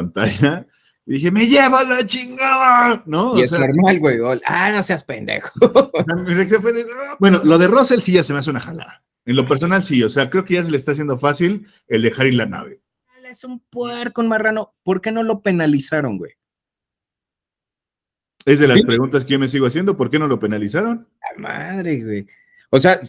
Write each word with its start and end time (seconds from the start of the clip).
pantalla. 0.00 0.66
Y 1.06 1.14
dije, 1.14 1.30
me 1.30 1.46
lleva 1.46 1.82
la 1.84 2.06
chingada, 2.06 3.02
¿no? 3.06 3.36
Y 3.36 3.42
es 3.42 3.52
normal, 3.52 3.98
güey. 3.98 4.18
Ah, 4.44 4.70
no 4.70 4.82
seas 4.82 5.04
pendejo. 5.04 5.50
bueno, 7.18 7.40
lo 7.42 7.58
de 7.58 7.66
Russell 7.66 8.00
sí 8.00 8.12
ya 8.12 8.22
se 8.22 8.32
me 8.32 8.38
hace 8.38 8.50
una 8.50 8.60
jalada. 8.60 9.02
En 9.24 9.36
lo 9.36 9.46
personal 9.46 9.82
sí, 9.84 10.02
o 10.02 10.10
sea, 10.10 10.30
creo 10.30 10.44
que 10.44 10.54
ya 10.54 10.64
se 10.64 10.70
le 10.70 10.76
está 10.76 10.92
haciendo 10.92 11.18
fácil 11.18 11.66
el 11.88 12.02
dejar 12.02 12.26
ir 12.26 12.34
la 12.34 12.46
nave. 12.46 12.80
Es 13.28 13.44
un 13.44 13.60
puerco, 13.60 14.20
un 14.20 14.28
marrano. 14.28 14.74
¿Por 14.82 15.00
qué 15.00 15.12
no 15.12 15.22
lo 15.22 15.40
penalizaron, 15.40 16.18
güey? 16.18 16.32
Es 18.44 18.58
de 18.58 18.66
las 18.66 18.82
preguntas 18.82 19.24
que 19.24 19.32
yo 19.32 19.38
me 19.38 19.48
sigo 19.48 19.66
haciendo. 19.66 19.96
¿Por 19.96 20.10
qué 20.10 20.18
no 20.18 20.26
lo 20.26 20.40
penalizaron? 20.40 21.06
La 21.20 21.40
madre, 21.40 22.02
güey. 22.02 22.26
O 22.70 22.80
sea, 22.80 23.00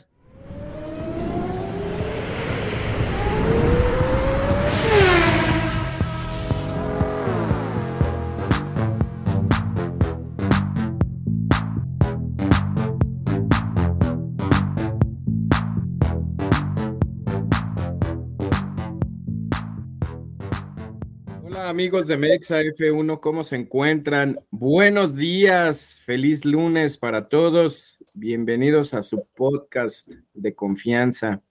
amigos 21.72 22.08
de 22.08 22.18
Mexa 22.18 22.62
F1, 22.64 23.22
¿cómo 23.22 23.44
se 23.44 23.56
encuentran? 23.56 24.38
Buenos 24.50 25.16
días, 25.16 26.02
feliz 26.04 26.44
lunes 26.44 26.98
para 26.98 27.30
todos. 27.30 28.04
Bienvenidos 28.12 28.94
a 28.94 29.02
su 29.02 29.24
podcast 29.34 30.16
de 30.34 30.54
confianza, 30.54 31.42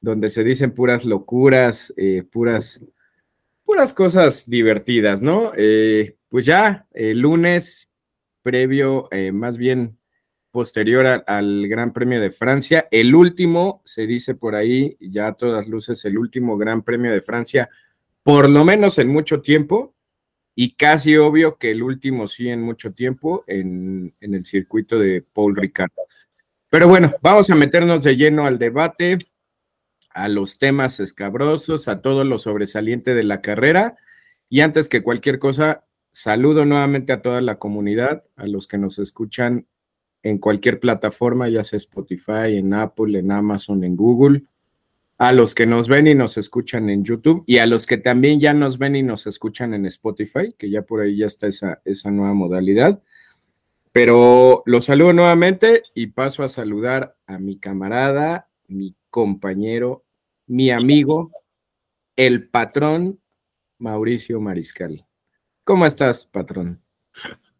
donde 0.00 0.28
se 0.28 0.44
dicen 0.44 0.72
puras 0.72 1.04
locuras, 1.04 1.92
eh, 1.96 2.22
puras, 2.22 2.80
puras 3.64 3.92
cosas 3.92 4.48
divertidas, 4.48 5.20
¿no? 5.20 5.50
Eh, 5.56 6.16
pues 6.28 6.46
ya, 6.46 6.86
el 6.92 7.18
lunes 7.18 7.92
previo, 8.42 9.08
eh, 9.10 9.32
más 9.32 9.58
bien 9.58 9.98
posterior 10.52 11.24
al 11.26 11.66
Gran 11.66 11.92
Premio 11.92 12.20
de 12.20 12.30
Francia, 12.30 12.86
el 12.92 13.16
último, 13.16 13.82
se 13.84 14.06
dice 14.06 14.36
por 14.36 14.54
ahí, 14.54 14.96
ya 15.00 15.26
a 15.26 15.34
todas 15.34 15.66
luces, 15.66 16.04
el 16.04 16.18
último 16.18 16.56
Gran 16.56 16.82
Premio 16.84 17.10
de 17.10 17.20
Francia 17.20 17.68
por 18.22 18.48
lo 18.48 18.64
menos 18.64 18.98
en 18.98 19.08
mucho 19.08 19.40
tiempo, 19.40 19.94
y 20.54 20.74
casi 20.74 21.16
obvio 21.16 21.56
que 21.56 21.70
el 21.70 21.82
último 21.82 22.28
sí 22.28 22.48
en 22.48 22.62
mucho 22.62 22.92
tiempo 22.92 23.44
en, 23.46 24.14
el 24.20 24.44
circuito 24.44 24.98
de 24.98 25.22
Paul 25.22 25.56
Ricard. 25.56 25.90
Pero 26.68 26.88
bueno, 26.88 27.14
vamos 27.22 27.50
a 27.50 27.54
meternos 27.54 28.02
de 28.02 28.16
lleno 28.16 28.46
al 28.46 28.58
debate, 28.58 29.18
a 30.10 30.28
los 30.28 30.58
temas 30.58 31.00
escabrosos, 31.00 31.88
a 31.88 32.02
todo 32.02 32.24
lo 32.24 32.38
sobresaliente 32.38 33.14
de 33.14 33.22
la 33.22 33.40
carrera. 33.40 33.96
Y 34.48 34.60
antes 34.60 34.88
que 34.88 35.02
cualquier 35.02 35.38
cosa, 35.38 35.86
saludo 36.12 36.64
nuevamente 36.64 37.12
a 37.12 37.22
toda 37.22 37.40
la 37.40 37.58
comunidad, 37.58 38.24
a 38.36 38.46
los 38.46 38.66
que 38.66 38.76
nos 38.78 38.98
escuchan 38.98 39.66
en 40.22 40.38
cualquier 40.38 40.78
plataforma, 40.78 41.48
ya 41.48 41.62
sea 41.64 41.78
Spotify, 41.78 42.56
en 42.56 42.74
Apple, 42.74 43.18
en 43.18 43.32
Amazon, 43.32 43.82
en 43.82 43.96
Google 43.96 44.44
a 45.20 45.32
los 45.32 45.54
que 45.54 45.66
nos 45.66 45.86
ven 45.86 46.06
y 46.06 46.14
nos 46.14 46.38
escuchan 46.38 46.88
en 46.88 47.04
YouTube 47.04 47.44
y 47.46 47.58
a 47.58 47.66
los 47.66 47.84
que 47.84 47.98
también 47.98 48.40
ya 48.40 48.54
nos 48.54 48.78
ven 48.78 48.96
y 48.96 49.02
nos 49.02 49.26
escuchan 49.26 49.74
en 49.74 49.84
Spotify, 49.84 50.54
que 50.58 50.70
ya 50.70 50.80
por 50.80 51.02
ahí 51.02 51.18
ya 51.18 51.26
está 51.26 51.46
esa, 51.46 51.82
esa 51.84 52.10
nueva 52.10 52.32
modalidad. 52.32 53.02
Pero 53.92 54.62
los 54.64 54.86
saludo 54.86 55.12
nuevamente 55.12 55.82
y 55.94 56.06
paso 56.06 56.42
a 56.42 56.48
saludar 56.48 57.18
a 57.26 57.38
mi 57.38 57.58
camarada, 57.58 58.48
mi 58.66 58.96
compañero, 59.10 60.06
mi 60.46 60.70
amigo, 60.70 61.32
el 62.16 62.48
patrón 62.48 63.20
Mauricio 63.78 64.40
Mariscal. 64.40 65.04
¿Cómo 65.64 65.84
estás, 65.84 66.24
patrón? 66.24 66.80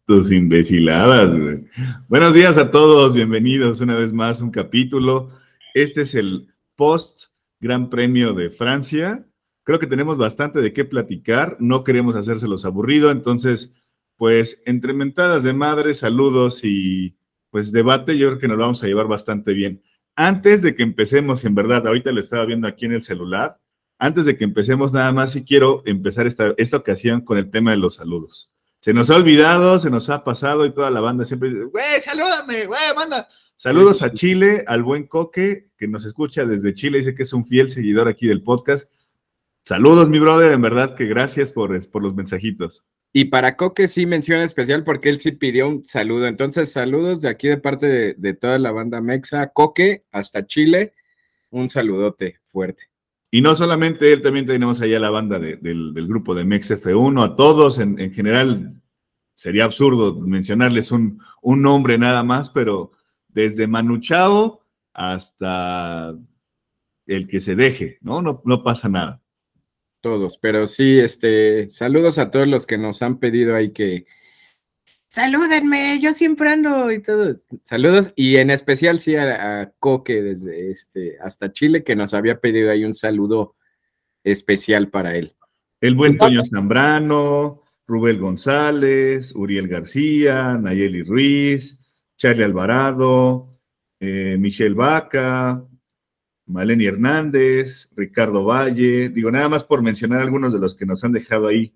Tus 0.07 0.31
imbeciladas, 0.31 1.37
güey. 1.37 1.67
Buenos 2.07 2.33
días 2.33 2.57
a 2.57 2.71
todos, 2.71 3.13
bienvenidos 3.13 3.81
una 3.81 3.97
vez 3.97 4.11
más 4.11 4.41
a 4.41 4.45
un 4.45 4.51
capítulo. 4.51 5.29
Este 5.75 6.01
es 6.01 6.15
el 6.15 6.47
post 6.75 7.30
Gran 7.61 7.89
Premio 7.89 8.33
de 8.33 8.49
Francia. 8.49 9.25
Creo 9.63 9.79
que 9.79 9.87
tenemos 9.87 10.17
bastante 10.17 10.59
de 10.59 10.73
qué 10.73 10.83
platicar, 10.83 11.55
no 11.59 11.83
queremos 11.83 12.15
hacérselos 12.15 12.65
aburrido, 12.65 13.11
entonces, 13.11 13.75
pues, 14.17 14.63
entre 14.65 14.93
mentadas 14.93 15.43
de 15.43 15.53
madre, 15.53 15.93
saludos 15.93 16.61
y 16.63 17.15
pues 17.51 17.71
debate, 17.71 18.17
yo 18.17 18.29
creo 18.29 18.39
que 18.39 18.47
nos 18.47 18.57
lo 18.57 18.63
vamos 18.63 18.83
a 18.83 18.87
llevar 18.87 19.07
bastante 19.07 19.53
bien. 19.53 19.83
Antes 20.15 20.61
de 20.61 20.73
que 20.73 20.83
empecemos, 20.83 21.45
en 21.45 21.53
verdad, 21.53 21.85
ahorita 21.85 22.11
lo 22.11 22.19
estaba 22.19 22.45
viendo 22.45 22.67
aquí 22.67 22.85
en 22.85 22.93
el 22.93 23.03
celular, 23.03 23.59
antes 23.99 24.25
de 24.25 24.35
que 24.37 24.45
empecemos, 24.45 24.93
nada 24.93 25.11
más 25.11 25.33
si 25.33 25.45
quiero 25.45 25.83
empezar 25.85 26.25
esta, 26.25 26.55
esta 26.57 26.77
ocasión 26.77 27.21
con 27.21 27.37
el 27.37 27.51
tema 27.51 27.71
de 27.71 27.77
los 27.77 27.95
saludos. 27.95 28.51
Se 28.79 28.93
nos 28.93 29.11
ha 29.11 29.15
olvidado, 29.15 29.77
se 29.77 29.91
nos 29.91 30.09
ha 30.09 30.23
pasado 30.23 30.65
y 30.65 30.71
toda 30.71 30.89
la 30.89 31.01
banda 31.01 31.23
siempre 31.23 31.49
dice, 31.49 31.65
güey, 31.65 32.01
salúdame, 32.01 32.65
güey, 32.65 32.81
manda. 32.95 33.27
Saludos 33.61 34.01
a 34.01 34.11
Chile, 34.11 34.63
al 34.65 34.81
buen 34.81 35.05
Coque, 35.05 35.67
que 35.77 35.87
nos 35.87 36.03
escucha 36.03 36.47
desde 36.47 36.73
Chile, 36.73 36.97
dice 36.97 37.13
que 37.13 37.21
es 37.21 37.31
un 37.31 37.45
fiel 37.45 37.69
seguidor 37.69 38.07
aquí 38.07 38.25
del 38.25 38.41
podcast. 38.41 38.89
Saludos, 39.61 40.09
mi 40.09 40.17
brother, 40.17 40.53
en 40.53 40.63
verdad 40.63 40.95
que 40.95 41.05
gracias 41.05 41.51
por, 41.51 41.87
por 41.91 42.01
los 42.01 42.15
mensajitos. 42.15 42.83
Y 43.13 43.25
para 43.25 43.55
Coque 43.57 43.87
sí 43.87 44.07
mención 44.07 44.41
especial 44.41 44.83
porque 44.83 45.09
él 45.09 45.19
sí 45.19 45.33
pidió 45.33 45.67
un 45.67 45.85
saludo. 45.85 46.25
Entonces, 46.25 46.71
saludos 46.71 47.21
de 47.21 47.29
aquí 47.29 47.49
de 47.49 47.57
parte 47.57 48.15
de, 48.17 48.33
toda 48.33 48.57
la 48.57 48.71
banda 48.71 48.99
Mexa, 48.99 49.49
Coque, 49.49 50.05
hasta 50.11 50.47
Chile, 50.47 50.95
un 51.51 51.69
saludote 51.69 52.39
fuerte. 52.45 52.85
Y 53.29 53.43
no 53.43 53.53
solamente 53.53 54.11
él, 54.11 54.23
también 54.23 54.47
tenemos 54.47 54.81
allá 54.81 54.99
la 54.99 55.11
banda 55.11 55.37
del, 55.37 55.93
grupo 56.07 56.33
de 56.33 56.45
Mex 56.45 56.71
F1, 56.71 57.23
a 57.23 57.35
todos 57.35 57.77
en, 57.77 57.99
en, 57.99 58.11
general, 58.11 58.73
sería 59.35 59.65
absurdo 59.65 60.19
mencionarles 60.19 60.91
un, 60.91 61.21
un 61.43 61.61
nombre 61.61 61.99
nada 61.99 62.23
más, 62.23 62.49
pero 62.49 62.93
desde 63.33 63.67
Manuchao 63.67 64.61
hasta 64.93 66.15
el 67.05 67.27
que 67.27 67.41
se 67.41 67.55
deje, 67.55 67.97
¿no? 68.01 68.21
No, 68.21 68.41
no 68.45 68.63
pasa 68.63 68.89
nada. 68.89 69.21
Todos, 70.01 70.37
pero 70.37 70.65
sí, 70.67 70.99
este, 70.99 71.69
saludos 71.69 72.17
a 72.17 72.31
todos 72.31 72.47
los 72.47 72.65
que 72.65 72.77
nos 72.77 73.01
han 73.01 73.19
pedido 73.19 73.55
ahí 73.55 73.71
que 73.71 74.05
salúdenme, 75.11 75.99
yo 76.01 76.13
siempre 76.13 76.49
ando 76.49 76.91
y 76.91 77.01
todo. 77.01 77.39
Saludos, 77.63 78.11
y 78.15 78.37
en 78.37 78.49
especial 78.49 78.99
sí 78.99 79.15
a, 79.15 79.71
Coque 79.77 80.21
desde 80.23 80.71
este 80.71 81.17
hasta 81.21 81.51
Chile, 81.51 81.83
que 81.83 81.95
nos 81.95 82.13
había 82.13 82.39
pedido 82.39 82.71
ahí 82.71 82.83
un 82.83 82.95
saludo 82.95 83.55
especial 84.23 84.89
para 84.89 85.15
él. 85.15 85.35
El 85.81 85.95
buen 85.95 86.17
Toño 86.17 86.43
Zambrano, 86.45 87.61
Rubel 87.85 88.19
González, 88.19 89.35
Uriel 89.35 89.67
García, 89.67 90.57
Nayeli 90.59 91.03
Ruiz, 91.03 91.79
Charlie 92.21 92.43
Alvarado, 92.43 93.49
eh, 93.99 94.37
Michelle 94.39 94.75
Vaca, 94.75 95.65
Maleni 96.45 96.85
Hernández, 96.85 97.89
Ricardo 97.95 98.45
Valle, 98.45 99.09
digo 99.09 99.31
nada 99.31 99.49
más 99.49 99.63
por 99.63 99.81
mencionar 99.81 100.21
algunos 100.21 100.53
de 100.53 100.59
los 100.59 100.75
que 100.75 100.85
nos 100.85 101.03
han 101.03 101.13
dejado 101.13 101.47
ahí 101.47 101.73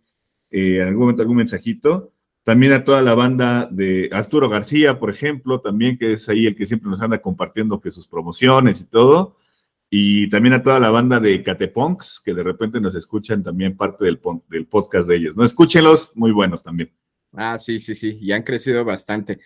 eh, 0.51 0.81
en 0.81 0.89
algún 0.89 1.01
momento 1.01 1.23
algún 1.23 1.37
mensajito. 1.37 2.13
También 2.43 2.73
a 2.73 2.83
toda 2.83 3.01
la 3.01 3.15
banda 3.15 3.67
de 3.71 4.07
Arturo 4.11 4.47
García, 4.47 4.99
por 4.99 5.09
ejemplo, 5.09 5.61
también 5.61 5.97
que 5.97 6.13
es 6.13 6.29
ahí 6.29 6.45
el 6.45 6.55
que 6.55 6.67
siempre 6.67 6.91
nos 6.91 7.01
anda 7.01 7.23
compartiendo 7.23 7.81
que 7.81 7.89
sus 7.89 8.07
promociones 8.07 8.81
y 8.81 8.85
todo. 8.87 9.37
Y 9.89 10.29
también 10.29 10.53
a 10.53 10.61
toda 10.61 10.79
la 10.79 10.91
banda 10.91 11.19
de 11.19 11.41
Cateponks, 11.41 12.21
que 12.23 12.35
de 12.35 12.43
repente 12.43 12.79
nos 12.79 12.93
escuchan 12.93 13.41
también 13.41 13.75
parte 13.75 14.05
del, 14.05 14.19
podcast 14.19 15.07
de 15.07 15.15
ellos. 15.15 15.35
No 15.35 15.43
escúchenlos, 15.43 16.11
muy 16.13 16.31
buenos 16.31 16.61
también. 16.61 16.91
Ah, 17.33 17.57
sí, 17.57 17.79
sí, 17.79 17.95
sí, 17.95 18.19
y 18.21 18.31
han 18.31 18.43
crecido 18.43 18.85
bastante. 18.85 19.39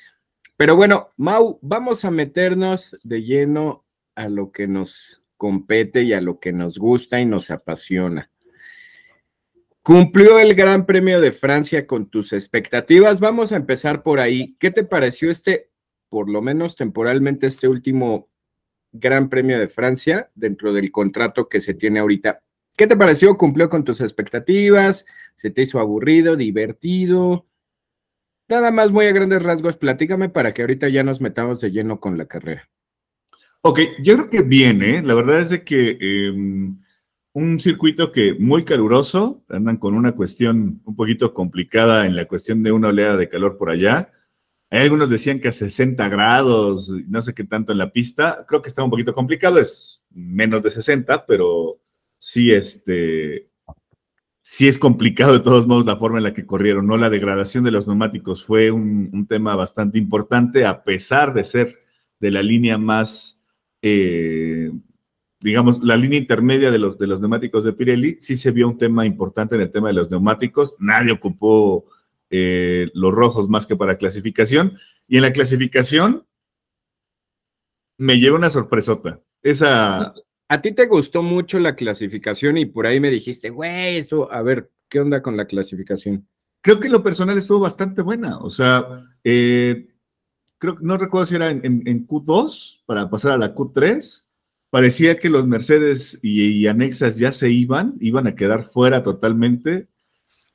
Pero 0.60 0.76
bueno, 0.76 1.12
Mau, 1.16 1.58
vamos 1.62 2.04
a 2.04 2.12
meternos 2.12 3.00
de 3.02 3.24
lleno 3.24 3.86
a 4.14 4.28
lo 4.28 4.52
que 4.52 4.68
nos 4.68 5.26
compete 5.38 6.04
y 6.04 6.12
a 6.12 6.20
lo 6.20 6.42
que 6.42 6.52
nos 6.52 6.78
gusta 6.78 7.22
y 7.22 7.26
nos 7.26 7.50
apasiona. 7.50 8.30
Cumplió 9.82 10.38
el 10.38 10.56
Gran 10.56 10.86
Premio 10.86 11.22
de 11.22 11.32
Francia 11.32 11.88
con 11.88 12.10
tus 12.10 12.34
expectativas. 12.34 13.22
Vamos 13.22 13.54
a 13.54 13.56
empezar 13.56 14.04
por 14.04 14.20
ahí. 14.20 14.58
¿Qué 14.60 14.70
te 14.70 14.84
pareció 14.84 15.32
este, 15.32 15.72
por 16.10 16.30
lo 16.30 16.42
menos 16.42 16.76
temporalmente, 16.76 17.48
este 17.48 17.70
último 17.70 18.28
Gran 18.92 19.30
Premio 19.30 19.58
de 19.58 19.70
Francia 19.70 20.30
dentro 20.36 20.74
del 20.74 20.92
contrato 20.92 21.48
que 21.48 21.62
se 21.62 21.74
tiene 21.74 22.00
ahorita? 22.00 22.44
¿Qué 22.76 22.86
te 22.86 22.98
pareció? 22.98 23.38
¿Cumplió 23.38 23.70
con 23.70 23.86
tus 23.86 24.02
expectativas? 24.02 25.06
¿Se 25.36 25.52
te 25.52 25.62
hizo 25.62 25.80
aburrido, 25.80 26.36
divertido? 26.36 27.49
Nada 28.50 28.72
más 28.72 28.92
muy 28.92 29.06
a 29.06 29.12
grandes 29.12 29.44
rasgos, 29.44 29.78
platícame 29.78 30.30
para 30.30 30.52
que 30.52 30.64
ahorita 30.64 30.90
ya 30.90 31.04
nos 31.04 31.22
metamos 31.22 31.62
de 31.62 31.70
lleno 31.70 32.00
con 32.00 32.18
la 32.18 32.26
carrera. 32.26 32.68
Ok, 33.62 33.80
yo 34.02 34.16
creo 34.16 34.30
que 34.32 34.42
viene, 34.42 35.04
la 35.04 35.14
verdad 35.14 35.42
es 35.42 35.50
de 35.50 35.64
que 35.64 35.98
em, 36.00 36.80
un 37.34 37.60
circuito 37.60 38.12
que 38.12 38.34
muy 38.40 38.66
caluroso, 38.66 39.44
andan 39.50 39.78
con 39.78 39.94
una 39.94 40.14
cuestión 40.14 40.82
un 40.84 40.96
poquito 40.96 41.32
complicada 41.32 42.08
en 42.08 42.16
la 42.16 42.26
cuestión 42.26 42.64
de 42.64 42.72
una 42.72 42.88
oleada 42.88 43.18
de 43.18 43.30
calor 43.30 43.56
por 43.56 43.70
allá. 43.70 44.12
Hay 44.72 44.82
algunos 44.82 45.12
decían 45.12 45.40
que 45.40 45.50
a 45.50 45.54
60 45.54 46.10
grados, 46.10 46.92
no 47.08 47.22
sé 47.22 47.36
qué 47.36 47.44
tanto 47.44 47.72
en 47.72 47.78
la 47.78 47.92
pista, 47.92 48.46
creo 48.48 48.64
que 48.64 48.70
está 48.70 48.84
un 48.84 48.90
poquito 48.90 49.14
complicado, 49.14 49.60
es 49.60 50.02
menos 50.10 50.64
de 50.64 50.72
60, 50.72 51.28
pero 51.28 51.80
sí, 52.18 52.52
este, 52.52 53.49
sí 54.52 54.68
es 54.68 54.80
complicado 54.80 55.34
de 55.34 55.42
todos 55.42 55.68
modos 55.68 55.86
la 55.86 55.98
forma 55.98 56.18
en 56.18 56.24
la 56.24 56.34
que 56.34 56.48
corrieron, 56.48 56.88
¿no? 56.88 56.98
La 56.98 57.12
degradación 57.12 57.64
de 57.64 57.70
los 57.70 57.86
neumáticos 57.86 58.44
fue 58.44 58.72
un, 58.72 59.28
tema 59.28 59.56
bastante 59.56 60.00
importante, 60.00 60.66
a 60.66 60.84
pesar 60.84 61.36
de 61.36 61.44
ser 61.44 61.78
de 62.20 62.32
la 62.32 62.42
línea 62.42 62.80
más, 62.80 63.44
eh, 63.84 64.72
digamos, 65.40 65.84
la 65.84 65.96
línea 65.98 66.18
intermedia 66.18 66.72
de 66.72 66.80
los, 66.80 66.98
de 66.98 67.06
los 67.06 67.22
neumáticos 67.22 67.64
de 67.64 67.74
Pirelli, 67.74 68.18
sí 68.22 68.36
se 68.36 68.50
vio 68.50 68.68
un 68.68 68.80
tema 68.80 69.06
importante 69.06 69.54
en 69.54 69.62
el 69.62 69.72
tema 69.72 69.90
de 69.90 69.94
los 69.94 70.10
neumáticos, 70.10 70.76
nadie 70.80 71.12
ocupó 71.12 71.86
eh, 72.32 72.90
los 72.96 73.14
rojos 73.14 73.50
más 73.50 73.68
que 73.68 73.76
para 73.76 74.00
clasificación, 74.00 74.80
y 75.08 75.18
en 75.18 75.22
la 75.22 75.32
clasificación 75.32 76.26
me 78.00 78.20
lleva 78.20 78.38
una 78.38 78.50
sorpresota. 78.50 79.22
Esa, 79.44 80.16
a 80.50 80.62
ti 80.62 80.72
te 80.72 80.88
gustó 80.88 81.22
mucho 81.22 81.60
la 81.60 81.76
clasificación 81.76 82.58
y 82.58 82.66
por 82.66 82.88
ahí 82.88 83.00
me 83.00 83.12
dijiste, 83.12 83.52
güey, 83.52 83.98
esto, 83.98 84.32
a 84.32 84.42
ver, 84.42 84.72
¿qué 84.90 85.00
onda 85.00 85.22
con 85.22 85.38
la 85.38 85.46
clasificación? 85.46 86.28
Creo 86.62 86.80
que 86.80 86.90
lo 86.90 87.04
personal 87.04 87.38
estuvo 87.38 87.60
bastante 87.60 88.02
buena. 88.02 88.40
O 88.40 88.50
sea, 88.50 89.06
eh, 89.24 89.90
creo 90.58 90.78
no 90.82 90.98
recuerdo 90.98 91.28
si 91.28 91.36
era 91.36 91.52
en, 91.52 92.08
Q2 92.08 92.82
para 92.88 93.10
pasar 93.12 93.34
a 93.34 93.38
la 93.38 93.54
Q3. 93.54 94.26
Parecía 94.72 95.20
que 95.20 95.30
los 95.30 95.46
Mercedes 95.46 96.20
y, 96.24 96.66
anexas 96.66 97.16
ya 97.16 97.32
se 97.32 97.52
iban, 97.52 97.96
iban 98.00 98.26
a 98.26 98.36
quedar 98.36 98.66
fuera 98.66 99.04
totalmente. 99.04 99.88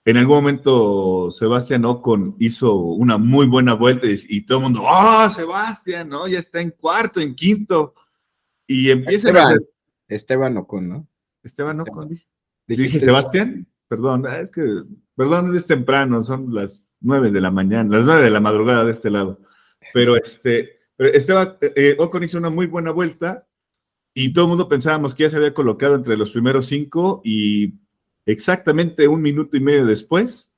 En 0.04 0.16
algún 0.16 0.36
momento 0.36 1.30
Sebastián 1.30 1.84
Ocon 1.84 2.36
hizo 2.40 2.74
una 2.74 3.16
muy 3.16 3.46
buena 3.46 3.74
vuelta 3.74 4.08
y, 4.08 4.40
todo 4.40 4.58
el 4.58 4.64
mundo, 4.64 4.82
¡oh, 4.82 5.30
Sebastián! 5.30 6.08
¿no? 6.08 6.26
Ya 6.26 6.40
está 6.40 6.60
en 6.60 6.70
cuarto, 6.70 7.20
en 7.20 7.34
quinto. 7.34 7.94
Y 8.66 8.90
empieza 8.90 9.30
a 9.30 9.56
Esteban 10.14 10.56
Ocon, 10.56 10.88
¿no? 10.88 11.08
Esteban 11.42 11.80
Ocon, 11.80 12.08
dije. 12.08 12.98
Sebastián, 12.98 13.66
perdón, 13.88 14.24
ah, 14.26 14.38
es 14.38 14.50
que, 14.50 14.62
perdón, 15.14 15.54
es 15.56 15.66
temprano, 15.66 16.22
son 16.22 16.54
las 16.54 16.88
nueve 17.00 17.30
de 17.30 17.40
la 17.40 17.50
mañana, 17.50 17.98
las 17.98 18.06
nueve 18.06 18.22
de 18.22 18.30
la 18.30 18.40
madrugada 18.40 18.84
de 18.84 18.92
este 18.92 19.10
lado. 19.10 19.40
Pero 19.92 20.16
este, 20.16 20.78
Esteban 20.98 21.56
eh, 21.60 21.96
Ocon 21.98 22.24
hizo 22.24 22.38
una 22.38 22.50
muy 22.50 22.66
buena 22.66 22.90
vuelta 22.90 23.46
y 24.14 24.32
todo 24.32 24.44
el 24.44 24.48
mundo 24.50 24.68
pensábamos 24.68 25.14
que 25.14 25.24
ya 25.24 25.30
se 25.30 25.36
había 25.36 25.52
colocado 25.52 25.96
entre 25.96 26.16
los 26.16 26.30
primeros 26.30 26.66
cinco 26.66 27.20
y 27.24 27.74
exactamente 28.24 29.08
un 29.08 29.20
minuto 29.20 29.56
y 29.56 29.60
medio 29.60 29.84
después 29.84 30.54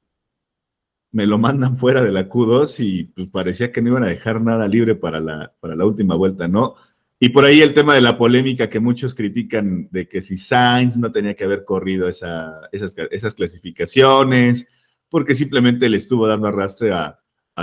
me 1.11 1.27
lo 1.27 1.39
mandan 1.39 1.77
fuera 1.79 2.03
de 2.03 2.13
la 2.13 2.29
Q2 2.29 2.77
y 2.81 3.05
pues 3.05 3.29
parecía 3.29 3.73
que 3.73 3.81
no 3.81 3.89
iban 3.89 4.05
a 4.05 4.09
dejar 4.09 4.43
nada 4.43 4.69
libre 4.69 4.95
para 4.95 5.19
la, 5.19 5.55
para 5.61 5.75
la 5.75 5.87
última 5.87 6.15
vuelta, 6.15 6.47
¿no? 6.47 6.75
Y 7.19 7.31
por 7.31 7.45
ahí 7.45 7.63
el 7.63 7.73
tema 7.73 7.95
de 7.95 8.03
la 8.03 8.19
polémica 8.19 8.69
que 8.69 8.79
muchos 8.79 9.15
critican 9.15 9.89
de 9.91 10.07
que 10.07 10.21
si 10.21 10.37
Sainz 10.37 10.97
no 10.99 11.13
tenía 11.13 11.35
que 11.35 11.45
haber 11.45 11.65
corrido 11.65 12.09
esas, 12.09 12.61
esas, 12.73 13.35
clasificaciones, 13.35 14.69
porque 15.09 15.35
simplemente 15.35 15.89
le 15.89 15.97
estuvo 15.97 16.27
dando 16.27 16.49
arrastre 16.49 16.93
a, 16.93 17.19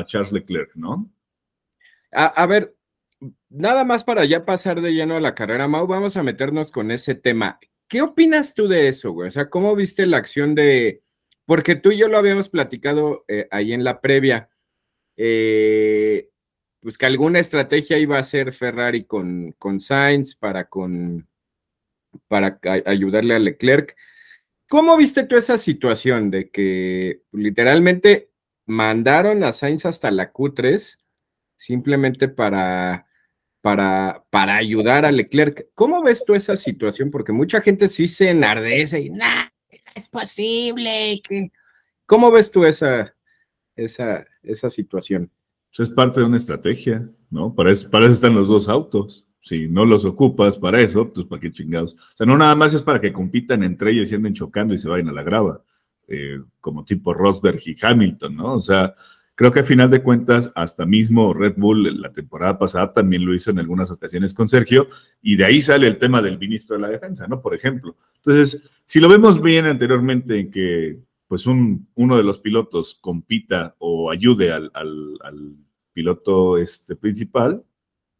Charles 0.05 0.31
Leclerc, 0.31 0.73
¿no? 0.73 1.07
A, 2.11 2.47
ver, 2.47 2.75
nada 3.49 3.85
más 3.85 4.03
para 4.03 4.25
ya 4.25 4.43
pasar 4.43 4.81
de 4.81 4.91
lleno 4.91 5.15
a 5.15 5.21
la 5.21 5.35
carrera, 5.35 5.67
Mau, 5.67 5.85
vamos 5.85 6.17
a 6.17 6.23
meternos 6.23 6.71
con 6.71 6.89
ese 6.89 7.13
tema. 7.13 7.59
¿Qué 7.87 8.01
opinas 8.01 8.55
tú 8.55 8.67
de 8.67 8.87
eso, 8.87 9.11
güey? 9.11 9.27
O 9.27 9.31
sea, 9.31 9.51
¿cómo 9.51 9.75
viste 9.75 10.07
la 10.07 10.17
acción 10.17 10.55
de... 10.55 11.03
Porque 11.45 11.75
tú 11.75 11.91
y 11.91 11.97
yo 11.97 12.07
lo 12.07 12.17
habíamos 12.17 12.49
platicado 12.49 13.23
eh, 13.27 13.47
ahí 13.51 13.71
en 13.71 13.83
la 13.83 14.01
previa. 14.01 14.49
Eh, 15.15 16.29
pues 16.83 16.97
que 16.97 17.05
alguna 17.05 17.39
estrategia 17.39 17.97
iba 17.97 18.17
a 18.17 18.21
hacer 18.21 18.51
Ferrari 18.51 19.05
con, 19.05 19.53
con 19.53 19.79
Sainz 19.79 20.35
para, 20.35 20.65
con, 20.67 21.27
para 22.27 22.59
ayudarle 22.85 23.35
a 23.35 23.39
Leclerc. 23.39 23.95
¿Cómo 24.67 24.97
viste 24.97 25.23
tú 25.23 25.37
esa 25.37 25.57
situación 25.57 26.29
de 26.29 26.49
que 26.49 27.21
literalmente 27.31 28.29
mandaron 28.65 29.45
a 29.45 29.53
Sainz 29.53 29.85
hasta 29.85 30.11
la 30.11 30.33
Q3 30.33 30.99
simplemente 31.57 32.27
para, 32.27 33.07
para, 33.61 34.25
para 34.29 34.57
ayudar 34.57 35.05
a 35.05 35.11
Leclerc? 35.11 35.69
¿Cómo 35.75 36.03
ves 36.03 36.25
tú 36.25 36.35
esa 36.35 36.57
situación? 36.57 37.11
Porque 37.11 37.31
mucha 37.31 37.61
gente 37.61 37.87
sí 37.87 38.09
se 38.09 38.29
enardece 38.29 38.99
y 38.99 39.09
no 39.09 39.25
es 39.95 40.09
posible. 40.09 41.21
Que... 41.23 41.49
¿Cómo 42.05 42.29
ves 42.29 42.51
tú 42.51 42.65
esa, 42.65 43.15
esa, 43.75 44.25
esa 44.41 44.69
situación? 44.69 45.31
Pues 45.75 45.89
es 45.89 45.95
parte 45.95 46.19
de 46.19 46.27
una 46.27 46.37
estrategia, 46.37 47.09
¿no? 47.31 47.55
Para 47.55 47.71
eso, 47.71 47.89
están 47.99 48.35
los 48.35 48.47
dos 48.47 48.69
autos. 48.69 49.25
Si 49.41 49.67
no 49.67 49.85
los 49.85 50.05
ocupas 50.05 50.57
para 50.57 50.79
eso, 50.79 51.11
pues 51.11 51.25
para 51.25 51.41
qué 51.41 51.51
chingados. 51.51 51.95
O 51.95 52.17
sea, 52.17 52.27
no 52.27 52.37
nada 52.37 52.55
más 52.55 52.73
es 52.73 52.81
para 52.83 53.01
que 53.01 53.11
compitan 53.11 53.63
entre 53.63 53.91
ellos 53.91 54.11
y 54.11 54.15
anden 54.15 54.35
chocando 54.35 54.73
y 54.73 54.77
se 54.77 54.87
vayan 54.87 55.09
a 55.09 55.13
la 55.13 55.23
grava, 55.23 55.63
eh, 56.07 56.39
como 56.61 56.85
tipo 56.85 57.13
Rosberg 57.13 57.59
y 57.65 57.75
Hamilton, 57.81 58.35
¿no? 58.35 58.53
O 58.53 58.61
sea, 58.61 58.93
creo 59.33 59.51
que 59.51 59.61
a 59.61 59.63
final 59.63 59.89
de 59.89 60.03
cuentas, 60.03 60.51
hasta 60.53 60.85
mismo 60.85 61.33
Red 61.33 61.55
Bull 61.57 61.99
la 61.99 62.13
temporada 62.13 62.59
pasada 62.59 62.93
también 62.93 63.25
lo 63.25 63.33
hizo 63.33 63.49
en 63.49 63.59
algunas 63.59 63.89
ocasiones 63.89 64.33
con 64.33 64.47
Sergio, 64.47 64.87
y 65.23 65.35
de 65.35 65.45
ahí 65.45 65.61
sale 65.61 65.87
el 65.87 65.97
tema 65.97 66.21
del 66.21 66.37
ministro 66.37 66.75
de 66.75 66.83
la 66.83 66.89
defensa, 66.89 67.27
¿no? 67.27 67.41
Por 67.41 67.55
ejemplo. 67.55 67.97
Entonces, 68.17 68.69
si 68.85 68.99
lo 68.99 69.09
vemos 69.09 69.41
bien 69.41 69.65
anteriormente 69.65 70.39
en 70.39 70.51
que 70.51 70.99
pues 71.33 71.47
un, 71.47 71.87
uno 71.95 72.15
de 72.15 72.21
los 72.21 72.37
pilotos 72.37 72.93
compita 73.01 73.75
o 73.79 74.11
ayude 74.11 74.51
al, 74.51 74.69
piloto 75.91 76.59
este, 76.59 76.95
principal, 76.95 77.63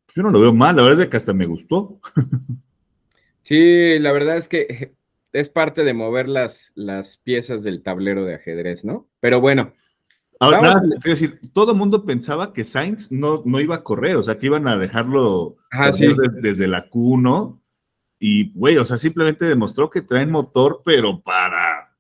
pues 0.07 0.15
yo 0.15 0.23
no 0.23 0.31
lo 0.31 0.41
veo 0.41 0.51
mal, 0.51 0.77
la 0.77 0.81
verdad 0.81 1.01
es 1.01 1.09
que 1.09 1.17
hasta 1.17 1.31
me 1.31 1.45
gustó. 1.45 1.99
Sí, 3.43 3.99
la 3.99 4.11
verdad 4.13 4.37
es 4.37 4.47
que 4.47 4.95
es 5.31 5.49
parte 5.49 5.83
de 5.83 5.93
mover 5.93 6.27
las, 6.27 6.71
las 6.73 7.17
piezas 7.17 7.61
del 7.61 7.83
tablero 7.83 8.25
de 8.25 8.33
ajedrez, 8.33 8.83
¿no? 8.83 9.07
Pero 9.19 9.39
bueno. 9.39 9.73
Ahora, 10.39 10.81
quiero 11.01 11.19
decir, 11.19 11.39
todo 11.53 11.73
el 11.73 11.77
mundo 11.77 12.05
pensaba 12.05 12.51
que 12.51 12.65
Sainz 12.65 13.11
no, 13.11 13.43
no 13.45 13.59
iba 13.59 13.75
a 13.75 13.83
correr, 13.83 14.15
o 14.15 14.23
sea, 14.23 14.39
que 14.39 14.47
iban 14.47 14.67
a 14.67 14.79
dejarlo 14.79 15.57
desde 16.41 16.67
la 16.67 16.89
Q1. 16.89 17.59
Y, 18.17 18.53
güey, 18.53 18.77
o 18.77 18.85
sea, 18.85 18.97
simplemente 18.97 19.45
demostró 19.45 19.91
que 19.91 20.01
traen 20.01 20.31
motor, 20.31 20.81
pero 20.83 21.21
para 21.21 21.92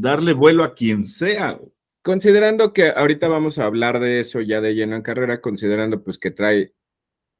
darle 0.00 0.32
vuelo 0.32 0.64
a 0.64 0.74
quien 0.74 1.04
sea. 1.04 1.58
Considerando 2.02 2.72
que 2.72 2.90
ahorita 2.90 3.28
vamos 3.28 3.58
a 3.58 3.64
hablar 3.64 4.00
de 4.00 4.20
eso 4.20 4.40
ya 4.40 4.60
de 4.60 4.74
lleno 4.74 4.96
en 4.96 5.02
carrera, 5.02 5.40
considerando 5.40 6.02
pues 6.02 6.18
que 6.18 6.30
trae 6.30 6.72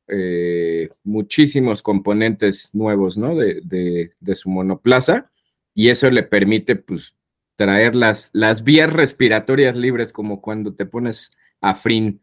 eh, 0.09 0.91
muchísimos 1.05 1.83
componentes 1.83 2.75
nuevos, 2.75 3.17
¿no? 3.17 3.35
De, 3.37 4.13
su 4.35 4.51
monoplaza 4.51 5.31
y 5.75 5.89
eso 5.89 6.11
le 6.11 6.23
permite 6.23 6.77
pues 6.77 7.17
traer 7.57 7.95
las, 7.95 8.31
las 8.33 8.63
vías 8.63 8.93
respiratorias 8.93 9.77
libres 9.77 10.13
como 10.13 10.41
cuando 10.41 10.75
te 10.75 10.87
pones 10.87 11.33
a 11.61 11.75
frin. 11.75 12.21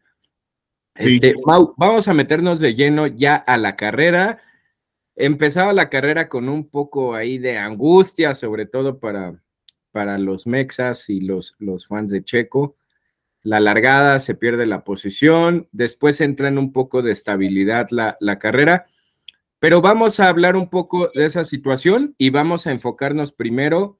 Este, 0.94 1.34
vamos 1.44 2.08
a 2.08 2.14
meternos 2.14 2.60
de 2.60 2.74
lleno 2.74 3.06
ya 3.06 3.36
a 3.36 3.56
la 3.56 3.76
carrera. 3.76 4.40
Empezaba 5.14 5.72
la 5.72 5.88
carrera 5.90 6.28
con 6.28 6.48
un 6.48 6.68
poco 6.68 7.14
ahí 7.14 7.38
de 7.38 7.58
angustia, 7.58 8.34
sobre 8.34 8.66
todo 8.66 8.98
para, 8.98 9.42
para 9.96 10.18
los 10.18 10.46
mexas 10.46 11.08
y 11.08 11.22
los, 11.22 11.56
los 11.58 11.86
fans 11.86 12.10
de 12.10 12.22
Checo. 12.22 12.76
La 13.42 13.60
largada 13.60 14.18
se 14.18 14.34
pierde 14.34 14.66
la 14.66 14.84
posición, 14.84 15.70
después 15.72 16.20
entra 16.20 16.48
en 16.48 16.58
un 16.58 16.70
poco 16.70 17.00
de 17.00 17.12
estabilidad 17.12 17.88
la, 17.88 18.18
la 18.20 18.38
carrera, 18.38 18.84
pero 19.58 19.80
vamos 19.80 20.20
a 20.20 20.28
hablar 20.28 20.54
un 20.54 20.68
poco 20.68 21.10
de 21.14 21.24
esa 21.24 21.44
situación 21.44 22.14
y 22.18 22.28
vamos 22.28 22.66
a 22.66 22.72
enfocarnos 22.72 23.32
primero 23.32 23.98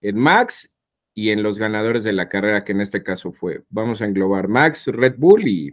en 0.00 0.18
Max 0.18 0.76
y 1.14 1.30
en 1.30 1.44
los 1.44 1.56
ganadores 1.56 2.02
de 2.02 2.14
la 2.14 2.28
carrera, 2.28 2.64
que 2.64 2.72
en 2.72 2.80
este 2.80 3.04
caso 3.04 3.30
fue, 3.30 3.62
vamos 3.68 4.02
a 4.02 4.06
englobar 4.06 4.48
Max, 4.48 4.88
Red 4.88 5.14
Bull 5.18 5.46
y 5.46 5.70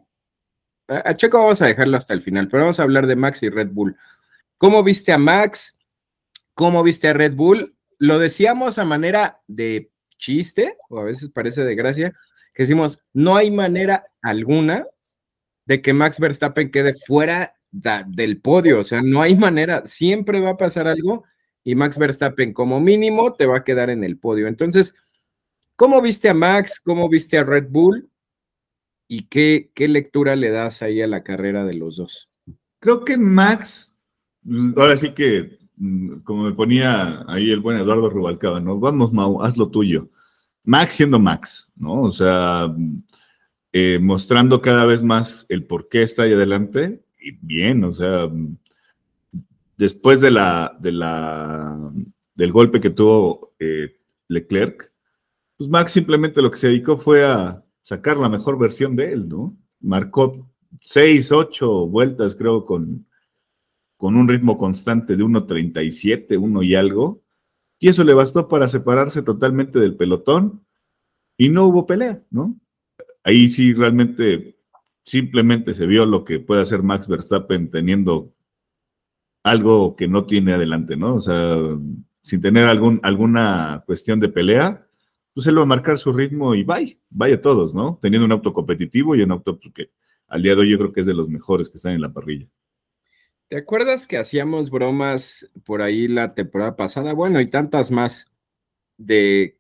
a 0.90 1.16
Checo 1.16 1.40
vamos 1.40 1.60
a 1.64 1.66
dejarlo 1.66 1.98
hasta 1.98 2.14
el 2.14 2.22
final, 2.22 2.48
pero 2.50 2.66
vamos 2.66 2.80
a 2.80 2.84
hablar 2.84 3.08
de 3.08 3.16
Max 3.16 3.42
y 3.42 3.50
Red 3.50 3.70
Bull. 3.72 3.98
¿Cómo 4.60 4.84
viste 4.84 5.12
a 5.12 5.18
Max? 5.18 5.76
¿Cómo 6.54 6.84
viste 6.84 7.08
a 7.08 7.14
Red 7.14 7.34
Bull? 7.34 7.74
Lo 8.00 8.18
decíamos 8.18 8.80
a 8.80 8.86
manera 8.86 9.42
de 9.48 9.92
chiste, 10.18 10.78
o 10.90 11.00
a 11.00 11.04
veces 11.04 11.30
parece 11.30 11.64
de 11.64 11.76
gracia, 11.76 12.14
que 12.54 12.64
decimos, 12.64 13.00
no 13.14 13.36
hay 13.36 13.52
manera 13.52 14.08
alguna 14.22 14.88
de 15.66 15.82
que 15.82 15.94
Max 15.94 16.20
Verstappen 16.20 16.72
quede 16.72 16.96
fuera 16.96 17.56
del 17.72 18.42
podio, 18.42 18.80
o 18.80 18.84
sea, 18.84 19.02
no 19.04 19.22
hay 19.22 19.36
manera, 19.36 19.86
siempre 19.86 20.40
va 20.40 20.52
a 20.52 20.58
pasar 20.58 20.88
algo 20.88 21.26
y 21.64 21.76
Max 21.76 22.00
Verstappen 22.00 22.54
como 22.54 22.80
mínimo 22.80 23.34
te 23.34 23.46
va 23.46 23.58
a 23.58 23.64
quedar 23.64 23.92
en 23.92 24.04
el 24.04 24.18
podio. 24.18 24.48
Entonces, 24.48 24.96
¿cómo 25.76 26.02
viste 26.02 26.30
a 26.30 26.34
Max? 26.34 26.80
¿Cómo 26.80 27.08
viste 27.10 27.38
a 27.38 27.44
Red 27.44 27.68
Bull? 27.70 28.10
¿Y 29.08 29.28
qué, 29.28 29.72
qué 29.76 29.88
lectura 29.88 30.36
le 30.36 30.50
das 30.50 30.82
ahí 30.82 31.02
a 31.02 31.08
la 31.08 31.24
carrera 31.24 31.66
de 31.66 31.76
los 31.76 31.98
dos? 31.98 32.30
Creo 32.80 33.06
que 33.06 33.18
Max, 33.18 34.00
ahora 34.76 34.98
sí 34.98 35.14
que 35.14 35.59
como 36.24 36.44
me 36.44 36.52
ponía 36.54 37.24
ahí 37.28 37.52
el 37.52 37.62
buen 37.62 37.78
Eduardo 37.78 38.10
Rubalcaba, 38.10 38.60
¿no? 38.60 38.80
Vamos, 38.80 39.14
Mau, 39.14 39.42
haz 39.42 39.58
lo 39.58 39.70
tuyo. 39.70 40.10
Max 40.64 40.96
siendo 40.96 41.20
Max, 41.20 41.70
¿no? 41.76 42.02
O 42.02 42.12
sea, 42.12 42.74
eh, 43.72 44.00
mostrando 44.02 44.62
cada 44.62 44.86
vez 44.86 45.02
más 45.02 45.46
el 45.50 45.66
por 45.66 45.88
qué 45.90 46.04
está 46.04 46.24
ahí 46.24 46.34
adelante, 46.34 47.04
y 47.20 47.32
bien, 47.32 47.84
o 47.84 47.92
sea, 47.92 48.30
después 49.78 50.22
de 50.22 50.32
la, 50.32 50.78
de 50.80 50.92
la, 50.92 51.92
del 52.36 52.52
golpe 52.52 52.82
que 52.82 52.90
tuvo 52.90 53.54
eh, 53.60 53.98
Leclerc, 54.28 54.92
pues 55.58 55.70
Max 55.70 55.92
simplemente 55.92 56.42
lo 56.42 56.52
que 56.52 56.58
se 56.58 56.68
dedicó 56.68 56.98
fue 56.98 57.26
a 57.26 57.64
sacar 57.82 58.18
la 58.18 58.30
mejor 58.30 58.58
versión 58.58 58.96
de 58.96 59.14
él, 59.14 59.30
¿no? 59.30 59.58
Marcó 59.82 60.50
seis, 60.82 61.32
ocho 61.32 61.88
vueltas, 61.88 62.36
creo, 62.36 62.66
con, 62.66 63.06
con 64.00 64.16
un 64.16 64.30
ritmo 64.30 64.58
constante 64.58 65.18
de 65.18 65.26
1.37, 65.26 66.38
1 66.40 66.64
y 66.64 66.74
algo, 66.74 67.22
y 67.80 67.90
eso 67.90 68.06
le 68.06 68.14
bastó 68.14 68.48
para 68.48 68.70
separarse 68.70 69.24
totalmente 69.24 69.78
del 69.78 69.98
pelotón 69.98 70.66
y 71.38 71.50
no 71.50 71.66
hubo 71.66 71.86
pelea, 71.86 72.24
¿no? 72.32 72.58
Ahí 73.26 73.50
sí 73.50 73.74
realmente 73.74 74.58
simplemente 75.04 75.74
se 75.74 75.86
vio 75.86 76.06
lo 76.06 76.24
que 76.24 76.40
puede 76.40 76.62
hacer 76.62 76.82
Max 76.82 77.10
Verstappen 77.10 77.72
teniendo 77.72 78.34
algo 79.44 79.98
que 79.98 80.08
no 80.08 80.26
tiene 80.26 80.54
adelante, 80.54 80.96
¿no? 80.96 81.16
O 81.16 81.20
sea, 81.20 81.58
sin 82.22 82.42
tener 82.42 82.68
algún, 82.68 83.02
alguna 83.04 83.84
cuestión 83.86 84.22
de 84.22 84.30
pelea, 84.30 84.88
pues 85.34 85.46
él 85.46 85.58
va 85.58 85.64
a 85.64 85.66
marcar 85.66 85.98
su 85.98 86.14
ritmo 86.14 86.56
y 86.56 86.64
vaya, 86.64 86.96
vaya 87.10 87.42
todos, 87.42 87.76
¿no? 87.76 88.00
Teniendo 88.02 88.26
un 88.26 88.32
auto 88.32 88.54
competitivo 88.54 89.14
y 89.18 89.24
un 89.24 89.32
auto 89.34 89.60
que 89.60 89.92
al 90.30 90.42
día 90.42 90.56
de 90.56 90.62
hoy 90.62 90.72
yo 90.72 90.78
creo 90.78 90.94
que 90.94 91.02
es 91.02 91.08
de 91.08 91.14
los 91.14 91.28
mejores 91.28 91.68
que 91.68 91.76
están 91.76 91.92
en 91.92 92.02
la 92.02 92.14
parrilla. 92.14 92.48
¿Te 93.50 93.58
acuerdas 93.58 94.06
que 94.06 94.18
hacíamos 94.18 94.70
bromas 94.70 95.50
por 95.66 95.82
ahí 95.82 96.08
la 96.08 96.36
temporada 96.36 96.76
pasada? 96.76 97.14
Bueno, 97.14 97.42
y 97.42 97.50
tantas 97.50 97.90
más, 97.90 98.32
de 98.98 99.58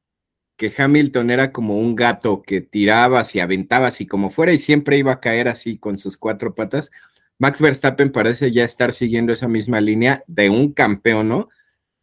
que 0.58 0.72
Hamilton 0.78 1.32
era 1.32 1.52
como 1.52 1.80
un 1.80 1.96
gato 1.96 2.44
que 2.44 2.62
tirabas 2.62 3.34
y 3.36 3.40
aventabas 3.40 4.00
y 4.02 4.06
como 4.06 4.30
fuera 4.30 4.52
y 4.52 4.60
siempre 4.60 4.98
iba 4.98 5.14
a 5.14 5.20
caer 5.20 5.48
así 5.48 5.80
con 5.80 5.98
sus 5.98 6.18
cuatro 6.18 6.54
patas. 6.54 6.92
Max 7.40 7.62
Verstappen 7.62 8.12
parece 8.12 8.52
ya 8.52 8.64
estar 8.64 8.94
siguiendo 8.94 9.34
esa 9.34 9.48
misma 9.48 9.82
línea 9.82 10.24
de 10.28 10.52
un 10.52 10.74
campeón, 10.74 11.30
¿no? 11.30 11.50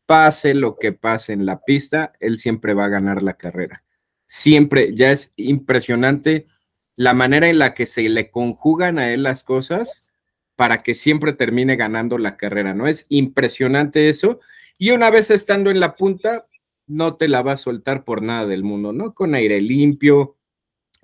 Pase 0.07 0.55
lo 0.55 0.78
que 0.78 0.93
pase 0.93 1.35
en 1.35 1.47
la 1.47 1.61
pista, 1.61 2.14
él 2.19 2.38
siempre 2.38 2.75
va 2.75 2.87
a 2.87 2.88
ganar 2.88 3.23
la 3.23 3.35
carrera. 3.35 3.85
Siempre, 4.26 4.93
ya 4.95 5.12
es 5.12 5.33
impresionante 5.37 6.47
la 6.97 7.14
manera 7.14 7.49
en 7.49 7.61
la 7.61 7.75
que 7.75 7.87
se 7.87 8.09
le 8.09 8.31
conjugan 8.33 8.99
a 8.99 9.12
él 9.12 9.23
las 9.23 9.45
cosas 9.45 10.11
para 10.57 10.83
que 10.83 10.95
siempre 10.95 11.35
termine 11.35 11.77
ganando 11.77 12.19
la 12.19 12.37
carrera, 12.37 12.75
¿no? 12.75 12.89
Es 12.89 13.07
impresionante 13.11 14.09
eso. 14.09 14.41
Y 14.79 14.91
una 14.91 15.11
vez 15.11 15.31
estando 15.31 15.71
en 15.71 15.81
la 15.81 15.95
punta, 15.97 16.47
no 16.87 17.17
te 17.17 17.29
la 17.29 17.43
va 17.43 17.53
a 17.53 17.57
soltar 17.57 18.05
por 18.05 18.23
nada 18.23 18.47
del 18.47 18.65
mundo, 18.65 18.93
¿no? 18.93 19.15
Con 19.15 19.35
aire 19.35 19.61
limpio, 19.61 20.37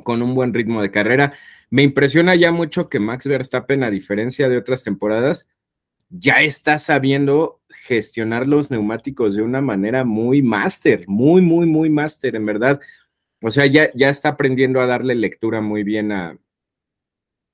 con 0.02 0.22
un 0.22 0.34
buen 0.34 0.54
ritmo 0.54 0.80
de 0.82 0.90
carrera. 0.90 1.34
Me 1.70 1.82
impresiona 1.82 2.34
ya 2.34 2.50
mucho 2.50 2.88
que 2.88 2.98
Max 2.98 3.26
Verstappen, 3.26 3.82
a 3.82 3.90
diferencia 3.90 4.48
de 4.48 4.56
otras 4.56 4.84
temporadas, 4.84 5.48
ya 6.08 6.42
está 6.42 6.78
sabiendo 6.78 7.60
gestionar 7.68 8.46
los 8.46 8.70
neumáticos 8.70 9.34
de 9.34 9.42
una 9.42 9.60
manera 9.60 10.04
muy 10.04 10.42
máster, 10.42 11.04
muy, 11.08 11.42
muy, 11.42 11.66
muy 11.66 11.90
máster, 11.90 12.36
en 12.36 12.46
verdad. 12.46 12.80
O 13.42 13.50
sea, 13.50 13.66
ya, 13.66 13.90
ya 13.94 14.08
está 14.08 14.30
aprendiendo 14.30 14.80
a 14.80 14.86
darle 14.86 15.14
lectura 15.14 15.60
muy 15.60 15.82
bien 15.82 16.12
a, 16.12 16.38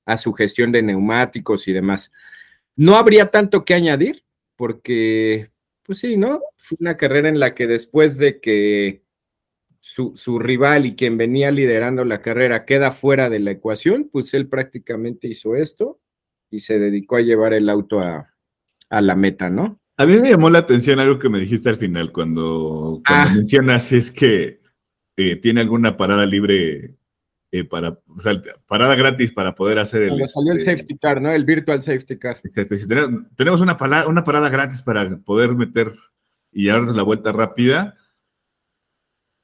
a 0.09 0.17
su 0.17 0.33
gestión 0.33 0.71
de 0.71 0.81
neumáticos 0.81 1.67
y 1.67 1.73
demás. 1.73 2.11
No 2.75 2.95
habría 2.95 3.29
tanto 3.29 3.63
que 3.63 3.75
añadir, 3.75 4.23
porque 4.55 5.51
pues 5.83 5.99
sí, 5.99 6.17
¿no? 6.17 6.41
Fue 6.57 6.77
una 6.81 6.97
carrera 6.97 7.29
en 7.29 7.39
la 7.39 7.53
que 7.53 7.67
después 7.67 8.17
de 8.17 8.39
que 8.39 9.03
su, 9.79 10.39
rival 10.39 10.85
y 10.85 10.95
quien 10.95 11.17
venía 11.17 11.51
liderando 11.51 12.05
la 12.05 12.21
carrera 12.21 12.65
queda 12.65 12.91
fuera 12.91 13.29
de 13.29 13.39
la 13.39 13.51
ecuación, 13.51 14.09
pues 14.11 14.33
él 14.33 14.47
prácticamente 14.47 15.27
hizo 15.27 15.55
esto 15.55 15.99
y 16.49 16.61
se 16.61 16.79
dedicó 16.79 17.15
a 17.17 17.21
llevar 17.21 17.53
el 17.53 17.69
auto 17.69 17.99
a, 17.99 18.33
la 18.89 19.15
meta, 19.15 19.49
¿no? 19.49 19.79
A 19.97 20.05
mí 20.07 20.17
me 20.17 20.31
llamó 20.31 20.49
la 20.49 20.59
atención 20.59 20.99
algo 20.99 21.19
que 21.19 21.29
me 21.29 21.39
dijiste 21.39 21.69
al 21.69 21.77
final 21.77 22.11
cuando, 22.11 23.01
ah. 23.05 23.31
mencionas 23.35 23.85
si 23.85 23.97
es 23.97 24.11
que 24.11 24.59
eh, 25.17 25.35
tiene 25.35 25.61
alguna 25.61 25.97
parada 25.97 26.25
libre 26.25 26.98
eh, 27.51 27.63
para, 27.63 27.99
o 28.07 28.19
sea, 28.19 28.39
parada 28.67 28.95
gratis 28.95 29.31
para 29.31 29.55
poder 29.55 29.79
hacer 29.79 30.03
el. 30.03 30.09
Cuando 30.09 30.27
salió 30.27 30.51
el 30.51 30.57
este, 30.59 30.73
safety 30.73 30.97
car, 30.99 31.19
¿no? 31.19 31.31
El 31.31 31.45
virtual 31.45 31.81
safety 31.81 32.17
car. 32.19 32.39
Exacto. 32.43 32.77
Si 32.77 32.87
tenemos, 32.87 33.61
una, 33.61 33.75
parada, 33.75 34.07
una 34.07 34.23
parada 34.23 34.49
gratis 34.49 34.83
para 34.83 35.17
poder 35.17 35.55
meter 35.55 35.91
y 36.51 36.67
darnos 36.67 36.95
la 36.95 37.03
vuelta 37.03 37.31
rápida. 37.31 37.95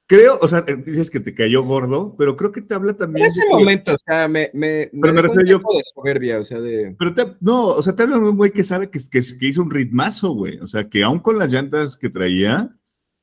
Creo, 0.07 0.37
o 0.39 0.47
sea, 0.47 0.61
dices 0.61 1.09
que 1.09 1.19
te 1.19 1.33
cayó 1.33 1.63
gordo, 1.63 2.15
pero 2.15 2.37
creo 2.37 2.51
que 2.51 2.61
te 2.61 2.75
habla 2.75 2.93
también. 2.93 3.25
En 3.25 3.31
ese 3.31 3.49
momento, 3.49 3.95
o 3.95 3.97
sea, 4.05 4.27
me, 4.27 4.51
me, 4.53 4.91
pero 5.01 5.13
me, 5.15 5.21
refiero 5.23 5.45
yo, 5.47 5.57
de 5.57 5.81
soberbia, 5.95 6.37
o 6.37 6.43
sea, 6.43 6.59
de. 6.59 6.95
Pero 6.99 7.15
te, 7.15 7.35
no, 7.41 7.69
o 7.69 7.81
sea, 7.81 7.95
te 7.95 8.03
habla 8.03 8.19
un 8.19 8.37
güey 8.37 8.51
que 8.51 8.63
sabe 8.63 8.91
que, 8.91 8.99
que, 9.09 9.23
que 9.23 9.47
hizo 9.47 9.63
un 9.63 9.71
ritmazo, 9.71 10.33
güey. 10.33 10.59
O 10.59 10.67
sea, 10.67 10.89
que 10.89 11.03
aún 11.03 11.17
con 11.17 11.39
las 11.39 11.51
llantas 11.51 11.97
que 11.97 12.11
traía, 12.11 12.69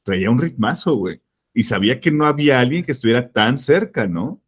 traía 0.03 0.29
un 0.29 0.41
ritmazo, 0.41 0.97
güey. 0.97 1.23
Y 1.55 1.63
sabía 1.63 2.01
que 2.01 2.11
no 2.11 2.27
había 2.27 2.59
alguien 2.59 2.83
que 2.83 2.91
estuviera 2.91 3.31
tan 3.31 3.61
cerca, 3.61 4.09
¿no? 4.09 4.43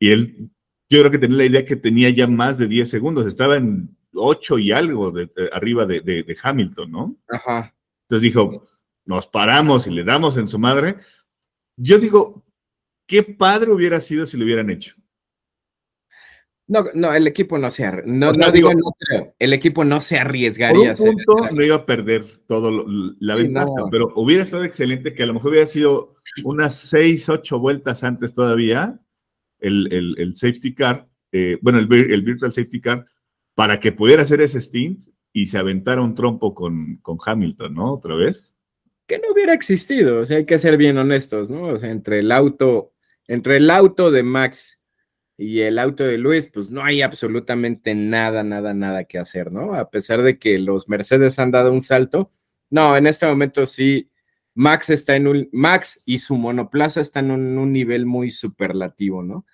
Y 0.00 0.10
él, 0.10 0.50
yo 0.88 0.98
creo 1.00 1.10
que 1.10 1.18
tenía 1.18 1.36
la 1.36 1.44
idea 1.44 1.64
que 1.64 1.76
tenía 1.76 2.10
ya 2.10 2.26
más 2.26 2.58
de 2.58 2.66
10 2.66 2.88
segundos, 2.88 3.26
estaba 3.26 3.56
en 3.56 3.96
8 4.14 4.58
y 4.58 4.72
algo 4.72 5.12
de, 5.12 5.30
arriba 5.52 5.86
de, 5.86 6.36
Hamilton, 6.42 6.90
¿no? 6.90 7.16
Ajá. 7.28 7.72
Entonces 8.08 8.22
dijo, 8.22 8.66
nos 9.04 9.26
paramos 9.26 9.86
y 9.86 9.90
le 9.90 10.02
damos 10.02 10.36
en 10.38 10.48
su 10.48 10.58
madre. 10.58 10.96
Yo 11.76 11.98
digo, 11.98 12.44
qué 13.06 13.22
padre 13.22 13.70
hubiera 13.70 14.00
sido 14.00 14.24
si 14.26 14.36
lo 14.36 14.44
hubieran 14.44 14.70
hecho. 14.70 14.96
No, 16.66 16.84
no, 16.94 17.12
el 17.12 17.26
equipo 17.26 17.58
no 17.58 17.70
se 17.70 17.84
no, 18.06 18.32
no 18.32 18.52
digo, 18.52 18.70
no. 18.72 18.94
El 19.38 19.52
equipo 19.52 19.84
no 19.84 20.00
se 20.00 20.18
arriesgaría. 20.18 20.94
Por 20.94 21.08
un 21.08 21.16
punto 21.16 21.50
no 21.50 21.62
iba 21.64 21.76
a 21.76 21.84
perder 21.86 22.24
todo 22.46 22.86
la 23.18 23.34
ventaja, 23.34 23.88
pero 23.90 24.12
hubiera 24.14 24.42
estado 24.42 24.62
excelente 24.62 25.12
que 25.12 25.24
a 25.24 25.26
lo 25.26 25.34
mejor 25.34 25.50
hubiera 25.50 25.66
sido 25.66 26.14
unas 26.44 26.76
seis, 26.76 27.28
ocho 27.28 27.58
vueltas 27.58 28.04
antes 28.04 28.34
todavía 28.34 29.00
el, 29.60 30.34
safety 30.36 30.74
car, 30.74 31.08
eh, 31.32 31.58
bueno, 31.62 31.78
el, 31.78 31.86
virtual 32.22 32.52
safety 32.52 32.80
car, 32.80 33.06
para 33.54 33.80
que 33.80 33.92
pudiera 33.92 34.22
hacer 34.22 34.40
ese 34.40 34.60
stint 34.60 35.06
y 35.32 35.46
se 35.46 35.58
aventara 35.58 36.02
un 36.02 36.14
trompo 36.14 36.54
con, 36.54 36.96
con 36.96 37.18
Hamilton, 37.24 37.74
¿no? 37.74 37.92
Otra 37.92 38.14
vez. 38.16 38.52
Que 39.06 39.18
no 39.18 39.32
hubiera 39.32 39.52
existido, 39.52 40.20
o 40.20 40.26
sea, 40.26 40.38
hay 40.38 40.46
que 40.46 40.58
ser 40.58 40.76
bien 40.76 40.98
honestos, 40.98 41.50
¿no? 41.50 41.64
O 41.64 41.78
sea, 41.78 41.90
entre 41.90 42.20
el 42.20 42.32
auto, 42.32 42.92
entre 43.26 43.56
el 43.56 43.70
auto 43.70 44.10
de 44.10 44.22
Max 44.22 44.80
y 45.36 45.60
el 45.60 45.78
auto 45.78 46.04
de 46.04 46.18
Luis, 46.18 46.46
pues 46.52 46.70
no 46.70 46.82
hay 46.84 47.02
absolutamente 47.02 47.94
nada, 47.94 48.42
nada, 48.42 48.74
nada 48.74 49.04
que 49.04 49.18
hacer, 49.18 49.50
¿no? 49.50 49.74
A 49.74 49.90
pesar 49.90 50.22
de 50.22 50.38
que 50.38 50.58
los 50.58 50.88
Mercedes 50.88 51.38
han 51.38 51.50
dado 51.50 51.72
un 51.72 51.80
salto, 51.80 52.30
no, 52.70 52.96
en 52.96 53.06
este 53.06 53.26
momento 53.26 53.66
sí, 53.66 54.10
Max 54.60 54.90
está 54.90 55.16
en 55.16 55.26
un, 55.26 55.48
Max 55.52 56.02
y 56.04 56.18
su 56.18 56.36
monoplaza 56.36 57.00
están 57.00 57.30
en 57.30 57.56
un 57.56 57.72
nivel 57.72 58.04
muy 58.04 58.30
superlativo, 58.30 59.22
¿no? 59.22 59.46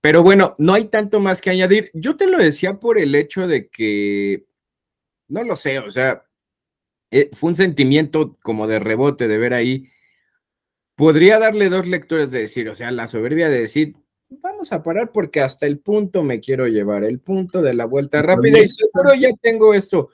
Pero 0.00 0.24
bueno, 0.24 0.56
no 0.58 0.74
hay 0.74 0.86
tanto 0.86 1.20
más 1.20 1.40
que 1.40 1.50
añadir. 1.50 1.92
Yo 1.94 2.16
te 2.16 2.26
lo 2.26 2.38
decía 2.38 2.80
por 2.80 2.98
el 2.98 3.14
hecho 3.14 3.46
de 3.46 3.68
que, 3.68 4.44
no 5.28 5.44
lo 5.44 5.54
sé, 5.54 5.78
o 5.78 5.88
sea, 5.88 6.24
eh, 7.12 7.30
fue 7.32 7.50
un 7.50 7.56
sentimiento 7.56 8.36
como 8.42 8.66
de 8.66 8.80
rebote 8.80 9.28
de 9.28 9.38
ver 9.38 9.54
ahí. 9.54 9.88
Podría 10.96 11.38
darle 11.38 11.68
dos 11.68 11.86
lecturas 11.86 12.32
de 12.32 12.40
decir, 12.40 12.68
o 12.68 12.74
sea, 12.74 12.90
la 12.90 13.06
soberbia 13.06 13.48
de 13.48 13.60
decir, 13.60 13.94
vamos 14.28 14.72
a 14.72 14.82
parar 14.82 15.12
porque 15.12 15.42
hasta 15.42 15.66
el 15.66 15.78
punto 15.78 16.24
me 16.24 16.40
quiero 16.40 16.66
llevar, 16.66 17.04
el 17.04 17.20
punto 17.20 17.62
de 17.62 17.74
la 17.74 17.84
vuelta 17.84 18.20
rápida 18.20 18.58
y 18.58 18.66
seguro 18.66 19.14
ya 19.14 19.30
tengo 19.40 19.74
esto. 19.74 20.10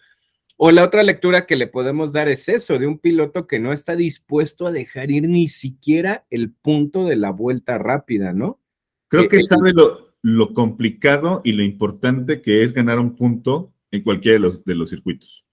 O 0.62 0.70
la 0.72 0.84
otra 0.84 1.02
lectura 1.02 1.46
que 1.46 1.56
le 1.56 1.68
podemos 1.68 2.12
dar 2.12 2.28
es 2.28 2.46
eso, 2.46 2.78
de 2.78 2.86
un 2.86 2.98
piloto 2.98 3.46
que 3.46 3.58
no 3.58 3.72
está 3.72 3.96
dispuesto 3.96 4.66
a 4.66 4.70
dejar 4.70 5.10
ir 5.10 5.26
ni 5.26 5.48
siquiera 5.48 6.26
el 6.28 6.52
punto 6.52 7.06
de 7.06 7.16
la 7.16 7.30
vuelta 7.30 7.78
rápida, 7.78 8.34
¿no? 8.34 8.60
Creo 9.08 9.26
que 9.26 9.42
sabe 9.46 9.72
lo, 10.20 10.52
complicado 10.52 11.40
y 11.44 11.52
lo 11.52 11.62
importante 11.62 12.42
que 12.42 12.62
es 12.62 12.74
ganar 12.74 12.98
un 12.98 13.16
punto 13.16 13.72
en 13.90 14.02
cualquiera 14.02 14.34
de 14.34 14.40
los, 14.40 14.62
de 14.62 14.74
los 14.74 14.90
circuitos. 14.90 15.46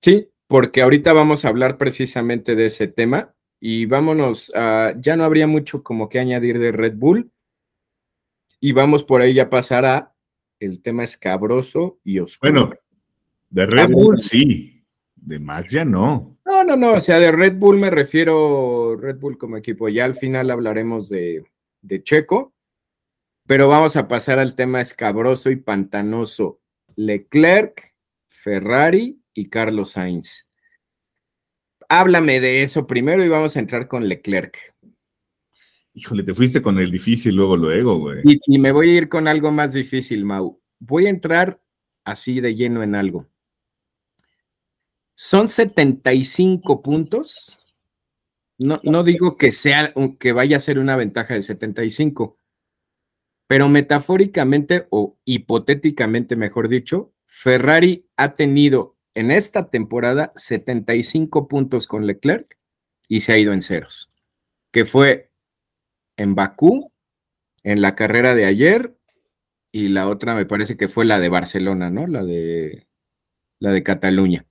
Sí, 0.00 0.28
porque 0.48 0.82
ahorita 0.82 1.12
vamos 1.12 1.44
a 1.44 1.48
hablar 1.48 1.78
precisamente 1.78 2.56
de 2.56 2.66
ese 2.66 2.88
tema 2.88 3.32
y 3.60 3.86
vámonos 3.86 4.50
a, 4.56 4.92
ya 4.98 5.14
no 5.14 5.22
habría 5.22 5.46
mucho 5.46 5.84
como 5.84 6.08
que 6.08 6.18
añadir 6.18 6.58
de 6.58 6.72
Red 6.72 6.96
Bull 6.96 7.30
y 8.58 8.72
vamos 8.72 9.04
por 9.04 9.20
ahí 9.20 9.38
a 9.38 9.48
pasar 9.48 9.84
a 9.84 10.16
el 10.58 10.82
tema 10.82 11.04
escabroso 11.04 12.00
y 12.02 12.18
oscuro. 12.18 12.52
Bueno, 12.52 12.81
de 13.52 13.66
Red 13.66 13.90
Bull 13.90 14.18
sí, 14.18 14.82
de 15.14 15.38
Max 15.38 15.72
ya 15.72 15.84
no. 15.84 16.38
No, 16.44 16.64
no, 16.64 16.74
no, 16.74 16.94
o 16.94 17.00
sea, 17.00 17.18
de 17.18 17.30
Red 17.30 17.56
Bull 17.56 17.78
me 17.78 17.90
refiero 17.90 18.96
Red 18.96 19.18
Bull 19.18 19.36
como 19.38 19.58
equipo, 19.58 19.88
ya 19.88 20.06
al 20.06 20.14
final 20.14 20.50
hablaremos 20.50 21.08
de, 21.10 21.44
de 21.82 22.02
Checo, 22.02 22.54
pero 23.46 23.68
vamos 23.68 23.96
a 23.96 24.08
pasar 24.08 24.38
al 24.38 24.54
tema 24.54 24.80
escabroso 24.80 25.50
y 25.50 25.56
pantanoso. 25.56 26.60
Leclerc, 26.96 27.94
Ferrari 28.28 29.20
y 29.34 29.48
Carlos 29.48 29.92
Sainz. 29.92 30.48
Háblame 31.88 32.40
de 32.40 32.62
eso 32.62 32.86
primero 32.86 33.22
y 33.22 33.28
vamos 33.28 33.54
a 33.56 33.60
entrar 33.60 33.86
con 33.86 34.08
Leclerc. 34.08 34.56
Híjole, 35.94 36.22
te 36.22 36.32
fuiste 36.32 36.62
con 36.62 36.78
el 36.78 36.90
difícil 36.90 37.34
luego, 37.34 37.56
luego, 37.56 37.98
güey. 37.98 38.20
Y, 38.24 38.40
y, 38.46 38.58
me 38.58 38.72
voy 38.72 38.90
a 38.90 38.94
ir 38.94 39.08
con 39.10 39.28
algo 39.28 39.52
más 39.52 39.74
difícil, 39.74 40.24
Mau. 40.24 40.58
Voy 40.78 41.04
a 41.04 41.10
entrar 41.10 41.60
así 42.04 42.40
de 42.40 42.54
lleno 42.54 42.82
en 42.82 42.94
algo. 42.94 43.28
Son 45.24 45.46
75 45.46 46.82
puntos. 46.82 47.56
No, 48.58 48.80
no 48.82 49.04
digo 49.04 49.36
que 49.36 49.52
sea 49.52 49.94
que 50.18 50.32
vaya 50.32 50.56
a 50.56 50.60
ser 50.60 50.80
una 50.80 50.96
ventaja 50.96 51.34
de 51.34 51.44
75, 51.44 52.38
pero 53.46 53.68
metafóricamente 53.68 54.88
o 54.90 55.16
hipotéticamente, 55.24 56.34
mejor 56.34 56.68
dicho, 56.68 57.12
Ferrari 57.26 58.04
ha 58.16 58.34
tenido 58.34 58.96
en 59.14 59.30
esta 59.30 59.70
temporada 59.70 60.32
75 60.34 61.46
puntos 61.46 61.86
con 61.86 62.04
Leclerc 62.08 62.58
y 63.06 63.20
se 63.20 63.34
ha 63.34 63.38
ido 63.38 63.52
en 63.52 63.62
ceros, 63.62 64.10
que 64.72 64.84
fue 64.84 65.30
en 66.16 66.34
Bakú, 66.34 66.90
en 67.62 67.80
la 67.80 67.94
carrera 67.94 68.34
de 68.34 68.46
ayer, 68.46 68.98
y 69.70 69.86
la 69.86 70.08
otra 70.08 70.34
me 70.34 70.46
parece 70.46 70.76
que 70.76 70.88
fue 70.88 71.04
la 71.04 71.20
de 71.20 71.28
Barcelona, 71.28 71.90
¿no? 71.90 72.08
La 72.08 72.24
de, 72.24 72.88
la 73.60 73.70
de 73.70 73.84
Cataluña. 73.84 74.46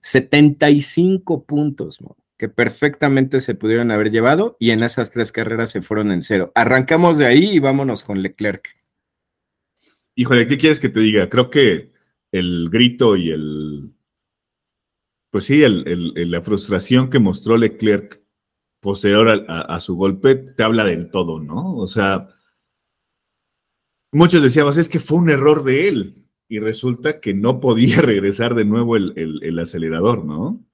75 0.00 1.44
puntos, 1.44 1.98
que 2.36 2.48
perfectamente 2.48 3.40
se 3.40 3.54
pudieron 3.54 3.90
haber 3.90 4.10
llevado 4.10 4.56
y 4.60 4.70
en 4.70 4.82
esas 4.82 5.10
tres 5.10 5.32
carreras 5.32 5.70
se 5.70 5.82
fueron 5.82 6.12
en 6.12 6.22
cero. 6.22 6.52
Arrancamos 6.54 7.18
de 7.18 7.26
ahí 7.26 7.56
y 7.56 7.58
vámonos 7.58 8.02
con 8.02 8.22
Leclerc. 8.22 8.78
Híjole, 10.14 10.48
¿qué 10.48 10.58
quieres 10.58 10.80
que 10.80 10.88
te 10.88 11.00
diga? 11.00 11.28
Creo 11.28 11.50
que 11.50 11.92
el 12.32 12.68
grito 12.70 13.16
y 13.16 13.30
el, 13.30 13.92
pues 15.30 15.44
sí, 15.44 15.62
la 15.66 16.42
frustración 16.42 17.10
que 17.10 17.18
mostró 17.18 17.56
Leclerc 17.56 18.20
posterior 18.80 19.44
a, 19.48 19.80
su 19.80 19.96
golpe 19.96 20.36
te 20.36 20.62
habla 20.62 20.84
del 20.84 21.10
todo, 21.10 21.40
¿no? 21.40 21.76
O 21.76 21.88
sea, 21.88 22.28
muchos 24.12 24.42
decíamos, 24.42 24.76
es 24.76 24.88
que 24.88 25.00
fue 25.00 25.18
un 25.18 25.30
error 25.30 25.64
de 25.64 25.88
él 25.88 26.27
y 26.48 26.58
resulta 26.58 27.20
que 27.20 27.34
no 27.34 27.60
podía 27.60 28.00
regresar 28.00 28.54
de 28.54 28.64
nuevo 28.64 28.96
el, 28.96 29.58
acelerador, 29.58 30.24
¿no? 30.24 30.64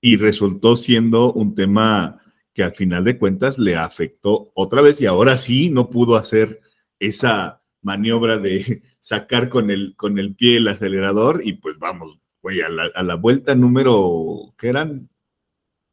Y 0.00 0.16
resultó 0.16 0.76
siendo 0.76 1.32
un 1.32 1.54
tema 1.54 2.22
que 2.54 2.62
al 2.62 2.74
final 2.74 3.04
de 3.04 3.18
cuentas 3.18 3.58
le 3.58 3.76
afectó 3.76 4.52
otra 4.54 4.80
vez 4.80 5.00
y 5.00 5.06
ahora 5.06 5.36
sí 5.36 5.70
no 5.70 5.90
pudo 5.90 6.16
hacer 6.16 6.60
esa 6.98 7.62
maniobra 7.82 8.38
de 8.38 8.82
sacar 9.00 9.48
con 9.48 9.70
el, 9.70 9.94
con 9.96 10.18
el 10.18 10.34
pie 10.34 10.58
el 10.58 10.68
acelerador 10.68 11.40
y 11.44 11.54
pues 11.54 11.78
vamos, 11.78 12.18
güey, 12.42 12.60
a 12.60 12.68
la, 12.68 13.14
vuelta 13.16 13.54
número, 13.54 14.54
¿qué 14.56 14.68
eran? 14.68 15.08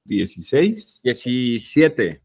16? 0.06 1.02
17. 1.04 2.22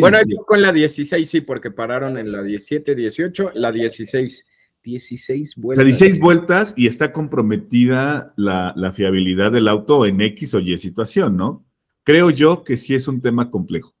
bueno, 0.00 0.18
con 0.46 0.62
la 0.62 0.72
16 0.72 1.28
sí, 1.28 1.40
porque 1.42 1.70
pararon 1.70 2.16
en 2.16 2.32
la 2.32 2.42
17, 2.42 2.94
18, 2.94 3.52
la 3.54 3.72
16. 3.72 4.46
16 4.90 5.56
vueltas. 5.56 5.84
O 5.84 5.88
sea, 5.88 5.96
16 5.96 6.20
vueltas 6.20 6.74
y 6.76 6.86
está 6.86 7.12
comprometida 7.12 8.32
la, 8.36 8.72
la, 8.76 8.92
fiabilidad 8.92 9.52
del 9.52 9.68
auto 9.68 10.04
en 10.06 10.20
X 10.20 10.54
o 10.54 10.60
Y 10.60 10.76
situación, 10.78 11.36
¿no? 11.36 11.64
Creo 12.02 12.30
yo 12.30 12.64
que 12.64 12.76
sí 12.76 12.94
es 12.94 13.06
un 13.08 13.20
tema 13.20 13.50
complejo. 13.50 13.94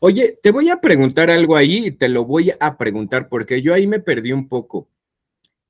Oye, 0.00 0.38
te 0.42 0.50
voy 0.50 0.70
a 0.70 0.80
preguntar 0.80 1.30
algo 1.30 1.56
ahí 1.56 1.86
y 1.86 1.90
te 1.90 2.08
lo 2.08 2.24
voy 2.24 2.52
a 2.58 2.76
preguntar 2.76 3.28
porque 3.28 3.62
yo 3.62 3.74
ahí 3.74 3.86
me 3.86 4.00
perdí 4.00 4.32
un 4.32 4.48
poco. 4.48 4.88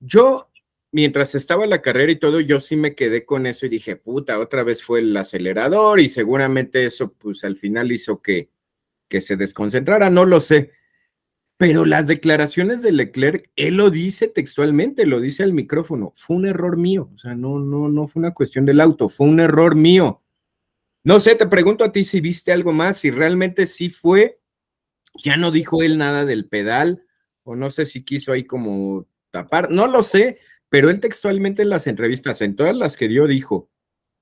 Yo, 0.01 0.51
mientras 0.93 1.35
estaba 1.35 1.67
la 1.67 1.81
carrera 1.81 2.13
y 2.13 2.19
todo, 2.19 2.41
yo 2.41 2.61
sí 2.61 2.77
me 2.77 2.95
quedé 2.95 3.25
con 3.25 3.47
eso 3.47 3.67
y 3.67 3.71
dije, 3.71 3.97
puta, 3.97 4.39
otra 4.39 4.63
vez 4.63 4.83
fue 4.83 5.01
el 5.01 5.17
acelerador 5.17 6.01
y 6.01 6.09
seguramente 6.09 6.85
eso, 6.85 7.13
pues 7.13 7.45
al 7.45 7.57
final 7.57 7.93
hizo 7.93 8.21
que, 8.21 8.51
que 9.09 9.21
se 9.21 9.37
desconcentrara, 9.37 10.11
no 10.11 10.27
lo 10.27 10.41
sé 10.41 10.73
pero 11.67 11.87
las 11.87 12.07
declaraciones 12.07 12.83
de 12.83 12.93
Leclerc, 12.93 13.51
él 13.57 13.79
lo 13.79 13.89
dice 13.89 14.29
textualmente, 14.29 15.07
lo 15.07 15.19
dice 15.19 15.45
al 15.45 15.55
micrófono, 15.55 16.13
fue 16.15 16.37
un 16.37 16.47
error 16.47 16.77
mío, 16.77 17.11
o 17.15 17.17
sea, 17.17 17.35
no, 17.35 17.59
no, 17.59 17.89
no 17.89 18.07
fue 18.07 18.21
una 18.21 18.35
cuestión 18.35 18.67
del 18.67 18.83
auto, 18.83 19.09
fue 19.09 19.27
un 19.27 19.41
error 19.41 19.75
mío. 19.75 20.23
No 21.05 21.21
sé, 21.21 21.37
te 21.37 21.47
pregunto 21.47 21.83
a 21.83 21.91
ti 21.91 22.05
si 22.05 22.21
viste 22.21 22.53
algo 22.53 22.75
más, 22.75 22.99
si 22.99 23.11
realmente 23.11 23.67
sí 23.67 23.89
fue, 23.89 24.43
ya 25.15 25.39
no 25.39 25.51
dijo 25.51 25.83
él 25.83 25.97
nada 25.97 26.27
del 26.27 26.47
pedal, 26.47 27.07
o 27.45 27.57
no 27.57 27.71
sé 27.71 27.87
si 27.87 28.05
quiso 28.05 28.33
ahí 28.33 28.45
como 28.45 29.09
tapar, 29.31 29.71
no 29.71 29.87
lo 29.87 30.03
sé, 30.03 30.37
pero 30.69 30.91
él 30.91 31.01
textualmente 31.01 31.63
en 31.63 31.71
las 31.71 31.87
entrevistas, 31.87 32.43
en 32.43 32.57
todas 32.57 32.77
las 32.77 32.99
que 32.99 33.09
dio, 33.09 33.27
dijo, 33.27 33.71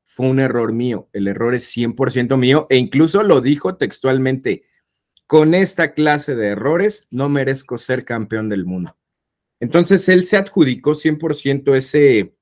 fue 0.06 0.28
un 0.28 0.38
error 0.38 0.72
mío, 0.72 1.08
el 1.12 1.26
error 1.26 1.56
es 1.56 1.76
100% 1.76 2.36
mío, 2.36 2.68
e 2.70 2.76
incluso 2.76 3.24
lo 3.24 3.40
dijo 3.40 3.74
textualmente, 3.74 4.62
con 5.32 5.54
esta 5.54 5.94
clase 5.94 6.36
de 6.36 6.48
errores 6.48 7.06
no 7.10 7.30
merezco 7.30 7.78
ser 7.78 8.04
campeón 8.04 8.50
del 8.50 8.66
mundo. 8.66 8.98
Entonces 9.60 10.06
él 10.10 10.26
se 10.26 10.36
adjudicó 10.36 10.90
100% 10.90 11.74
ese, 11.74 12.34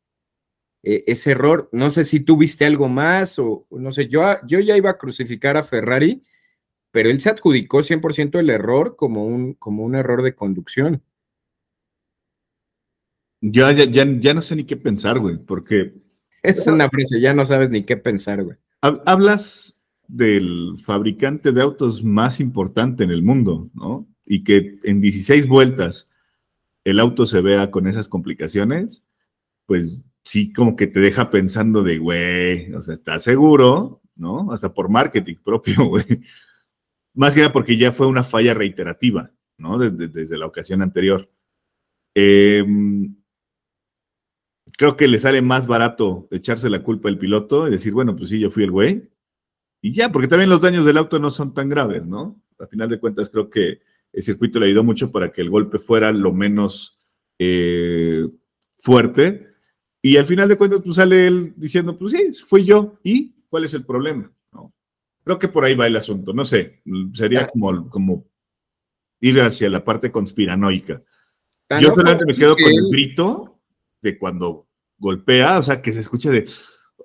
eh, 0.83 1.05
ese 1.07 1.31
error. 1.31 1.68
No 1.70 1.90
sé 1.90 2.05
si 2.05 2.18
tú 2.18 2.37
viste 2.37 2.66
algo 2.66 2.88
más 2.88 3.38
o 3.38 3.68
no 3.70 3.92
sé, 3.92 4.09
yo, 4.09 4.24
yo 4.44 4.59
ya 4.59 4.76
iba 4.76 4.90
a 4.90 4.98
crucificar 4.98 5.57
a 5.57 5.62
Ferrari, 5.62 6.24
pero 6.90 7.11
él 7.11 7.20
se 7.20 7.31
adjudicó 7.31 7.85
100% 7.85 8.40
el 8.40 8.50
error 8.50 8.96
como 8.96 9.24
un, 9.24 9.55
como 9.55 9.85
un 9.85 9.94
error 9.94 10.24
de 10.24 10.35
conducción. 10.35 11.00
Ya, 13.40 13.70
ya, 13.70 13.85
ya, 13.85 14.05
ya 14.18 14.35
no 14.35 14.42
sé 14.42 14.57
ni 14.57 14.64
qué 14.64 14.76
pensar, 14.76 15.20
güey, 15.20 15.37
porque... 15.38 15.94
Es 16.42 16.66
una 16.66 16.90
frase, 16.90 17.20
ya 17.20 17.35
no 17.35 17.46
sabes 17.46 17.70
ni 17.70 17.85
qué 17.85 17.96
pensar, 17.96 18.42
güey. 18.42 18.57
Hablas 18.81 19.80
del 20.11 20.77
fabricante 20.79 21.53
de 21.53 21.62
autos 21.62 22.03
más 22.03 22.40
importante 22.40 23.05
en 23.05 23.11
el 23.11 23.23
mundo, 23.23 23.70
¿no? 23.75 24.09
Y 24.27 24.44
que 24.44 24.79
en 24.83 25.01
16 25.01 25.46
vueltas 25.46 26.11
el 26.85 26.99
auto 26.99 27.27
se 27.27 27.40
vea 27.40 27.70
con 27.70 27.87
esas 27.87 28.09
complicaciones, 28.09 29.05
pues 29.66 30.03
sí 30.25 30.53
como 30.53 30.77
que 30.77 30.87
te 30.87 31.01
deja 31.01 31.31
pensando 31.31 31.83
de, 31.83 31.99
güey, 31.99 32.73
o 32.75 32.83
sea, 32.83 32.94
¿estás 32.94 33.23
seguro? 33.23 34.03
¿No? 34.16 34.53
Hasta 34.53 34.73
por 34.75 34.90
marketing 34.90 35.37
propio, 35.44 35.85
güey. 35.88 36.05
Más 37.14 37.35
que 37.35 37.40
nada 37.40 37.53
porque 37.53 37.77
ya 37.77 37.92
fue 37.92 38.07
una 38.07 38.25
falla 38.25 38.55
reiterativa, 38.55 39.33
¿no? 39.59 39.79
Desde, 39.79 40.38
la 40.38 40.46
ocasión 40.46 40.83
anterior. 40.83 41.31
Em, 42.14 43.14
creo 44.77 44.96
que 44.96 45.09
le 45.09 45.18
sale 45.18 45.42
más 45.42 45.66
barato 45.66 46.29
echarse 46.31 46.70
la 46.70 46.83
culpa 46.83 47.09
al 47.09 47.18
piloto 47.18 47.68
y 47.68 47.73
decir, 47.73 47.92
bueno, 47.92 48.16
pues 48.16 48.31
sí, 48.31 48.38
yo 48.40 48.51
fui 48.51 48.64
el 48.64 48.70
güey, 48.70 49.10
y 49.83 49.95
ya, 49.95 50.12
porque 50.12 50.29
también 50.29 50.51
los 50.51 50.61
daños 50.61 50.85
del 50.85 50.99
auto 50.99 51.19
no 51.19 51.31
son 51.31 51.55
tan 51.55 51.69
graves, 51.69 52.05
¿no? 52.05 52.40
A 52.59 52.66
final 52.66 52.88
de 52.88 53.01
cuentas, 53.01 53.31
creo 53.31 53.49
que 53.49 53.81
el 54.12 54.23
circuito 54.23 54.61
le 54.61 54.66
ayudó 54.66 54.85
mucho 54.85 55.11
para 55.11 55.33
que 55.33 55.40
el 55.40 55.51
golpe 55.51 55.79
fuera 55.79 56.12
lo 56.12 56.33
menos 56.33 57.01
eh, 57.38 58.29
fuerte. 58.79 59.49
Y 60.03 60.16
al 60.16 60.27
final 60.27 60.49
de 60.49 60.57
cuentas, 60.57 60.81
pues 60.83 60.97
sale 60.97 61.27
él 61.27 61.55
diciendo, 61.57 61.99
pues 61.99 62.12
sí, 62.12 62.33
fui 62.45 62.64
yo. 62.64 62.99
¿Y 63.03 63.35
cuál 63.49 63.64
es 63.64 63.75
el 63.75 63.85
problema? 63.85 64.31
¿No? 64.53 64.75
Creo 65.25 65.38
que 65.38 65.49
por 65.49 65.64
ahí 65.64 65.75
va 65.75 65.87
el 65.87 65.97
asunto. 65.97 66.33
No 66.33 66.45
sé, 66.45 66.83
sería 67.14 67.49
como, 67.49 67.88
como 67.88 68.27
ir 69.21 69.40
hacia 69.40 69.71
la 69.71 69.85
parte 69.85 70.11
conspiranoica. 70.11 71.03
Yo 71.81 71.95
solamente 71.95 72.27
me 72.27 72.35
quedo 72.35 72.57
con 72.57 72.71
el 72.71 72.90
grito 72.90 73.61
de 74.03 74.19
cuando 74.19 74.66
golpea, 74.99 75.59
o 75.59 75.62
sea, 75.62 75.81
que 75.81 75.93
se 75.93 76.01
escucha 76.01 76.31
de, 76.31 76.49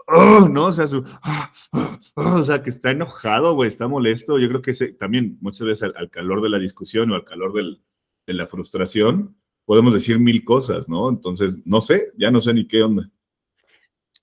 no, 0.07 0.67
o 0.67 0.71
sea, 0.71 0.85
ah, 1.23 1.51
ah, 1.71 1.99
ah", 2.15 2.43
sea, 2.43 2.61
que 2.61 2.69
está 2.69 2.91
enojado, 2.91 3.55
güey, 3.55 3.69
está 3.69 3.87
molesto. 3.87 4.37
Yo 4.37 4.47
creo 4.47 4.61
que 4.61 4.73
también 4.99 5.37
muchas 5.41 5.67
veces 5.67 5.91
al, 5.95 6.09
calor 6.09 6.41
de 6.41 6.49
la 6.49 6.59
discusión 6.59 7.11
o 7.11 7.15
al 7.15 7.23
calor 7.23 7.53
de 7.53 8.33
la 8.33 8.47
frustración, 8.47 9.35
podemos 9.65 9.93
decir 9.93 10.19
mil 10.19 10.45
cosas, 10.45 10.87
¿no? 10.87 11.09
Entonces, 11.09 11.65
no 11.65 11.81
sé, 11.81 12.11
ya 12.17 12.31
no 12.31 12.41
sé 12.41 12.53
ni 12.53 12.67
qué 12.67 12.83
onda. 12.83 13.09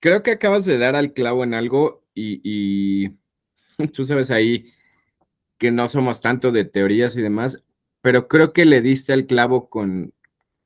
Creo 0.01 0.23
que 0.23 0.33
acabas 0.33 0.64
de 0.64 0.79
dar 0.79 0.97
al 0.97 1.12
clavo 1.12 1.45
en 1.45 1.55
algo 1.55 2.05
y, 2.14 2.40
y 2.45 3.09
tú 3.92 4.05
sabes 4.05 4.31
ahí 4.31 4.73
que 5.59 5.71
no 5.71 5.88
somos 5.88 6.21
tanto 6.21 6.51
de 6.51 6.64
teorías 6.64 7.16
y 7.16 7.23
demás, 7.23 7.64
pero 8.01 8.27
creo 8.27 8.53
que 8.53 8.64
le 8.64 8.81
diste 8.81 9.12
al 9.12 9.27
clavo 9.27 9.68
con 9.68 10.12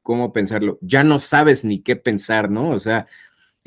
cómo 0.02 0.32
pensarlo. 0.32 0.78
Ya 0.80 1.04
no 1.04 1.18
sabes 1.18 1.64
ni 1.64 1.80
qué 1.80 1.96
pensar, 1.96 2.50
¿no? 2.50 2.70
O 2.70 2.78
sea, 2.78 3.06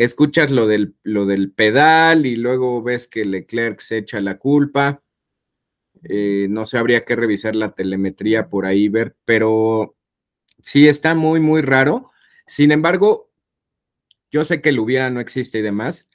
escuchas 0.03 0.49
lo 0.49 0.65
del, 0.65 0.95
lo 1.03 1.25
del 1.25 1.51
pedal 1.51 2.25
y 2.25 2.37
luego 2.37 2.81
ves 2.81 3.07
que 3.07 3.25
Leclerc 3.25 3.81
se 3.81 3.97
echa 3.97 4.21
la 4.21 4.37
culpa. 4.37 5.03
Eh, 6.03 6.47
no 6.49 6.65
sé, 6.65 6.77
habría 6.77 7.01
que 7.01 7.17
revisar 7.17 7.55
la 7.55 7.73
telemetría 7.73 8.47
por 8.47 8.65
ahí, 8.65 8.87
ver, 8.87 9.17
pero 9.25 9.97
sí 10.61 10.87
está 10.87 11.15
muy, 11.15 11.41
muy 11.41 11.61
raro. 11.61 12.09
Sin 12.47 12.71
embargo, 12.71 13.29
yo 14.31 14.45
sé 14.45 14.61
que 14.61 14.69
el 14.69 14.77
no 15.13 15.19
existe 15.19 15.59
y 15.59 15.63
demás. 15.63 16.09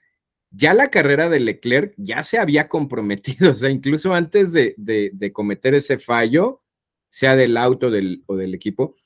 Ya 0.51 0.73
la 0.73 0.91
carrera 0.91 1.29
de 1.29 1.41
Leclerc 1.41 1.93
ya 1.99 2.23
se 2.23 2.39
había 2.39 2.69
comprometido, 2.69 3.51
o 3.51 3.55
sea, 3.55 3.69
incluso 3.69 4.15
antes 4.15 4.53
de, 4.53 4.75
de 4.79 5.33
cometer 5.33 5.75
ese 5.75 5.99
fallo, 5.99 6.63
sea 7.11 7.37
del 7.37 7.59
auto 7.59 7.91
del, 7.91 8.25
o 8.27 8.37
del 8.37 8.55
equipo, 8.55 8.97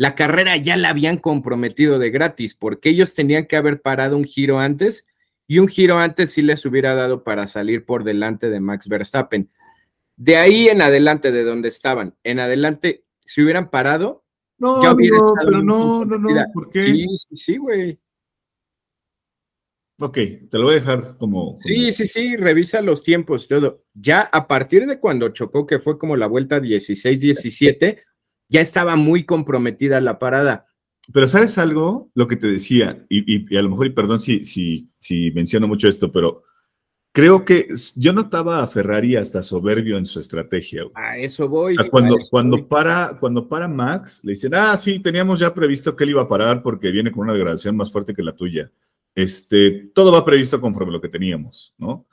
la 0.00 0.14
carrera 0.14 0.56
ya 0.56 0.78
la 0.78 0.88
habían 0.88 1.18
comprometido 1.18 1.98
de 1.98 2.10
gratis, 2.10 2.54
porque 2.54 2.88
ellos 2.88 3.14
tenían 3.14 3.44
que 3.44 3.56
haber 3.56 3.82
parado 3.82 4.16
un 4.16 4.24
giro 4.24 4.58
antes 4.58 5.06
y 5.46 5.58
un 5.58 5.68
giro 5.68 5.98
antes 5.98 6.32
sí 6.32 6.40
les 6.40 6.64
hubiera 6.64 6.94
dado 6.94 7.22
para 7.22 7.46
salir 7.46 7.84
por 7.84 8.02
delante 8.02 8.48
de 8.48 8.60
Max 8.60 8.88
Verstappen. 8.88 9.50
De 10.16 10.38
ahí 10.38 10.68
en 10.68 10.80
adelante, 10.80 11.32
de 11.32 11.44
donde 11.44 11.68
estaban, 11.68 12.14
en 12.24 12.40
adelante, 12.40 13.04
si 13.26 13.42
hubieran 13.42 13.68
parado, 13.68 14.24
no, 14.56 14.82
ya 14.82 14.94
hubiera 14.94 15.18
estado 15.18 15.36
pero 15.44 15.62
no, 15.62 16.06
no, 16.06 16.16
no, 16.16 16.44
¿por 16.54 16.70
qué? 16.70 16.82
Sí, 16.82 17.06
sí, 17.16 17.36
sí, 17.36 17.56
güey. 17.58 18.00
Ok, 19.98 20.14
te 20.14 20.48
lo 20.52 20.62
voy 20.64 20.76
a 20.76 20.80
dejar 20.80 21.18
como, 21.18 21.58
Sí, 21.58 21.92
sí, 21.92 22.06
sí, 22.06 22.36
revisa 22.36 22.80
los 22.80 23.02
tiempos, 23.02 23.46
todo. 23.46 23.84
Ya 23.92 24.22
a 24.22 24.48
partir 24.48 24.86
de 24.86 24.98
cuando 24.98 25.28
chocó, 25.28 25.66
que 25.66 25.78
fue 25.78 25.98
como 25.98 26.16
la 26.16 26.26
vuelta 26.26 26.58
16-17, 26.58 27.98
ya 28.50 28.60
estaba 28.60 28.96
muy 28.96 29.24
comprometida 29.24 30.00
la 30.00 30.18
parada. 30.18 30.66
Pero 31.12 31.26
¿sabes 31.26 31.56
algo? 31.56 32.10
Lo 32.14 32.28
que 32.28 32.36
te 32.36 32.46
decía, 32.46 33.06
y, 33.08 33.56
a 33.56 33.62
lo 33.62 33.70
mejor, 33.70 33.86
y 33.86 33.90
perdón 33.90 34.20
si, 34.20 34.44
si, 34.44 34.90
si 34.98 35.30
menciono 35.30 35.66
mucho 35.66 35.88
esto, 35.88 36.12
pero 36.12 36.42
creo 37.12 37.44
que 37.44 37.68
yo 37.96 38.12
notaba 38.12 38.62
a 38.62 38.66
Ferrari 38.66 39.16
hasta 39.16 39.42
soberbio 39.42 39.96
en 39.98 40.06
su 40.06 40.20
estrategia. 40.20 40.84
A 40.94 41.16
eso 41.16 41.48
voy. 41.48 41.76
cuando, 41.90 42.16
cuando, 42.30 42.68
Para, 42.68 43.16
cuando 43.18 43.48
para 43.48 43.66
Max, 43.66 44.20
le 44.22 44.32
dicen, 44.32 44.54
ah, 44.54 44.76
sí, 44.76 45.00
teníamos 45.00 45.40
ya 45.40 45.54
previsto 45.54 45.96
que 45.96 46.04
él 46.04 46.10
iba 46.10 46.22
a 46.22 46.28
parar 46.28 46.62
porque 46.62 46.90
viene 46.90 47.10
con 47.10 47.22
una 47.22 47.34
degradación 47.34 47.76
más 47.76 47.90
fuerte 47.90 48.14
que 48.14 48.22
la 48.22 48.36
tuya. 48.36 48.70
Este, 49.14 49.90
todo 49.94 50.12
va 50.12 50.24
previsto 50.24 50.60
conforme 50.60 50.92
lo 50.92 51.00
que 51.00 51.08
teníamos, 51.08 51.74
¿no? 51.78 52.06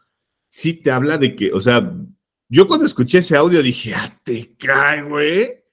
Sí 0.50 0.74
te 0.74 0.92
habla 0.92 1.18
de 1.18 1.36
que, 1.36 1.52
o 1.52 1.62
sea, 1.62 1.94
yo 2.50 2.68
cuando 2.68 2.86
escuché 2.86 3.20
ese 3.20 3.36
audio 3.36 3.62
dije, 3.62 3.94
ah, 3.94 4.20
te 4.24 4.56
cae, 4.56 5.04
güey. 5.04 5.67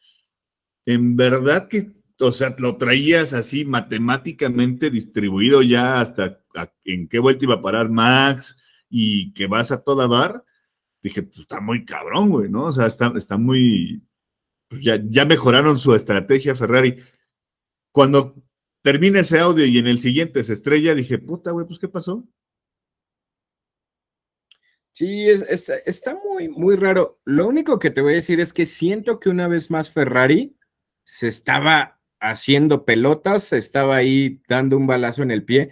En 0.87 1.17
verdad 1.17 1.69
que, 1.69 1.93
o 2.21 2.33
sea, 2.33 2.55
lo 2.59 2.77
traías 2.77 3.33
así 3.33 3.65
matemáticamente 3.65 4.91
distribuido 4.91 5.63
ya 5.63 6.01
hasta 6.01 6.41
en 6.85 7.09
qué 7.09 7.19
vuelta 7.19 7.45
iba 7.45 7.55
a 7.55 7.63
parar 7.63 7.89
Max 7.89 8.61
y 8.89 9.33
que 9.33 9.47
vas 9.47 9.73
a 9.73 9.83
toda 9.83 10.09
dar. 10.09 10.45
Dije, 11.03 11.23
pues 11.23 11.41
está 11.41 11.61
muy 11.61 11.85
cabrón, 11.85 12.31
güey, 12.31 12.51
¿no? 12.51 12.65
O 12.65 12.73
sea, 12.73 12.87
está, 12.87 13.13
está 13.17 13.37
muy, 13.37 14.03
pues 14.69 14.83
ya, 14.83 15.01
ya 15.05 15.25
mejoraron 15.25 15.79
su 15.79 15.95
estrategia 15.95 16.55
Ferrari. 16.55 17.03
Cuando 17.93 18.35
termina 18.83 19.21
ese 19.21 19.39
audio 19.39 19.65
y 19.65 19.79
en 19.79 19.87
el 19.87 20.01
siguiente 20.01 20.45
se 20.45 20.53
estrella, 20.53 20.95
dije, 20.95 21.19
puta, 21.19 21.51
güey, 21.51 21.67
pues 21.67 21.79
¿qué 21.79 21.89
pasó? 21.89 22.27
Sí, 24.93 25.29
es, 25.29 25.69
está 25.87 26.15
muy, 26.15 26.49
muy 26.49 26.77
raro. 26.77 27.21
Lo 27.25 27.49
único 27.49 27.81
que 27.81 27.91
te 27.91 28.01
voy 28.01 28.13
a 28.13 28.17
decir 28.17 28.39
es 28.39 28.53
que 28.53 28.65
siento 28.65 29.19
que 29.19 29.29
una 29.29 29.49
vez 29.49 29.71
más 29.71 29.91
Ferrari 29.91 30.57
se 31.05 31.29
estaba 31.29 32.01
haciendo 32.21 32.85
pelotas, 32.85 33.45
se 33.45 33.59
estaba 33.59 33.97
ahí 33.97 34.41
dando 34.49 34.77
un 34.77 34.87
balazo 34.87 35.23
en 35.23 35.31
el 35.31 35.45
pie, 35.45 35.71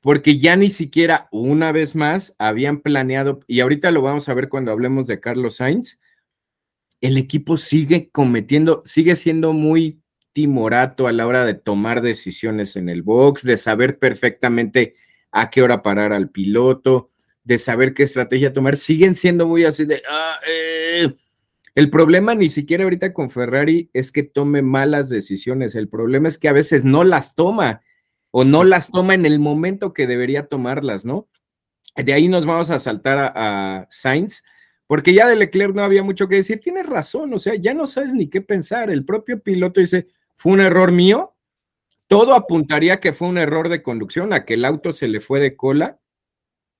porque 0.00 0.38
ya 0.38 0.56
ni 0.56 0.70
siquiera 0.70 1.28
una 1.30 1.72
vez 1.72 1.94
más 1.94 2.34
habían 2.38 2.80
planeado, 2.80 3.40
y 3.46 3.60
ahorita 3.60 3.90
lo 3.90 4.02
vamos 4.02 4.28
a 4.28 4.34
ver 4.34 4.48
cuando 4.48 4.72
hablemos 4.72 5.06
de 5.06 5.20
Carlos 5.20 5.56
Sainz, 5.56 6.00
el 7.00 7.16
equipo 7.16 7.56
sigue 7.56 8.10
cometiendo, 8.10 8.82
sigue 8.84 9.16
siendo 9.16 9.52
muy 9.52 10.00
timorato 10.32 11.06
a 11.06 11.12
la 11.12 11.26
hora 11.26 11.44
de 11.44 11.54
tomar 11.54 12.00
decisiones 12.00 12.76
en 12.76 12.88
el 12.88 13.02
box, 13.02 13.42
de 13.42 13.56
saber 13.56 13.98
perfectamente 13.98 14.94
a 15.30 15.50
qué 15.50 15.62
hora 15.62 15.82
parar 15.82 16.12
al 16.12 16.30
piloto, 16.30 17.10
de 17.44 17.58
saber 17.58 17.92
qué 17.92 18.04
estrategia 18.04 18.52
tomar, 18.52 18.76
siguen 18.76 19.14
siendo 19.14 19.46
muy 19.46 19.64
así 19.64 19.84
de... 19.84 20.02
Ah, 20.08 20.38
eh". 20.48 21.14
El 21.74 21.90
problema 21.90 22.34
ni 22.34 22.48
siquiera 22.48 22.84
ahorita 22.84 23.12
con 23.12 23.30
Ferrari 23.30 23.90
es 23.92 24.12
que 24.12 24.22
tome 24.22 24.62
malas 24.62 25.08
decisiones, 25.08 25.74
el 25.74 25.88
problema 25.88 26.28
es 26.28 26.38
que 26.38 26.48
a 26.48 26.52
veces 26.52 26.84
no 26.84 27.02
las 27.04 27.34
toma 27.34 27.82
o 28.30 28.44
no 28.44 28.64
las 28.64 28.90
toma 28.90 29.14
en 29.14 29.26
el 29.26 29.38
momento 29.38 29.92
que 29.92 30.06
debería 30.06 30.46
tomarlas, 30.46 31.04
¿no? 31.04 31.28
De 31.96 32.12
ahí 32.12 32.28
nos 32.28 32.46
vamos 32.46 32.70
a 32.70 32.78
saltar 32.78 33.18
a, 33.18 33.32
a 33.80 33.86
Sainz, 33.90 34.42
porque 34.86 35.14
ya 35.14 35.26
de 35.26 35.36
Leclerc 35.36 35.74
no 35.74 35.82
había 35.82 36.02
mucho 36.02 36.28
que 36.28 36.36
decir. 36.36 36.60
Tienes 36.60 36.86
razón, 36.86 37.32
o 37.32 37.38
sea, 37.38 37.54
ya 37.54 37.72
no 37.72 37.86
sabes 37.86 38.12
ni 38.12 38.28
qué 38.28 38.42
pensar. 38.42 38.90
El 38.90 39.04
propio 39.04 39.42
piloto 39.42 39.80
dice, 39.80 40.08
fue 40.36 40.52
un 40.52 40.60
error 40.60 40.92
mío. 40.92 41.34
Todo 42.08 42.34
apuntaría 42.34 43.00
que 43.00 43.14
fue 43.14 43.28
un 43.28 43.38
error 43.38 43.70
de 43.70 43.82
conducción, 43.82 44.34
a 44.34 44.44
que 44.44 44.54
el 44.54 44.66
auto 44.66 44.92
se 44.92 45.08
le 45.08 45.20
fue 45.20 45.40
de 45.40 45.56
cola, 45.56 45.98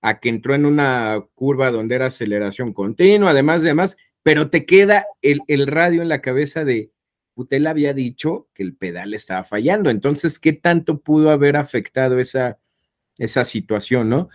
a 0.02 0.20
que 0.20 0.28
entró 0.28 0.54
en 0.54 0.66
una 0.66 1.24
curva 1.34 1.70
donde 1.70 1.94
era 1.94 2.06
aceleración 2.06 2.74
continua, 2.74 3.30
además, 3.30 3.62
además, 3.62 3.96
pero 4.22 4.50
te 4.50 4.66
queda 4.66 5.04
el, 5.20 5.66
radio 5.66 6.02
en 6.02 6.08
la 6.08 6.20
cabeza 6.20 6.64
de, 6.64 6.92
usted 7.34 7.64
había 7.66 7.92
dicho 7.92 8.48
que 8.54 8.62
el 8.62 8.76
pedal 8.76 9.14
estaba 9.14 9.44
fallando, 9.44 9.90
entonces, 9.90 10.38
¿qué 10.38 10.52
tanto 10.52 11.00
pudo 11.00 11.30
haber 11.30 11.56
afectado 11.56 12.18
esa, 12.18 12.58
esa 13.18 13.44
situación, 13.44 14.08
no? 14.08 14.28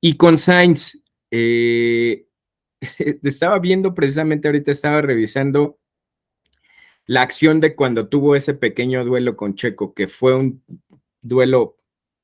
Y 0.00 0.16
con 0.16 0.38
Sainz, 0.38 1.02
eh, 1.30 2.26
estaba 3.22 3.58
viendo 3.58 3.94
precisamente 3.94 4.48
ahorita, 4.48 4.70
estaba 4.70 5.00
revisando 5.02 5.78
la 7.06 7.22
acción 7.22 7.60
de 7.60 7.74
cuando 7.74 8.08
tuvo 8.08 8.36
ese 8.36 8.54
pequeño 8.54 9.04
duelo 9.04 9.36
con 9.36 9.54
Checo, 9.54 9.94
que 9.94 10.08
fue 10.08 10.36
un 10.36 10.62
duelo 11.20 11.78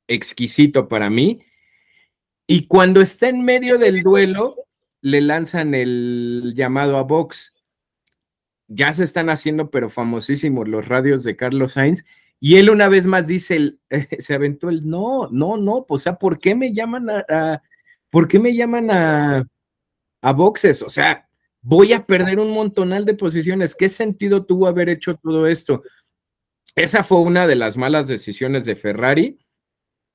exquisito 0.07 0.88
para 0.88 1.11
mí. 1.11 1.44
Y 2.47 2.66
cuando 2.66 3.01
está 3.01 3.29
en 3.29 3.44
medio 3.44 3.79
del 3.79 4.03
duelo, 4.03 4.57
le 5.00 5.20
lanzan 5.20 5.74
el 5.74 6.54
llamado 6.56 6.96
a 6.96 7.02
Vox. 7.02 7.54
Ya 8.68 8.92
se 8.92 9.04
están 9.04 9.30
haciendo, 9.30 9.70
pero 9.70 9.88
famosísimos 9.88 10.68
los 10.68 10.88
radios 10.88 11.24
de 11.24 11.37
Carlos 11.37 11.72
Sainz. 11.72 12.04
Y 12.40 12.56
él 12.56 12.70
una 12.70 12.88
vez 12.88 13.06
más 13.06 13.26
dice, 13.26 13.76
se 14.18 14.34
aventó 14.34 14.68
el, 14.68 14.88
no, 14.88 15.28
no, 15.30 15.56
no, 15.56 15.84
pues, 15.87 16.02
o 16.02 16.04
sea, 16.04 16.14
¿por 16.16 16.38
qué 16.38 16.54
me 16.54 16.72
llaman 16.72 17.08
a, 17.11 17.62
¿por 18.11 18.28
qué 18.28 18.38
me 18.38 18.54
llaman 18.54 18.90
a, 18.90 19.48
a 20.22 20.32
boxes? 20.32 20.82
O 20.82 20.90
sea, 20.90 21.28
voy 21.62 21.92
a 21.92 22.06
perder 22.06 22.38
un 22.38 22.50
montonal 22.50 23.04
de 23.04 23.14
posiciones. 23.14 23.74
¿Qué 23.74 23.88
sentido 23.88 24.44
tuvo 24.44 24.66
haber 24.66 24.88
hecho 24.88 25.16
todo 25.16 25.46
esto? 25.46 25.82
Esa 26.76 27.02
fue 27.02 27.20
una 27.20 27.46
de 27.46 27.56
las 27.56 27.76
malas 27.76 28.06
decisiones 28.06 28.64
de 28.64 28.76
Ferrari. 28.76 29.38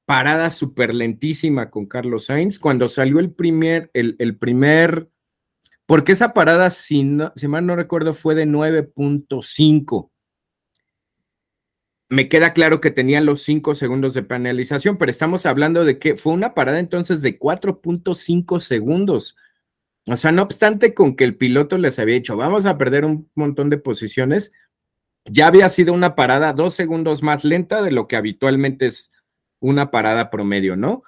Parada 0.05 0.49
súper 0.49 0.93
lentísima 0.93 1.69
con 1.69 1.85
Carlos 1.85 2.25
Sainz. 2.25 2.59
Cuando 2.59 2.89
salió 2.89 3.19
el 3.19 3.31
primer, 3.31 3.89
el, 3.93 4.37
primer, 4.37 5.09
porque 5.85 6.11
esa 6.11 6.33
parada, 6.33 6.69
si, 6.71 7.17
si 7.35 7.47
mal 7.47 7.65
no 7.65 7.75
recuerdo, 7.75 8.13
fue 8.13 8.35
de 8.35 8.45
9.5. 8.45 10.09
Me 12.09 12.27
queda 12.27 12.53
claro 12.53 12.81
que 12.81 12.91
tenían 12.91 13.25
los 13.25 13.41
5 13.43 13.75
segundos 13.75 14.13
de 14.13 14.23
penalización, 14.23 14.97
pero 14.97 15.09
estamos 15.09 15.45
hablando 15.45 15.85
de 15.85 15.99
que 15.99 16.15
fue 16.15 16.33
una 16.33 16.53
parada 16.53 16.79
entonces 16.79 17.21
de 17.21 17.39
4.5 17.39 18.59
segundos. 18.59 19.37
O 20.05 20.17
sea, 20.17 20.33
no 20.33 20.41
obstante 20.41 20.93
con 20.93 21.15
que 21.15 21.23
el 21.23 21.37
piloto 21.37 21.77
les 21.77 21.97
había 21.97 22.15
dicho, 22.15 22.35
vamos 22.35 22.65
a 22.65 22.77
perder 22.77 23.05
un 23.05 23.31
montón 23.35 23.69
de 23.69 23.77
posiciones, 23.77 24.51
ya 25.25 25.47
había 25.47 25.69
sido 25.69 25.93
una 25.93 26.15
parada 26.15 26.51
dos 26.51 26.73
segundos 26.73 27.23
más 27.23 27.45
lenta 27.45 27.81
de 27.81 27.91
lo 27.91 28.07
que 28.07 28.17
habitualmente 28.17 28.87
es 28.87 29.12
una 29.63 29.91
parada 29.91 30.29
promedio, 30.29 30.75
¿no? 30.75 31.03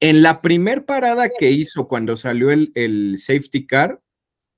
En 0.00 0.22
la 0.22 0.42
primer 0.42 0.84
parada 0.84 1.28
que 1.28 1.50
hizo 1.50 1.88
cuando 1.88 2.16
salió 2.16 2.50
el, 2.50 3.16
safety 3.18 3.66
car, 3.66 4.02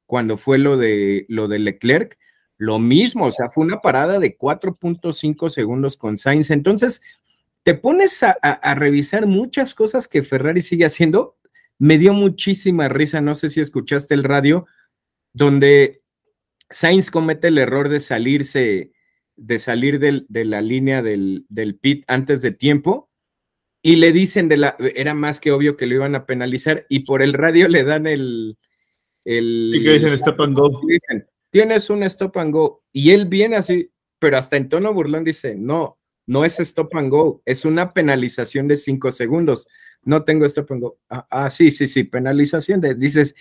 cuando 0.07 0.37
fue 0.37 0.59
lo 0.59 0.77
de, 0.77 1.27
lo 1.29 1.49
de 1.49 1.59
Leclerc, 1.59 2.19
lo 2.57 2.79
mismo, 2.79 3.27
o 3.27 3.31
sea, 3.31 3.49
fue 3.49 3.65
una 3.65 3.81
parada 3.81 4.19
de 4.19 4.37
4.5 4.37 5.49
segundos 5.49 5.97
con 5.97 6.17
Sainz. 6.17 6.51
Entonces, 6.51 7.03
te 7.63 7.75
pones 7.75 8.23
a 8.23 8.75
revisar 8.75 9.27
muchas 9.27 9.75
cosas 9.75 10.09
que 10.09 10.23
Ferrari 10.23 10.63
sigue 10.63 10.87
haciendo 10.87 11.39
me 11.79 11.97
dio 11.97 12.13
muchísima 12.13 12.89
risa, 12.89 13.21
no 13.21 13.35
sé 13.35 13.51
si 13.51 13.61
escuchaste 13.61 14.15
el 14.15 14.25
radio, 14.25 14.67
donde 15.33 16.03
Sainz 16.71 17.11
comete 17.11 17.49
el 17.49 17.59
error 17.59 17.89
de 17.89 18.01
salirse, 18.01 18.93
de 19.37 19.59
salir 19.61 20.01
de 20.01 20.45
la 20.45 20.61
línea 20.61 21.03
del, 21.03 21.47
pit 21.81 22.05
antes 22.09 22.43
de 22.43 22.51
tiempo 22.51 23.08
y 23.89 23.97
le 23.97 24.13
dicen 24.13 24.51
de 24.51 24.59
la, 24.59 24.77
era 24.95 25.15
más 25.15 25.41
que 25.41 25.51
obvio 25.51 25.79
que 25.79 25.87
lo 25.87 25.95
iban 25.95 26.15
a 26.15 26.27
penalizar 26.27 26.85
y 26.91 27.07
por 27.07 27.23
el 27.23 27.33
radio 27.33 27.69
le 27.69 27.85
dan 27.85 28.07
el... 28.07 28.59
el 29.25 29.73
¿Y 29.75 29.83
que 29.83 29.93
dicen 29.95 30.13
stop 30.13 30.43
and 30.43 30.55
go? 30.55 30.83
Dicen, 30.87 31.27
tienes 31.49 31.89
un 31.89 32.03
stop 32.03 32.37
and 32.37 32.53
go 32.53 32.85
y 32.93 33.13
él 33.13 33.25
viene 33.25 33.57
así, 33.57 33.91
pero 34.19 34.37
hasta 34.37 34.59
en 34.59 34.69
tono 34.69 34.93
burlón 34.93 35.25
dice, 35.25 35.55
no, 35.55 35.99
no 36.27 36.45
es 36.45 36.61
stop 36.61 36.95
and 36.97 37.09
go, 37.09 37.41
es 37.47 37.65
una 37.65 37.95
penalización 37.95 38.69
de 38.69 38.77
cinco 38.77 39.11
segundos. 39.11 39.67
No 40.03 40.23
tengo 40.23 40.45
esto, 40.45 40.67
pongo, 40.67 40.99
ah, 41.09 41.27
ah, 41.31 41.49
sí, 41.49 41.71
sí, 41.71 41.87
sí, 41.87 42.05
penalización 42.05 42.83
de, 42.83 42.95
dices, 42.95 43.35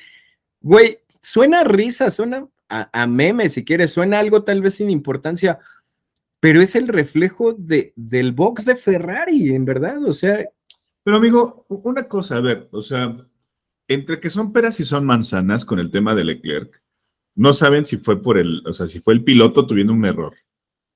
güey, 0.62 1.00
suena 1.22 1.66
risa, 1.66 2.10
suena 2.10 2.48
a, 2.70 3.06
meme 3.06 3.50
si 3.50 3.66
quieres, 3.66 3.92
suena 3.92 4.20
algo 4.20 4.46
tal 4.46 4.62
vez 4.62 4.76
sin 4.76 4.90
importancia, 4.90 5.60
pero 6.40 6.62
es 6.62 6.76
el 6.76 6.88
reflejo 6.88 7.54
de, 7.54 7.94
del 7.96 8.32
box 8.32 8.66
de 8.66 8.76
Ferrari, 8.76 9.54
en 9.54 9.66
verdad, 9.66 10.04
o 10.04 10.14
sea. 10.14 10.46
Pero 11.04 11.18
amigo, 11.18 11.66
una 11.70 12.08
cosa, 12.08 12.38
a 12.38 12.42
ver, 12.42 12.68
o 12.72 12.82
sea, 12.82 13.16
entre 13.88 14.20
que 14.20 14.30
son 14.30 14.52
peras 14.52 14.80
y 14.80 14.86
son 14.86 15.06
manzanas 15.06 15.66
con 15.66 15.80
el 15.80 15.92
tema 15.92 16.16
de 16.16 16.26
Leclerc, 16.26 16.84
no 17.36 17.54
saben 17.54 17.86
si 17.86 17.98
fue 17.98 18.22
por 18.22 18.38
el, 18.38 18.64
o 18.66 18.74
sea, 18.74 18.88
si 18.88 19.00
fue 19.00 19.14
el 19.14 19.24
piloto 19.24 19.68
tuviendo 19.68 19.94
un 19.94 20.06
error. 20.06 20.36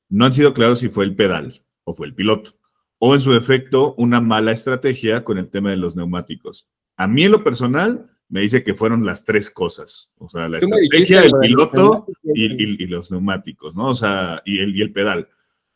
No 0.10 0.26
han 0.26 0.34
sido 0.34 0.54
claros 0.54 0.80
si 0.80 0.90
fue 0.90 1.06
el 1.06 1.16
pedal 1.16 1.64
o 1.84 1.94
fue 1.94 2.08
el 2.08 2.16
piloto 2.16 2.56
o 3.04 3.16
en 3.16 3.22
su 3.22 3.34
efecto 3.34 3.96
una 3.98 4.22
mala 4.22 4.52
estrategia 4.52 5.24
con 5.24 5.40
el 5.40 5.50
tema 5.50 5.72
de 5.72 5.78
los 5.78 5.96
neumáticos. 5.96 6.70
A 6.98 7.08
mí 7.08 7.24
en 7.24 7.32
lo 7.32 7.44
personal 7.44 8.12
me 8.32 8.40
dice 8.40 8.64
que 8.64 8.74
fueron 8.74 9.06
las 9.06 9.26
tres 9.26 9.52
cosas, 9.52 10.10
o 10.18 10.30
sea, 10.30 10.48
la 10.48 10.60
estrategia 10.60 11.22
del 11.22 11.34
piloto 11.42 12.08
y, 12.34 12.88
los 12.88 13.12
neumáticos, 13.12 13.76
¿no? 13.76 13.90
O 13.90 13.96
sea, 13.96 14.42
y 14.46 14.58
el, 14.60 14.74
y 14.74 14.82
el 14.82 14.94
pedal. 14.94 15.28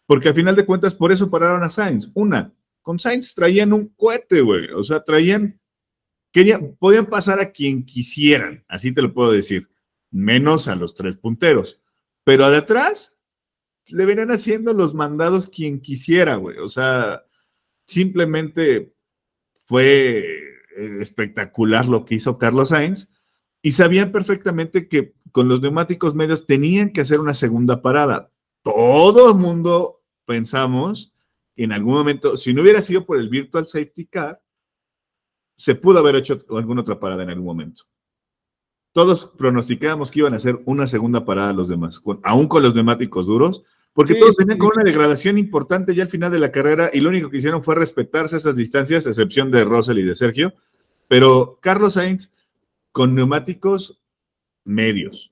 Porque 0.06 0.30
a 0.30 0.34
final 0.34 0.56
de 0.56 0.66
cuentas 0.66 0.96
por 0.96 1.12
eso 1.12 1.30
pararon 1.30 1.64
a 1.64 1.70
Sainz. 1.70 2.10
Una, 2.14 2.54
Con 2.82 2.98
Sainz 2.98 3.36
traían 3.36 3.74
un 3.74 3.90
cohete, 3.90 4.40
güey. 4.40 4.70
O 4.72 4.86
sea, 4.86 5.04
traían, 5.04 5.60
querían, 6.32 6.78
podían 6.80 7.08
pasar 7.08 7.42
a 7.42 7.52
quien 7.52 7.86
quisieran, 7.86 8.64
así 8.70 8.94
te 8.94 9.02
lo 9.02 9.14
puedo 9.14 9.34
decir, 9.34 9.68
menos 10.10 10.70
a 10.70 10.78
los 10.78 10.96
tres 10.96 11.18
punteros. 11.18 11.82
Pero 12.24 12.50
de 12.50 12.58
atrás 12.58 13.14
le 13.88 14.06
venían 14.06 14.32
haciendo 14.32 14.74
los 14.74 14.94
mandados 14.94 15.48
quien 15.48 15.82
quisiera, 15.82 16.36
güey. 16.38 16.58
O 16.60 16.70
sea, 16.70 17.26
simplemente 17.86 18.94
fue 19.66 20.55
espectacular 20.76 21.88
lo 21.88 22.06
que 22.06 22.16
hizo 22.16 22.38
Carlos 22.38 22.70
Sainz 22.70 23.12
y 23.62 23.72
sabían 23.72 24.12
perfectamente 24.12 24.88
que 24.88 25.16
con 25.32 25.48
los 25.48 25.62
neumáticos 25.62 26.14
medios 26.14 26.46
tenían 26.46 26.92
que 26.92 27.02
hacer 27.02 27.20
una 27.20 27.34
segunda 27.34 27.82
parada. 27.82 28.32
Todo 28.62 29.30
el 29.32 29.36
mundo 29.36 30.04
pensamos 30.26 31.14
que 31.56 31.64
en 31.64 31.72
algún 31.72 31.94
momento, 31.94 32.38
si 32.38 32.54
no 32.54 32.62
hubiera 32.62 32.82
sido 32.82 33.06
por 33.06 33.18
el 33.18 33.30
Virtual 33.30 33.68
Safety 33.68 34.06
Car, 34.06 34.42
se 35.58 35.76
pudo 35.76 36.00
haber 36.00 36.16
hecho 36.16 36.40
alguna 36.50 36.82
otra 36.82 37.00
parada 37.00 37.24
en 37.24 37.30
algún 37.30 37.46
momento. 37.46 37.84
Todos 38.92 39.26
pronosticábamos 39.38 40.12
que 40.12 40.20
iban 40.20 40.34
a 40.34 40.38
hacer 40.38 40.62
una 40.66 40.88
segunda 40.88 41.26
parada 41.26 41.54
los 41.54 41.68
demás, 41.68 42.02
aún 42.24 42.48
con 42.48 42.64
los 42.64 42.76
neumáticos 42.76 43.26
duros, 43.26 43.64
porque 43.96 44.16
todos 44.16 44.36
tenían 44.36 44.58
con 44.58 44.72
una 44.76 44.84
degradación 44.84 45.38
importante 45.38 45.96
ya 45.96 46.04
al 46.04 46.10
final 46.10 46.30
de 46.30 46.38
la 46.38 46.52
carrera 46.52 46.92
y 46.94 47.00
lo 47.00 47.08
único 47.08 47.30
que 47.30 47.38
hicieron 47.38 47.64
fue 47.64 47.76
respetarse 47.76 48.36
esas 48.36 48.58
distancias, 48.58 49.08
a 49.08 49.10
excepción 49.10 49.52
de 49.52 49.64
Russell 49.64 50.00
y 50.00 50.04
de 50.04 50.18
Sergio. 50.18 50.54
Pero 51.08 51.60
Carlos 51.62 51.94
Sainz 51.94 52.34
con 52.92 53.16
neumáticos 53.16 54.02
medios. 54.66 55.32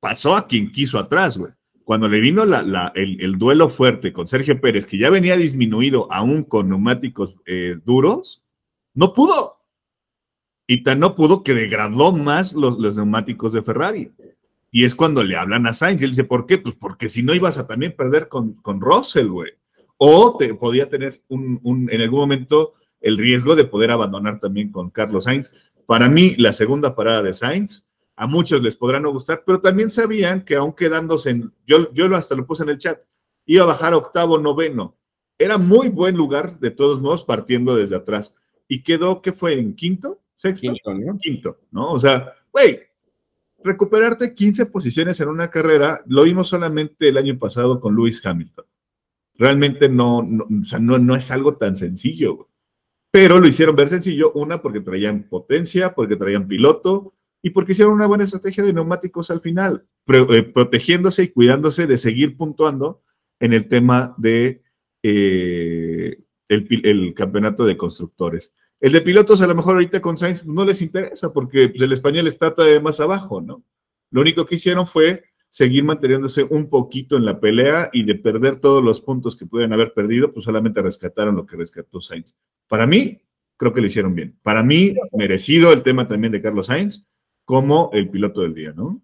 Pasó 0.00 0.36
a 0.36 0.46
quien 0.46 0.70
quiso 0.70 0.98
atrás, 0.98 1.38
güey. 1.38 1.52
Cuando 1.82 2.08
le 2.08 2.20
vino 2.20 2.42
el, 2.42 3.38
duelo 3.38 3.70
fuerte 3.70 4.12
con 4.12 4.28
Sergio 4.28 4.60
Pérez, 4.60 4.84
que 4.84 4.98
ya 4.98 5.08
venía 5.08 5.38
disminuido 5.38 6.12
aún 6.12 6.42
con 6.42 6.68
neumáticos 6.68 7.34
eh, 7.46 7.78
duros, 7.86 8.42
no 8.92 9.14
pudo. 9.14 9.62
Y 10.66 10.82
tan 10.82 11.00
no 11.00 11.14
pudo 11.14 11.42
que 11.42 11.54
degradó 11.54 12.12
más 12.12 12.52
los, 12.52 12.78
los 12.78 12.96
neumáticos 12.96 13.54
de 13.54 13.62
Ferrari. 13.62 14.12
Y 14.74 14.84
es 14.84 14.94
cuando 14.94 15.22
le 15.22 15.36
hablan 15.36 15.66
a 15.66 15.74
Sainz 15.74 16.00
y 16.00 16.04
él 16.04 16.12
dice, 16.12 16.24
¿por 16.24 16.46
qué? 16.46 16.56
Pues 16.56 16.74
porque 16.74 17.10
si 17.10 17.22
no 17.22 17.34
ibas 17.34 17.58
a 17.58 17.66
también 17.66 17.94
perder 17.94 18.28
con, 18.28 18.54
con 18.54 18.80
Russell, 18.80 19.28
güey. 19.28 19.52
O 19.98 20.38
te 20.38 20.54
podía 20.54 20.88
tener 20.88 21.22
un, 21.28 21.88
en 21.92 22.00
algún 22.00 22.20
momento 22.20 22.72
el 23.02 23.18
riesgo 23.18 23.54
de 23.54 23.64
poder 23.64 23.90
abandonar 23.90 24.40
también 24.40 24.72
con 24.72 24.88
Carlos 24.88 25.24
Sainz. 25.24 25.52
Para 25.84 26.08
mí, 26.08 26.34
la 26.38 26.54
segunda 26.54 26.96
parada 26.96 27.22
de 27.22 27.34
Sainz, 27.34 27.86
a 28.16 28.26
muchos 28.26 28.62
les 28.62 28.74
podrá 28.74 28.98
no 28.98 29.12
gustar, 29.12 29.42
pero 29.44 29.60
también 29.60 29.90
sabían 29.90 30.42
que 30.42 30.56
aún 30.56 30.72
quedándose 30.72 31.30
en, 31.30 31.52
yo, 31.66 31.92
yo 31.92 32.06
hasta 32.16 32.34
lo 32.34 32.46
puse 32.46 32.62
en 32.62 32.70
el 32.70 32.78
chat, 32.78 32.98
iba 33.44 33.64
a 33.64 33.66
bajar 33.66 33.92
octavo, 33.92 34.38
noveno. 34.38 34.96
Era 35.38 35.58
muy 35.58 35.90
buen 35.90 36.16
lugar, 36.16 36.58
de 36.60 36.70
todos 36.70 37.00
modos, 37.00 37.24
partiendo 37.24 37.76
desde 37.76 37.96
atrás. 37.96 38.34
Y 38.68 38.82
quedó, 38.82 39.20
¿qué 39.20 39.32
fue? 39.32 39.58
¿En 39.58 39.76
quinto? 39.76 40.22
¿Sexto? 40.36 40.72
Quinto, 40.72 40.94
¿no? 40.94 41.18
Quinto, 41.18 41.58
¿no? 41.70 41.92
O 41.92 41.98
sea, 41.98 42.32
güey, 42.50 42.80
recuperarte 43.64 44.34
15 44.34 44.66
posiciones 44.66 45.20
en 45.20 45.28
una 45.28 45.48
carrera, 45.48 46.02
lo 46.06 46.24
vimos 46.24 46.48
solamente 46.48 47.08
el 47.08 47.16
año 47.16 47.38
pasado 47.38 47.80
con 47.80 47.94
Lewis 47.94 48.24
Hamilton. 48.24 48.64
Realmente 49.34 49.88
no, 49.88 50.22
no, 50.22 50.44
o 50.44 50.64
sea, 50.64 50.78
no, 50.78 51.16
es 51.16 51.30
algo 51.30 51.56
tan 51.56 51.74
sencillo, 51.74 52.48
pero 53.10 53.38
lo 53.38 53.46
hicieron 53.46 53.76
ver 53.76 53.88
sencillo, 53.88 54.32
una 54.32 54.62
porque 54.62 54.80
traían 54.80 55.24
potencia, 55.24 55.94
porque 55.94 56.16
traían 56.16 56.46
piloto 56.46 57.14
y 57.42 57.50
porque 57.50 57.72
hicieron 57.72 57.94
una 57.94 58.06
buena 58.06 58.24
estrategia 58.24 58.62
de 58.64 58.72
neumáticos 58.72 59.30
al 59.30 59.40
final, 59.40 59.86
eh, 60.06 60.42
protegiéndose 60.42 61.24
y 61.24 61.28
cuidándose 61.28 61.86
de 61.86 61.96
seguir 61.96 62.36
puntuando 62.36 63.02
en 63.40 63.52
el 63.52 63.68
tema 63.68 64.14
de 64.18 64.62
eh, 65.02 66.22
el 66.48 67.14
campeonato 67.14 67.64
de 67.64 67.76
constructores. 67.76 68.54
El 68.82 68.90
de 68.90 69.00
pilotos 69.00 69.40
a 69.40 69.46
lo 69.46 69.54
mejor 69.54 69.74
ahorita 69.74 70.02
con 70.02 70.18
Sainz 70.18 70.44
no 70.44 70.64
les 70.64 70.82
interesa 70.82 71.32
porque 71.32 71.68
pues, 71.68 71.80
el 71.80 71.92
español 71.92 72.26
está 72.26 72.52
todavía 72.52 72.80
más 72.80 72.98
abajo, 72.98 73.40
¿no? 73.40 73.62
Lo 74.10 74.20
único 74.20 74.44
que 74.44 74.56
hicieron 74.56 74.88
fue 74.88 75.22
seguir 75.50 75.84
manteniéndose 75.84 76.42
un 76.42 76.68
poquito 76.68 77.16
en 77.16 77.24
la 77.24 77.38
pelea 77.38 77.90
y 77.92 78.02
de 78.02 78.16
perder 78.16 78.56
todos 78.56 78.82
los 78.82 79.00
puntos 79.00 79.36
que 79.36 79.46
pueden 79.46 79.72
haber 79.72 79.94
perdido, 79.94 80.32
pues 80.32 80.46
solamente 80.46 80.82
rescataron 80.82 81.36
lo 81.36 81.46
que 81.46 81.56
rescató 81.56 82.00
Sainz. 82.00 82.34
Para 82.66 82.88
mí, 82.88 83.20
creo 83.56 83.72
que 83.72 83.80
lo 83.80 83.86
hicieron 83.86 84.16
bien. 84.16 84.36
Para 84.42 84.64
mí, 84.64 84.94
merecido 85.12 85.72
el 85.72 85.84
tema 85.84 86.08
también 86.08 86.32
de 86.32 86.42
Carlos 86.42 86.66
Sainz 86.66 87.06
como 87.44 87.88
el 87.92 88.10
piloto 88.10 88.40
del 88.40 88.52
día, 88.52 88.72
¿no? 88.72 89.00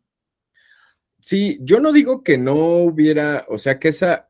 Sí, 1.21 1.57
yo 1.61 1.79
no 1.79 1.93
digo 1.93 2.25
que 2.25 2.37
no 2.37 2.79
hubiera, 2.79 3.45
o 3.49 3.59
sea, 3.59 3.79
que 3.79 3.89
esa, 3.89 4.29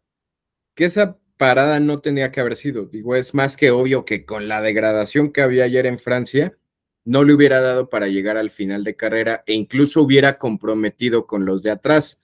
que 0.74 0.84
esa 0.84 1.17
parada 1.38 1.81
no 1.81 2.01
tenía 2.01 2.31
que 2.31 2.40
haber 2.40 2.57
sido. 2.57 2.85
Digo, 2.85 3.16
es 3.16 3.33
más 3.33 3.57
que 3.57 3.70
obvio 3.70 4.05
que 4.05 4.27
con 4.27 4.48
la 4.48 4.61
degradación 4.61 5.33
que 5.33 5.40
había 5.40 5.64
ayer 5.64 5.87
en 5.87 5.98
Francia, 5.98 6.59
no 7.05 7.24
le 7.24 7.33
hubiera 7.33 7.62
dado 7.62 7.88
para 7.88 8.09
llegar 8.09 8.37
al 8.37 8.51
final 8.51 8.85
de 8.85 8.96
carrera 8.96 9.42
e 9.46 9.55
incluso 9.55 10.03
hubiera 10.03 10.37
comprometido 10.37 11.27
con 11.27 11.46
los 11.46 11.62
de 11.62 11.70
atrás. 11.70 12.22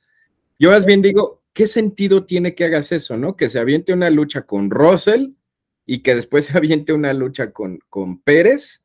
Yo 0.59 0.71
más 0.71 0.85
bien 0.85 1.01
digo, 1.01 1.43
¿qué 1.55 1.67
sentido 1.67 2.27
tiene 2.27 2.55
que 2.55 2.65
hagas 2.65 2.93
eso, 2.93 3.17
no? 3.17 3.37
Que 3.37 3.49
se 3.49 3.59
aviente 3.59 3.95
una 3.95 4.11
lucha 4.11 4.43
con 4.43 4.71
Russell 4.71 5.31
y 5.87 6.01
que 6.01 6.15
después 6.15 6.45
se 6.47 6.59
aviente 6.59 6.93
una 6.93 7.15
lucha 7.15 7.53
con, 7.53 7.79
con 7.89 8.21
Pérez 8.21 8.85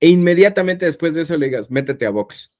e 0.00 0.08
inmediatamente 0.08 0.84
después 0.84 1.14
de 1.14 1.22
eso 1.22 1.36
le 1.38 1.46
digas, 1.46 1.70
métete 1.70 2.04
a 2.04 2.10
box. 2.10 2.54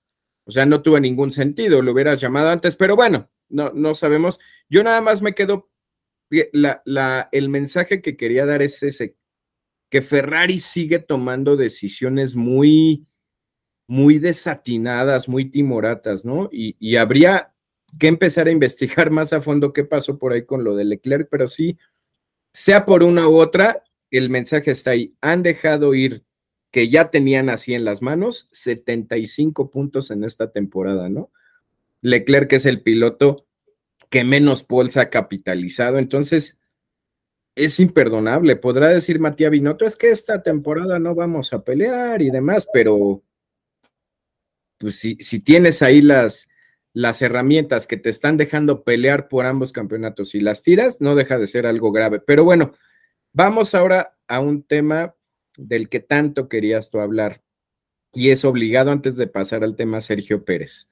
O 0.45 0.51
sea, 0.51 0.65
no 0.65 0.81
tuvo 0.81 0.99
ningún 1.01 1.33
sentido, 1.33 1.83
lo 1.83 1.93
hubieras 1.93 2.21
llamado 2.21 2.49
antes, 2.51 2.77
pero 2.77 2.97
bueno, 2.97 3.29
no, 3.49 3.71
no 3.75 3.95
sabemos. 3.95 4.39
Yo 4.71 4.83
nada 4.83 5.01
más 5.01 5.21
me 5.21 5.35
quedo 5.35 5.69
el 6.31 7.49
mensaje 7.49 8.03
que 8.03 8.17
quería 8.17 8.47
dar 8.47 8.63
es 8.63 8.83
ese, 8.83 9.17
que 9.89 10.03
Ferrari 10.03 10.59
sigue 10.59 10.99
tomando 10.99 11.57
decisiones 11.57 12.35
muy, 12.37 13.07
muy 13.87 14.19
desatinadas, 14.19 15.29
muy 15.29 15.51
timoratas, 15.51 16.25
¿no? 16.25 16.49
Y, 16.51 16.97
habría 16.97 17.55
que 17.99 18.09
empezar 18.09 18.49
a 18.49 18.51
investigar 18.51 19.11
más 19.11 19.33
a 19.33 19.41
fondo 19.41 19.73
qué 19.73 19.85
pasó 19.85 20.19
por 20.19 20.33
ahí 20.33 20.45
con 20.45 20.65
lo 20.65 20.75
de 20.77 20.85
Leclerc, 20.85 21.29
pero 21.31 21.49
sí, 21.49 21.79
sea 22.53 22.85
por 22.85 23.03
una 23.03 23.29
u 23.29 23.37
otra, 23.37 23.85
el 24.11 24.31
mensaje 24.31 24.71
está 24.71 24.93
ahí. 24.93 25.15
Han 25.21 25.43
dejado 25.43 25.95
ir 25.95 26.25
que 26.71 26.89
ya 26.89 27.11
tenían 27.11 27.49
así 27.49 27.75
en 27.75 27.85
las 27.85 28.03
manos 28.03 28.49
75 28.53 29.71
puntos 29.71 30.11
en 30.11 30.25
esta 30.25 30.51
temporada, 30.51 31.09
¿no? 31.09 31.31
Leclerc 32.03 32.53
es 32.53 32.67
el 32.67 32.83
piloto 32.83 33.46
que 34.11 34.25
menos 34.25 34.67
se 34.89 35.01
ha 35.01 35.11
capitalizado. 35.11 35.99
Entonces, 35.99 36.59
es 37.55 37.81
imperdonable. 37.81 38.57
Podrá 38.57 38.89
decir 38.89 39.19
Matías 39.19 39.51
Binotto, 39.51 39.85
es 39.85 39.97
que 39.97 40.11
esta 40.11 40.43
temporada 40.43 40.99
no 40.99 41.15
vamos 41.15 41.53
a 41.53 41.65
pelear 41.65 42.23
y 42.23 42.31
demás, 42.31 42.69
pero 42.73 43.23
pues 44.79 44.97
si, 44.97 45.17
si 45.21 45.43
tienes 45.43 45.81
ahí 45.83 46.03
las, 46.03 46.49
las 46.93 47.23
herramientas 47.23 47.87
que 47.87 47.97
te 47.97 48.11
están 48.11 48.37
dejando 48.37 48.85
pelear 48.85 49.29
por 49.29 49.47
ambos 49.47 49.73
campeonatos 49.73 50.35
y 50.35 50.41
las 50.41 50.63
tiras, 50.63 51.01
no 51.01 51.15
deja 51.15 51.39
de 51.39 51.47
ser 51.47 51.67
algo 51.67 51.93
grave. 51.93 52.21
Pero 52.21 52.45
bueno, 52.45 52.73
vamos 53.33 53.75
ahora 53.75 54.19
a 54.29 54.41
un 54.41 54.63
tema 54.63 55.15
del 55.57 55.89
que 55.89 56.01
tanto 56.01 56.49
querías 56.49 56.91
tú 56.91 57.01
hablar 57.01 57.43
y 58.13 58.31
es 58.31 58.45
obligado 58.45 58.91
antes 58.91 59.17
de 59.17 59.27
pasar 59.27 59.65
al 59.65 59.77
tema 59.77 60.01
Sergio 60.01 60.45
Pérez. 60.45 60.89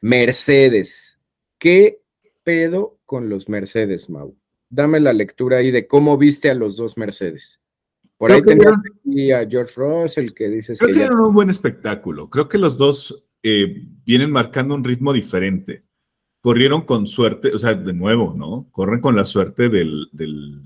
Mercedes, 0.00 1.20
¿qué 1.58 2.01
pedo 2.42 2.98
con 3.04 3.28
los 3.28 3.48
Mercedes, 3.48 4.10
Mau? 4.10 4.36
Dame 4.68 5.00
la 5.00 5.12
lectura 5.12 5.58
ahí 5.58 5.70
de 5.70 5.86
cómo 5.86 6.16
viste 6.16 6.50
a 6.50 6.54
los 6.54 6.76
dos 6.76 6.96
Mercedes. 6.96 7.60
Por 8.16 8.30
ahí 8.30 8.40
tenía 8.42 9.40
a 9.40 9.48
George 9.48 9.72
Russell 9.76 10.32
que 10.32 10.48
dices 10.48 10.78
creo 10.78 10.94
que, 10.94 11.02
era 11.02 11.16
un 11.16 11.34
buen 11.34 11.50
espectáculo. 11.50 12.30
Creo 12.30 12.48
que 12.48 12.56
los 12.56 12.78
dos 12.78 13.24
eh, 13.42 13.84
vienen 14.04 14.30
marcando 14.30 14.74
un 14.74 14.84
ritmo 14.84 15.12
diferente. 15.12 15.84
Corrieron 16.40 16.82
con 16.82 17.06
suerte, 17.06 17.54
o 17.54 17.58
sea, 17.58 17.74
de 17.74 17.92
nuevo, 17.92 18.34
¿no? 18.36 18.68
Corren 18.70 19.00
con 19.00 19.16
la 19.16 19.24
suerte 19.24 19.68
del, 19.68 20.08
del, 20.12 20.62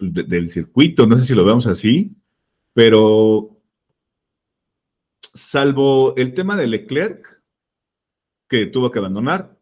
pues, 0.00 0.14
del 0.14 0.48
circuito, 0.48 1.06
no 1.06 1.18
sé 1.18 1.26
si 1.26 1.34
lo 1.34 1.44
vemos 1.44 1.66
así, 1.66 2.16
pero 2.72 3.62
salvo 5.34 6.14
el 6.16 6.32
tema 6.32 6.56
de 6.56 6.66
Leclerc, 6.66 7.42
que 8.48 8.66
tuvo 8.66 8.90
que 8.90 8.98
abandonar, 8.98 9.58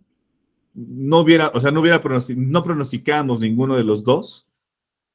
no 0.87 1.19
hubiera, 1.19 1.49
o 1.49 1.61
sea, 1.61 1.73
no 1.73 1.81
hubiera 1.81 2.01
no 2.37 2.63
pronosticamos 2.63 3.41
ninguno 3.41 3.77
de 3.77 3.85
los 3.85 4.05
dos 4.05 4.47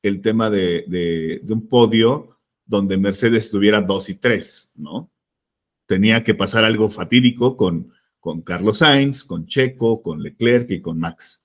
el 0.02 0.22
tema 0.22 0.50
de, 0.50 1.42
un 1.48 1.68
podio 1.70 2.38
donde 2.66 2.98
Mercedes 2.98 3.50
tuviera 3.50 3.82
dos 3.82 4.10
y 4.10 4.16
tres, 4.16 4.72
¿no? 4.76 5.10
Tenía 5.86 6.24
que 6.24 6.36
pasar 6.36 6.66
algo 6.66 6.90
fatídico 6.90 7.56
con, 7.56 7.94
con 8.20 8.42
Carlos 8.42 8.80
Sainz, 8.80 9.24
con 9.24 9.46
Checo, 9.46 10.02
con 10.02 10.22
Leclerc 10.22 10.70
y 10.72 10.82
con 10.82 11.00
Max. 11.00 11.42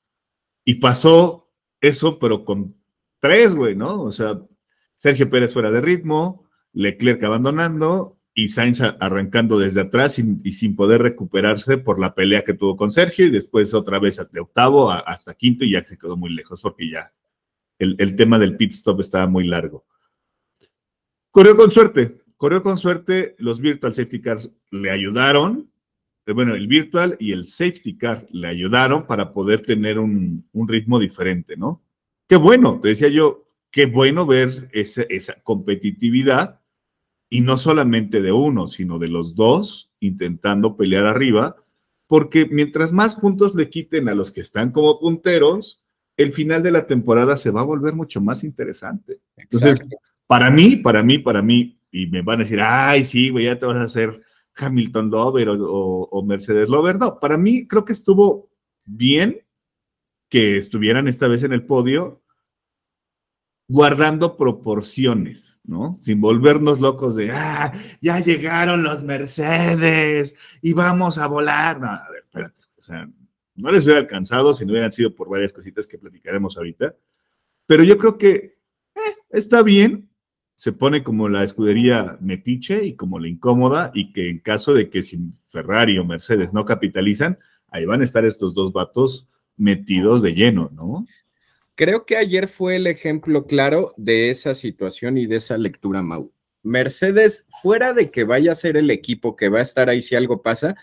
Y 0.65 0.77
pasó 0.77 1.49
eso, 1.81 2.19
pero 2.19 2.45
con 2.45 2.75
tres, 3.21 3.55
güey, 3.55 3.77
¿no? 3.77 4.03
O 4.03 4.11
sea, 4.11 4.41
Sergio 4.97 5.31
Pérez 5.31 5.53
fuera 5.53 5.71
de 5.71 5.81
ritmo, 5.81 6.49
Leclerc 6.73 7.23
abandonando 7.23 8.18
y 8.39 8.51
Sainz 8.51 8.81
arrancando 8.81 9.59
desde 9.59 9.81
atrás 9.81 10.17
y 10.21 10.53
sin 10.53 10.77
poder 10.77 11.03
recuperarse 11.03 11.77
por 11.77 11.99
la 11.99 12.15
pelea 12.15 12.45
que 12.45 12.55
tuvo 12.55 12.77
con 12.77 12.93
Sergio 12.93 13.27
y 13.27 13.31
después 13.31 13.75
otra 13.75 13.99
vez 13.99 14.23
de 14.31 14.39
octavo 14.39 14.93
hasta 14.93 15.35
quinto 15.35 15.65
y 15.65 15.73
ya 15.73 15.83
se 15.83 15.99
quedó 15.99 16.17
muy 16.17 16.33
lejos 16.33 16.61
porque 16.61 16.89
ya 16.89 17.13
el, 17.81 18.15
tema 18.15 18.39
del 18.39 18.57
pit 18.57 18.71
stop 18.75 19.01
estaba 19.01 19.27
muy 19.27 19.49
largo. 19.49 19.85
Corrió 21.33 21.57
con 21.57 21.73
suerte, 21.73 22.23
corrió 22.37 22.63
con 22.63 22.79
suerte, 22.79 23.35
los 23.39 23.59
virtual 23.59 23.93
safety 23.93 24.21
cars 24.21 24.53
le 24.71 24.93
ayudaron, 24.93 25.69
eh, 26.25 26.33
bueno, 26.33 26.55
el 26.55 26.69
virtual 26.69 27.17
y 27.19 27.33
el 27.33 27.45
safety 27.45 27.99
car 27.99 28.25
le 28.31 28.47
ayudaron 28.47 29.09
para 29.09 29.33
poder 29.33 29.63
tener 29.63 29.99
un, 29.99 30.49
ritmo 30.53 31.01
diferente, 31.01 31.57
¿no? 31.57 31.83
Qué 32.29 32.37
bueno, 32.37 32.79
te 32.81 32.91
decía 32.91 33.09
yo, 33.09 33.49
qué 33.73 33.87
bueno 33.87 34.27
ver 34.27 34.69
esa, 34.73 35.03
esa 35.09 35.43
competitividad 35.43 36.58
y 37.31 37.41
no 37.41 37.59
solamente 37.59 38.23
de 38.23 38.33
uno, 38.33 38.69
sino 38.69 38.99
de 38.99 39.09
los 39.09 39.35
dos 39.35 39.91
intentando 40.01 40.77
pelear 40.77 41.07
arriba, 41.07 41.57
porque 42.07 42.47
mientras 42.51 42.93
más 42.93 43.15
puntos 43.15 43.55
le 43.55 43.69
quiten 43.69 44.09
a 44.09 44.15
los 44.15 44.31
que 44.31 44.41
están 44.41 44.73
como 44.73 44.99
punteros, 44.99 45.83
el 46.17 46.33
final 46.33 46.63
de 46.63 46.73
la 46.73 46.87
temporada 46.87 47.37
se 47.37 47.51
va 47.51 47.61
a 47.61 47.65
volver 47.65 47.95
mucho 47.95 48.21
más 48.21 48.43
interesante. 48.45 49.21
Entonces, 49.37 49.79
para 50.27 50.51
mí, 50.51 50.77
para 50.77 51.03
mí, 51.03 51.19
para 51.19 51.43
mí, 51.43 51.79
y 51.93 52.07
me 52.07 52.23
van 52.23 52.41
a 52.41 52.45
decir, 52.45 52.61
ay, 52.61 53.05
sí, 53.05 53.31
güey, 53.31 53.45
ya 53.45 53.59
te 53.59 53.67
vas 53.67 53.77
a 53.77 53.85
hacer 53.85 54.21
Hamilton 54.57 55.11
Lover 55.11 55.49
o, 55.51 56.25
Mercedes 56.27 56.69
Lover. 56.69 56.99
No, 56.99 57.21
para 57.21 57.39
mí 57.39 57.69
creo 57.69 57.85
que 57.85 57.93
estuvo 57.93 58.51
bien 58.85 59.43
que 60.29 60.59
estuvieran 60.59 61.09
esta 61.09 61.29
vez 61.29 61.43
en 61.43 61.53
el 61.53 61.65
podio, 61.65 62.23
guardando 63.69 64.37
proporciones, 64.37 65.61
¿no? 65.63 65.99
Sin 66.01 66.21
volvernos 66.21 66.81
locos 66.81 67.15
de, 67.15 67.31
ah, 67.31 67.73
ya 68.01 68.19
llegaron 68.21 68.83
los 68.83 69.03
Mercedes 69.03 70.35
y 70.63 70.73
vamos 70.73 71.19
a 71.19 71.27
volar. 71.27 71.79
No, 71.79 71.87
a 71.87 72.11
ver, 72.11 72.23
espérate, 72.25 72.65
o 72.79 72.83
sea, 72.83 73.09
no 73.55 73.71
les 73.71 73.85
hubiera 73.85 74.01
alcanzado 74.01 74.55
si 74.55 74.65
no 74.65 74.73
hubieran 74.73 74.93
sido 74.93 75.15
por 75.15 75.29
varias 75.29 75.53
cositas 75.53 75.87
que 75.87 75.99
platicaremos 75.99 76.57
ahorita, 76.57 76.97
pero 77.67 77.85
yo 77.85 77.99
creo 77.99 78.17
que 78.17 78.57
eh, 78.95 79.15
está 79.29 79.63
bien, 79.63 80.09
se 80.57 80.73
pone 80.73 81.05
como 81.05 81.29
la 81.29 81.45
escudería 81.45 82.17
metiche 82.21 82.85
y 82.85 82.97
como 82.97 83.21
la 83.21 83.29
incómoda 83.29 83.93
y 83.95 84.13
que 84.13 84.31
en 84.31 84.41
caso 84.41 84.75
de 84.75 84.89
que 84.89 85.03
si 85.03 85.31
Ferrari 85.49 85.99
o 85.99 86.05
Mercedes 86.05 86.53
no 86.53 86.65
capitalizan, 86.65 87.39
ahí 87.69 87.85
van 87.85 88.01
a 88.01 88.05
estar 88.05 88.25
estos 88.25 88.55
dos 88.55 88.73
vatos 88.73 89.29
metidos 89.57 90.23
de 90.23 90.33
lleno, 90.35 90.71
¿no? 90.73 91.07
Creo 91.79 92.07
que 92.07 92.17
ayer 92.17 92.49
fue 92.49 92.75
el 92.75 92.89
ejemplo 92.89 93.47
claro 93.47 93.95
de 93.97 94.31
esa 94.31 94.53
situación 94.53 95.17
y 95.17 95.27
de 95.27 95.37
esa 95.37 95.57
lectura, 95.57 96.03
Mau. 96.03 96.33
Mercedes, 96.65 97.47
fuera 97.63 97.93
de 97.93 98.11
que 98.11 98.25
vaya 98.25 98.51
a 98.51 98.57
ser 98.57 98.77
el 98.77 98.91
equipo 98.91 99.37
que 99.37 99.49
va 99.49 99.61
a 99.61 99.63
estar 99.63 99.89
ahí 99.89 100.01
si 100.01 100.17
algo 100.17 100.43
pasa, 100.43 100.75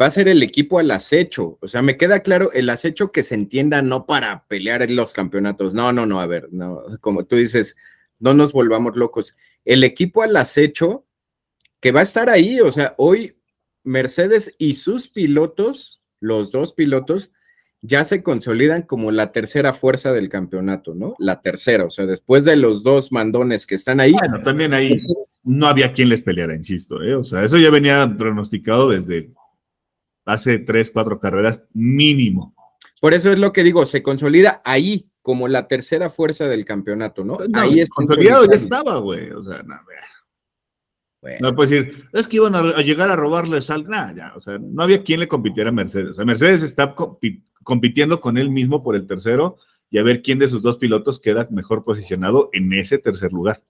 va 0.00 0.06
a 0.06 0.10
ser 0.10 0.26
el 0.28 0.42
equipo 0.42 0.78
al 0.78 0.90
acecho. 0.90 1.58
O 1.60 1.68
sea, 1.68 1.82
me 1.82 1.98
queda 1.98 2.20
claro 2.20 2.50
el 2.52 2.70
acecho 2.70 3.12
que 3.12 3.22
se 3.22 3.34
entienda 3.34 3.82
no 3.82 4.06
para 4.06 4.46
pelear 4.46 4.80
en 4.80 4.96
los 4.96 5.12
campeonatos. 5.12 5.74
No, 5.74 5.92
no, 5.92 6.06
no, 6.06 6.18
a 6.18 6.26
ver, 6.26 6.48
no, 6.50 6.82
como 7.02 7.26
tú 7.26 7.36
dices, 7.36 7.76
no 8.18 8.32
nos 8.32 8.54
volvamos 8.54 8.96
locos. 8.96 9.36
El 9.66 9.84
equipo 9.84 10.22
al 10.22 10.34
acecho 10.36 11.04
que 11.80 11.92
va 11.92 12.00
a 12.00 12.04
estar 12.04 12.30
ahí, 12.30 12.58
o 12.58 12.70
sea, 12.70 12.94
hoy 12.96 13.36
Mercedes 13.82 14.54
y 14.56 14.76
sus 14.76 15.08
pilotos, 15.08 16.02
los 16.20 16.52
dos 16.52 16.72
pilotos, 16.72 17.32
ya 17.86 18.02
se 18.04 18.22
consolidan 18.22 18.82
como 18.82 19.10
la 19.10 19.30
tercera 19.30 19.74
fuerza 19.74 20.10
del 20.12 20.30
campeonato, 20.30 20.94
¿no? 20.94 21.14
La 21.18 21.42
tercera, 21.42 21.84
o 21.84 21.90
sea, 21.90 22.06
después 22.06 22.46
de 22.46 22.56
los 22.56 22.82
dos 22.82 23.12
mandones 23.12 23.66
que 23.66 23.74
están 23.74 24.00
ahí. 24.00 24.12
Bueno, 24.12 24.42
también 24.42 24.72
ahí 24.72 24.96
no 25.42 25.66
había 25.66 25.92
quien 25.92 26.08
les 26.08 26.22
peleara, 26.22 26.54
insisto, 26.54 27.02
¿eh? 27.02 27.14
O 27.14 27.24
sea, 27.24 27.44
eso 27.44 27.58
ya 27.58 27.70
venía 27.70 28.10
pronosticado 28.16 28.88
desde 28.88 29.34
hace 30.24 30.58
tres, 30.60 30.90
cuatro 30.90 31.20
carreras 31.20 31.62
mínimo. 31.74 32.54
Por 33.02 33.12
eso 33.12 33.30
es 33.30 33.38
lo 33.38 33.52
que 33.52 33.62
digo, 33.62 33.84
se 33.84 34.02
consolida 34.02 34.62
ahí 34.64 35.10
como 35.20 35.46
la 35.46 35.68
tercera 35.68 36.08
fuerza 36.08 36.46
del 36.48 36.64
campeonato, 36.64 37.22
¿no? 37.22 37.36
ahí 37.52 37.80
está. 37.80 37.96
Consolidado 37.96 38.46
ya 38.46 38.56
estaba, 38.56 38.98
güey, 38.98 39.30
o 39.30 39.42
sea, 39.42 39.62
no, 39.62 39.74
no 41.40 41.54
puedes 41.54 41.70
decir, 41.70 42.08
es 42.12 42.26
que 42.26 42.36
iban 42.36 42.54
a, 42.54 42.80
llegar 42.82 43.10
a 43.10 43.16
robarles 43.16 43.70
al. 43.70 43.88
Nada, 43.88 44.14
ya, 44.14 44.32
o 44.36 44.40
sea, 44.40 44.58
no 44.58 44.82
había 44.82 45.02
quien 45.02 45.20
le 45.20 45.28
compitiera 45.28 45.70
a 45.70 45.72
Mercedes. 45.72 46.10
O 46.10 46.14
sea, 46.14 46.24
Mercedes 46.24 46.62
está 46.62 46.94
compitiendo 47.64 48.20
con 48.20 48.38
él 48.38 48.50
mismo 48.50 48.82
por 48.82 48.94
el 48.94 49.06
tercero 49.06 49.56
y 49.90 49.98
a 49.98 50.02
ver 50.02 50.22
quién 50.22 50.38
de 50.38 50.48
sus 50.48 50.62
dos 50.62 50.78
pilotos 50.78 51.20
queda 51.20 51.48
mejor 51.50 51.84
posicionado 51.84 52.50
en 52.52 52.72
ese 52.72 52.98
tercer 52.98 53.32
lugar. 53.32 53.62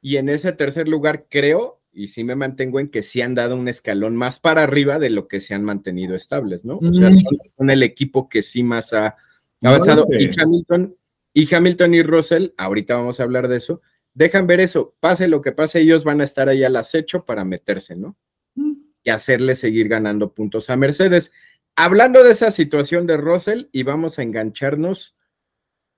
Y 0.00 0.16
en 0.16 0.28
ese 0.28 0.52
tercer 0.52 0.88
lugar 0.88 1.26
creo, 1.28 1.80
y 1.92 2.08
sí 2.08 2.24
me 2.24 2.34
mantengo 2.34 2.80
en 2.80 2.88
que 2.88 3.02
sí 3.02 3.20
han 3.20 3.34
dado 3.34 3.54
un 3.54 3.68
escalón 3.68 4.16
más 4.16 4.40
para 4.40 4.62
arriba 4.62 4.98
de 4.98 5.10
lo 5.10 5.28
que 5.28 5.40
se 5.40 5.54
han 5.54 5.64
mantenido 5.64 6.14
estables, 6.14 6.64
¿no? 6.64 6.76
O 6.76 6.92
sea, 6.92 7.10
mm. 7.10 7.22
son, 7.56 7.70
el 7.70 7.82
equipo 7.82 8.28
que 8.28 8.42
sí 8.42 8.62
más 8.62 8.92
ha 8.92 9.16
avanzado. 9.62 10.06
y 10.10 10.30
Hamilton, 10.40 10.96
y 11.34 11.54
Hamilton 11.54 11.94
y 11.94 12.02
Russell, 12.02 12.48
ahorita 12.56 12.94
vamos 12.94 13.20
a 13.20 13.22
hablar 13.22 13.48
de 13.48 13.56
eso, 13.56 13.80
dejan 14.14 14.46
ver 14.46 14.60
eso, 14.60 14.94
pase 15.00 15.28
lo 15.28 15.40
que 15.40 15.52
pase, 15.52 15.80
ellos 15.80 16.04
van 16.04 16.20
a 16.20 16.24
estar 16.24 16.48
ahí 16.48 16.64
al 16.64 16.76
acecho 16.76 17.24
para 17.24 17.44
meterse, 17.44 17.96
¿no? 17.96 18.16
Mm. 18.54 18.72
Y 19.04 19.10
hacerle 19.10 19.54
seguir 19.54 19.88
ganando 19.88 20.32
puntos 20.32 20.70
a 20.70 20.76
Mercedes. 20.76 21.32
Hablando 21.76 22.22
de 22.22 22.32
esa 22.32 22.50
situación 22.50 23.06
de 23.06 23.16
Russell, 23.16 23.66
y 23.72 23.82
vamos 23.82 24.18
a 24.18 24.22
engancharnos 24.22 25.16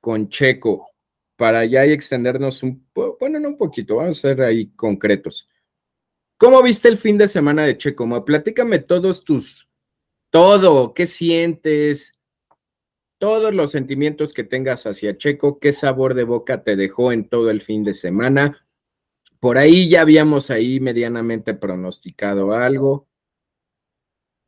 con 0.00 0.28
Checo 0.28 0.90
para 1.36 1.64
ya 1.64 1.84
extendernos 1.84 2.62
un, 2.62 2.86
bueno, 3.18 3.40
no 3.40 3.48
un 3.48 3.56
poquito, 3.56 3.96
vamos 3.96 4.18
a 4.18 4.28
ser 4.28 4.42
ahí 4.42 4.70
concretos. 4.76 5.48
¿Cómo 6.36 6.62
viste 6.62 6.88
el 6.88 6.96
fin 6.96 7.18
de 7.18 7.26
semana 7.26 7.64
de 7.64 7.76
Checo? 7.76 8.24
Platícame 8.24 8.80
todos 8.80 9.24
tus, 9.24 9.68
todo, 10.30 10.94
qué 10.94 11.06
sientes, 11.06 12.18
todos 13.18 13.54
los 13.54 13.70
sentimientos 13.70 14.34
que 14.34 14.44
tengas 14.44 14.86
hacia 14.86 15.16
Checo, 15.16 15.58
qué 15.58 15.72
sabor 15.72 16.14
de 16.14 16.24
boca 16.24 16.62
te 16.62 16.76
dejó 16.76 17.12
en 17.12 17.28
todo 17.28 17.50
el 17.50 17.60
fin 17.60 17.82
de 17.82 17.94
semana. 17.94 18.66
Por 19.40 19.58
ahí 19.58 19.88
ya 19.88 20.02
habíamos 20.02 20.50
ahí 20.50 20.80
medianamente 20.80 21.54
pronosticado 21.54 22.52
algo. 22.52 23.08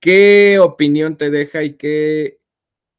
¿Qué 0.01 0.59
opinión 0.61 1.17
te 1.17 1.31
deja 1.31 1.63
y 1.65 1.75
qué 1.75 2.39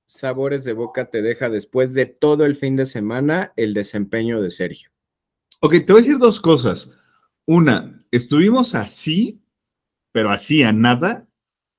sabores 0.08 0.64
de 0.64 0.74
boca 0.74 1.10
te 1.10 1.22
deja 1.22 1.50
después 1.50 1.94
de 1.94 2.06
todo 2.06 2.46
el 2.46 2.56
fin 2.56 2.76
de 2.76 2.86
semana 2.86 3.54
el 3.56 3.74
desempeño 3.74 4.42
de 4.42 4.52
Sergio? 4.52 4.90
Ok, 5.60 5.74
te 5.86 5.94
voy 5.94 6.02
a 6.02 6.04
decir 6.04 6.18
dos 6.18 6.40
cosas. 6.40 6.94
Una, 7.46 8.04
estuvimos 8.12 8.76
así, 8.76 9.42
pero 10.12 10.30
así 10.30 10.64
a 10.64 10.72
nada, 10.72 11.28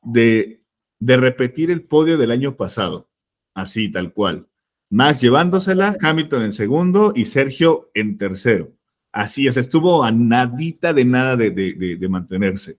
de, 0.02 0.62
de 0.98 1.16
repetir 1.16 1.70
el 1.70 1.82
podio 1.82 2.16
del 2.16 2.30
año 2.30 2.56
pasado, 2.56 3.08
así 3.54 3.90
tal 3.90 4.12
cual. 4.12 4.46
Max 4.90 5.20
llevándosela, 5.20 5.96
Hamilton 6.00 6.42
en 6.42 6.52
segundo 6.52 7.12
y 7.14 7.26
Sergio 7.26 7.90
en 7.94 8.16
tercero. 8.16 8.72
Así, 9.12 9.48
o 9.48 9.52
sea, 9.52 9.60
estuvo 9.60 10.04
a 10.04 10.10
nadita 10.10 10.92
de 10.92 11.04
nada 11.04 11.36
de, 11.36 11.50
de 11.50 12.08
mantenerse. 12.08 12.78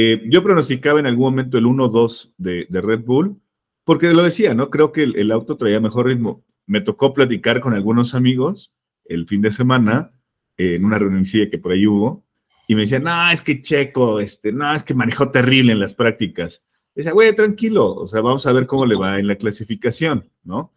Eh, 0.00 0.22
yo 0.26 0.44
pronosticaba 0.44 1.00
en 1.00 1.06
algún 1.06 1.32
momento 1.32 1.58
el 1.58 1.64
1-2 1.64 2.32
de, 2.38 2.68
Red 2.70 3.00
Bull, 3.00 3.42
porque 3.82 4.12
lo 4.12 4.22
decía, 4.22 4.54
¿no? 4.54 4.70
Creo 4.70 4.92
que 4.92 5.02
el, 5.02 5.32
auto 5.32 5.56
traía 5.56 5.80
mejor 5.80 6.06
ritmo. 6.06 6.44
Me 6.66 6.80
tocó 6.80 7.12
platicar 7.12 7.60
con 7.60 7.74
algunos 7.74 8.14
amigos 8.14 8.76
el 9.06 9.26
fin 9.26 9.42
de 9.42 9.50
semana, 9.50 10.12
en 10.56 10.84
una 10.84 11.00
reunión 11.00 11.24
que 11.24 11.58
por 11.58 11.72
ahí 11.72 11.84
hubo, 11.84 12.24
y 12.68 12.76
me 12.76 12.82
decían, 12.82 13.02
no, 13.02 13.30
es 13.32 13.40
que 13.40 13.60
Checo, 13.60 14.20
este, 14.20 14.52
no, 14.52 14.72
es 14.72 14.84
que 14.84 14.94
manejó 14.94 15.32
terrible 15.32 15.72
en 15.72 15.80
las 15.80 15.94
prácticas. 15.94 16.62
decía, 16.94 17.10
güey, 17.10 17.34
tranquilo, 17.34 17.92
o 17.92 18.06
sea, 18.06 18.20
vamos 18.20 18.46
a 18.46 18.52
ver 18.52 18.68
cómo 18.68 18.86
le 18.86 18.94
va 18.94 19.18
en 19.18 19.26
la 19.26 19.34
clasificación, 19.34 20.30
¿no? 20.44 20.72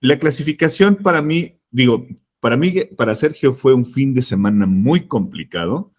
La 0.00 0.18
clasificación 0.18 0.96
para 0.96 1.22
mí, 1.22 1.58
digo, 1.70 2.06
para 2.38 2.58
mí, 2.58 2.74
para 2.98 3.16
Sergio 3.16 3.54
fue 3.54 3.72
un 3.72 3.86
fin 3.86 4.12
de 4.12 4.20
semana 4.20 4.66
muy 4.66 5.06
complicado, 5.06 5.90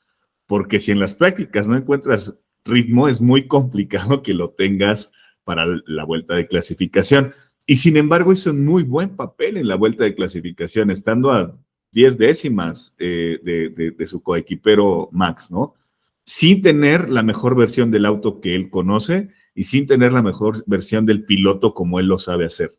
porque 0.46 0.80
si 0.80 0.92
en 0.92 1.00
las 1.00 1.16
prácticas 1.16 1.68
no 1.68 1.76
encuentras 1.76 2.40
ritmo, 2.66 3.08
es 3.08 3.22
muy 3.22 3.48
complicado 3.48 4.22
que 4.24 4.34
lo 4.34 4.52
tengas 4.52 5.12
para 5.44 5.66
la 5.86 6.06
vuelta 6.06 6.36
de 6.36 6.48
clasificación. 6.48 7.34
Y 7.66 7.78
sin 7.78 7.98
embargo, 7.98 8.34
hizo 8.34 8.52
un 8.52 8.66
muy 8.66 8.84
buen 8.84 9.16
papel 9.16 9.58
en 9.58 9.68
la 9.68 9.76
vuelta 9.76 10.04
de 10.04 10.16
clasificación, 10.16 10.90
estando 10.92 11.32
a 11.32 11.56
10 11.92 12.18
décimas 12.18 12.96
eh, 13.00 13.40
de, 13.44 14.08
su 14.08 14.22
coequipero 14.22 15.10
Max, 15.12 15.52
¿no? 15.52 15.76
Sin 16.24 16.62
tener 16.62 17.10
la 17.10 17.24
mejor 17.24 17.56
versión 17.56 17.90
del 17.90 18.06
auto 18.06 18.42
que 18.42 18.56
él 18.56 18.70
conoce 18.70 19.30
y 19.56 19.64
sin 19.64 19.88
tener 19.88 20.14
la 20.14 20.22
mejor 20.22 20.64
versión 20.68 21.06
del 21.06 21.26
piloto 21.26 21.74
como 21.74 22.00
él 22.00 22.08
lo 22.08 22.20
sabe 22.20 22.46
hacer. 22.46 22.78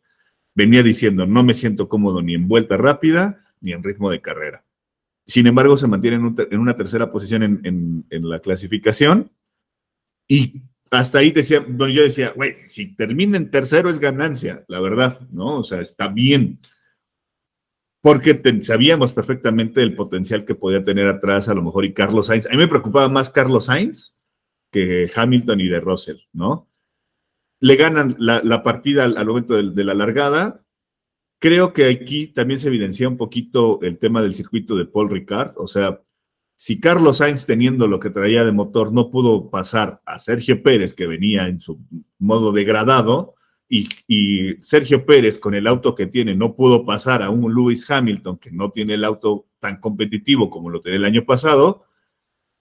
Venía 0.55 0.83
diciendo, 0.83 1.25
no 1.25 1.43
me 1.43 1.53
siento 1.53 1.89
cómodo 1.89 2.21
ni 2.21 2.35
en 2.35 2.47
vuelta 2.47 2.77
rápida 2.77 3.43
ni 3.59 3.73
en 3.73 3.83
ritmo 3.83 4.09
de 4.09 4.21
carrera. 4.21 4.63
Sin 5.27 5.47
embargo, 5.47 5.77
se 5.77 5.87
mantiene 5.87 6.17
en, 6.17 6.59
una 6.59 6.77
tercera 6.77 7.11
posición 7.11 7.43
en, 7.43 8.05
en 8.09 8.29
la 8.29 8.39
clasificación 8.39 9.31
y 10.31 10.61
hasta 10.91 11.19
ahí 11.19 11.31
decía, 11.31 11.65
yo 11.67 12.03
decía, 12.03 12.31
güey, 12.33 12.55
si 12.69 12.95
termina 12.95 13.35
en 13.35 13.51
tercero 13.51 13.89
es 13.89 13.99
ganancia, 13.99 14.63
la 14.69 14.79
verdad, 14.79 15.19
¿no? 15.29 15.59
O 15.59 15.63
sea, 15.65 15.81
está 15.81 16.07
bien. 16.07 16.61
Porque 18.01 18.41
sabíamos 18.63 19.11
perfectamente 19.11 19.83
el 19.83 19.93
potencial 19.93 20.45
que 20.45 20.55
podía 20.55 20.85
tener 20.85 21.07
atrás 21.07 21.49
a 21.49 21.53
lo 21.53 21.61
mejor 21.61 21.83
y 21.83 21.93
Carlos 21.93 22.27
Sainz. 22.27 22.45
A 22.45 22.51
mí 22.51 22.57
me 22.59 22.69
preocupaba 22.69 23.09
más 23.09 23.29
Carlos 23.29 23.65
Sainz 23.65 24.17
que 24.71 25.11
Hamilton 25.13 25.59
y 25.59 25.67
de 25.67 25.81
Russell, 25.81 26.17
¿no? 26.31 26.69
Le 27.59 27.75
ganan 27.75 28.15
la, 28.17 28.63
partida 28.63 29.03
al, 29.03 29.25
momento 29.25 29.61
de, 29.61 29.83
la 29.83 29.93
largada 29.93 30.63
Creo 31.39 31.73
que 31.73 31.87
aquí 31.89 32.27
también 32.27 32.59
se 32.59 32.69
evidencia 32.69 33.09
un 33.09 33.17
poquito 33.17 33.81
el 33.81 33.97
tema 33.97 34.21
del 34.21 34.33
circuito 34.33 34.77
de 34.77 34.85
Paul 34.85 35.09
Ricard, 35.09 35.53
o 35.57 35.67
sea, 35.67 35.99
si 36.61 36.79
Carlos 36.79 37.17
Sainz 37.17 37.47
teniendo 37.47 37.87
lo 37.87 37.99
que 37.99 38.11
traía 38.11 38.45
de 38.45 38.51
motor 38.51 38.93
no 38.93 39.09
pudo 39.09 39.49
pasar 39.49 39.99
a 40.05 40.19
Sergio 40.19 40.61
Pérez, 40.61 40.93
que 40.93 41.07
venía 41.07 41.47
en 41.47 41.59
su 41.59 41.79
modo 42.19 42.51
degradado, 42.51 43.33
y, 43.67 43.89
Sergio 44.61 45.03
Pérez 45.03 45.39
con 45.39 45.55
el 45.55 45.65
auto 45.65 45.95
que 45.95 46.05
tiene 46.05 46.35
no 46.35 46.55
pudo 46.55 46.85
pasar 46.85 47.23
a 47.23 47.31
un 47.31 47.51
Lewis 47.51 47.89
Hamilton 47.89 48.37
que 48.37 48.51
no 48.51 48.69
tiene 48.69 48.93
el 48.93 49.05
auto 49.05 49.47
tan 49.59 49.79
competitivo 49.79 50.51
como 50.51 50.69
lo 50.69 50.81
tenía 50.81 50.99
el 50.99 51.05
año 51.05 51.25
pasado, 51.25 51.87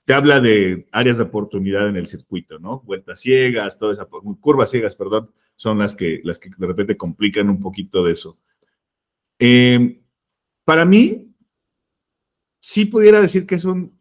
te 0.06 0.14
habla 0.14 0.40
de 0.40 0.88
áreas 0.92 1.18
de 1.18 1.24
oportunidad 1.24 1.86
en 1.86 1.96
el 1.96 2.06
circuito, 2.06 2.58
¿no? 2.58 2.80
Vueltas 2.80 3.20
ciegas, 3.20 3.76
todas 3.76 3.98
esas 3.98 4.08
curvas 4.40 4.70
ciegas, 4.70 4.96
perdón, 4.96 5.30
son 5.56 5.78
las 5.78 5.94
que, 5.94 6.22
las 6.24 6.38
que 6.38 6.48
de 6.56 6.66
repente 6.66 6.96
complican 6.96 7.50
un 7.50 7.60
poquito 7.60 8.02
de 8.02 8.12
eso. 8.12 8.38
Eh, 9.38 10.00
para 10.64 10.86
mí, 10.86 11.29
sí 12.60 12.84
pudiera 12.84 13.20
decir 13.20 13.46
que 13.46 13.56
es 13.56 13.64
un 13.64 14.00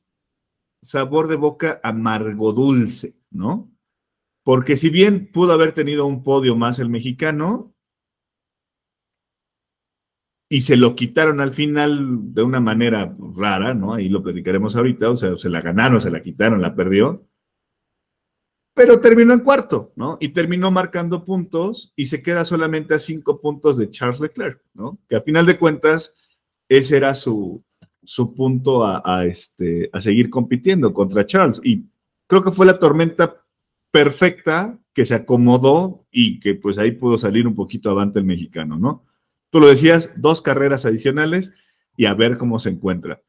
sabor 0.82 1.28
de 1.28 1.36
boca 1.36 1.80
amargo 1.84 2.54
dulce, 2.54 3.18
¿no? 3.32 3.72
Porque 4.44 4.78
si 4.78 4.90
bien 4.90 5.32
pudo 5.32 5.54
haber 5.54 5.74
tenido 5.74 6.06
un 6.06 6.24
podio 6.24 6.56
más 6.56 6.80
el 6.80 6.90
mexicano, 6.90 7.76
y 10.52 10.62
se 10.62 10.78
lo 10.78 10.96
quitaron 10.96 11.42
al 11.42 11.54
final 11.54 12.34
de 12.34 12.42
una 12.42 12.60
manera 12.60 13.16
rara, 13.36 13.76
¿no? 13.76 13.94
Ahí 13.94 14.10
lo 14.10 14.24
platicaremos 14.24 14.76
ahorita, 14.76 15.12
o 15.12 15.16
sea, 15.16 15.38
se 15.38 15.50
la 15.50 15.62
ganaron, 15.62 16.02
se 16.02 16.10
la 16.10 16.24
quitaron, 16.24 16.62
la 16.62 16.76
perdió, 16.76 17.30
pero 18.74 19.00
terminó 19.00 19.34
en 19.34 19.42
cuarto, 19.42 19.92
¿no? 19.96 20.18
Y 20.20 20.30
terminó 20.30 20.72
marcando 20.72 21.24
puntos 21.24 21.94
y 21.96 22.08
se 22.08 22.24
queda 22.24 22.46
solamente 22.46 22.96
a 22.96 23.00
cinco 23.00 23.42
puntos 23.42 23.78
de 23.78 23.92
Charles 23.92 24.20
Leclerc, 24.20 24.64
¿no? 24.74 24.98
Que 25.08 25.18
a 25.18 25.22
final 25.22 25.46
de 25.46 25.60
cuentas, 25.60 26.16
ese 26.68 26.98
era 26.98 27.14
su, 27.14 27.64
su 28.10 28.34
punto 28.34 28.84
a, 28.84 29.24
este, 29.28 29.88
a 29.94 30.02
seguir 30.02 30.32
compitiendo 30.32 30.96
contra 30.96 31.28
Charles. 31.28 31.62
Y 31.64 31.86
creo 32.26 32.44
que 32.44 32.52
fue 32.52 32.66
la 32.66 32.80
tormenta 32.80 33.46
perfecta 33.92 34.80
que 34.96 35.06
se 35.06 35.14
acomodó 35.14 36.08
y 36.10 36.40
que 36.40 36.56
pues 36.56 36.80
ahí 36.80 36.90
pudo 36.90 37.20
salir 37.20 37.46
un 37.46 37.54
poquito 37.54 37.92
avante 37.92 38.18
el 38.18 38.26
mexicano, 38.26 38.80
¿no? 38.80 39.06
Tú 39.52 39.60
lo 39.60 39.68
decías, 39.68 40.12
dos 40.16 40.42
carreras 40.42 40.88
adicionales 40.88 41.54
y 41.98 42.06
a 42.06 42.16
ver 42.16 42.40
cómo 42.40 42.58
se 42.58 42.72
encuentra. 42.72 43.22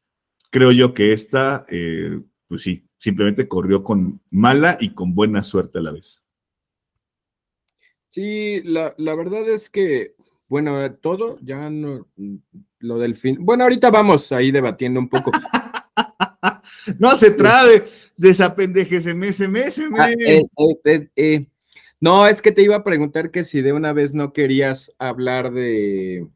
Creo 0.49 0.71
yo 0.71 0.95
que 0.95 1.13
esta, 1.13 1.67
eh, 1.69 2.19
pues 2.47 2.63
sí, 2.63 2.83
simplemente 2.97 3.47
corrió 3.47 3.83
con 3.83 4.19
mala 4.31 4.79
y 4.81 4.95
con 4.95 5.13
buena 5.13 5.43
suerte 5.43 5.77
a 5.77 5.81
la 5.81 5.91
vez. 5.91 6.23
Sí, 8.09 8.63
la, 8.63 8.95
verdad 8.97 9.47
es 9.47 9.69
que, 9.69 10.15
bueno, 10.51 10.93
todo, 10.95 11.39
ya 11.41 11.69
no, 11.69 12.09
lo 12.79 12.99
del 12.99 13.15
fin. 13.15 13.37
Bueno, 13.39 13.63
ahorita 13.63 13.89
vamos 13.89 14.33
ahí 14.33 14.51
debatiendo 14.51 14.99
un 14.99 15.07
poco. 15.07 15.31
no 16.99 17.15
se 17.15 17.31
trabe, 17.31 17.87
desapendejes 18.17 19.05
mes, 19.15 19.39
mes, 19.39 19.81
ah, 19.97 20.11
eh, 20.11 20.43
eh, 20.83 21.09
eh, 21.15 21.45
no, 22.01 22.27
es 22.27 22.41
que 22.41 22.51
te 22.51 22.63
iba 22.63 22.75
a 22.75 22.83
preguntar 22.83 23.31
que 23.31 23.45
si 23.45 23.61
de 23.61 23.71
una 23.71 23.93
vez 23.93 24.13
no 24.13 24.33
querías 24.33 24.93
hablar 24.99 25.53
de 25.53 26.27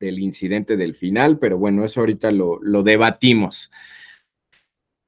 del 0.00 0.18
incidente 0.18 0.76
del 0.76 0.96
final, 0.96 1.38
pero 1.38 1.56
bueno, 1.56 1.84
eso 1.84 2.00
ahorita 2.00 2.32
lo, 2.32 2.58
lo 2.60 2.82
debatimos. 2.82 3.70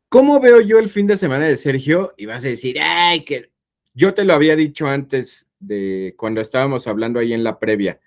¿Cómo 0.09 0.39
veo 0.39 0.61
yo 0.61 0.79
el 0.79 0.89
fin 0.89 1.09
de 1.09 1.17
semana 1.17 1.47
de 1.47 1.57
Sergio? 1.57 2.15
Y 2.17 2.27
vas 2.27 2.45
a 2.45 2.49
decir, 2.49 2.79
ay, 2.81 3.25
que 3.25 3.51
yo 3.95 4.15
te 4.15 4.23
lo 4.23 4.35
había 4.35 4.55
dicho 4.55 4.87
antes 4.87 5.50
de 5.61 6.15
cuando 6.17 6.41
estábamos 6.41 6.87
hablando 6.87 7.21
ahí 7.21 7.33
en 7.33 7.45
la 7.45 7.59
previa. 7.59 8.01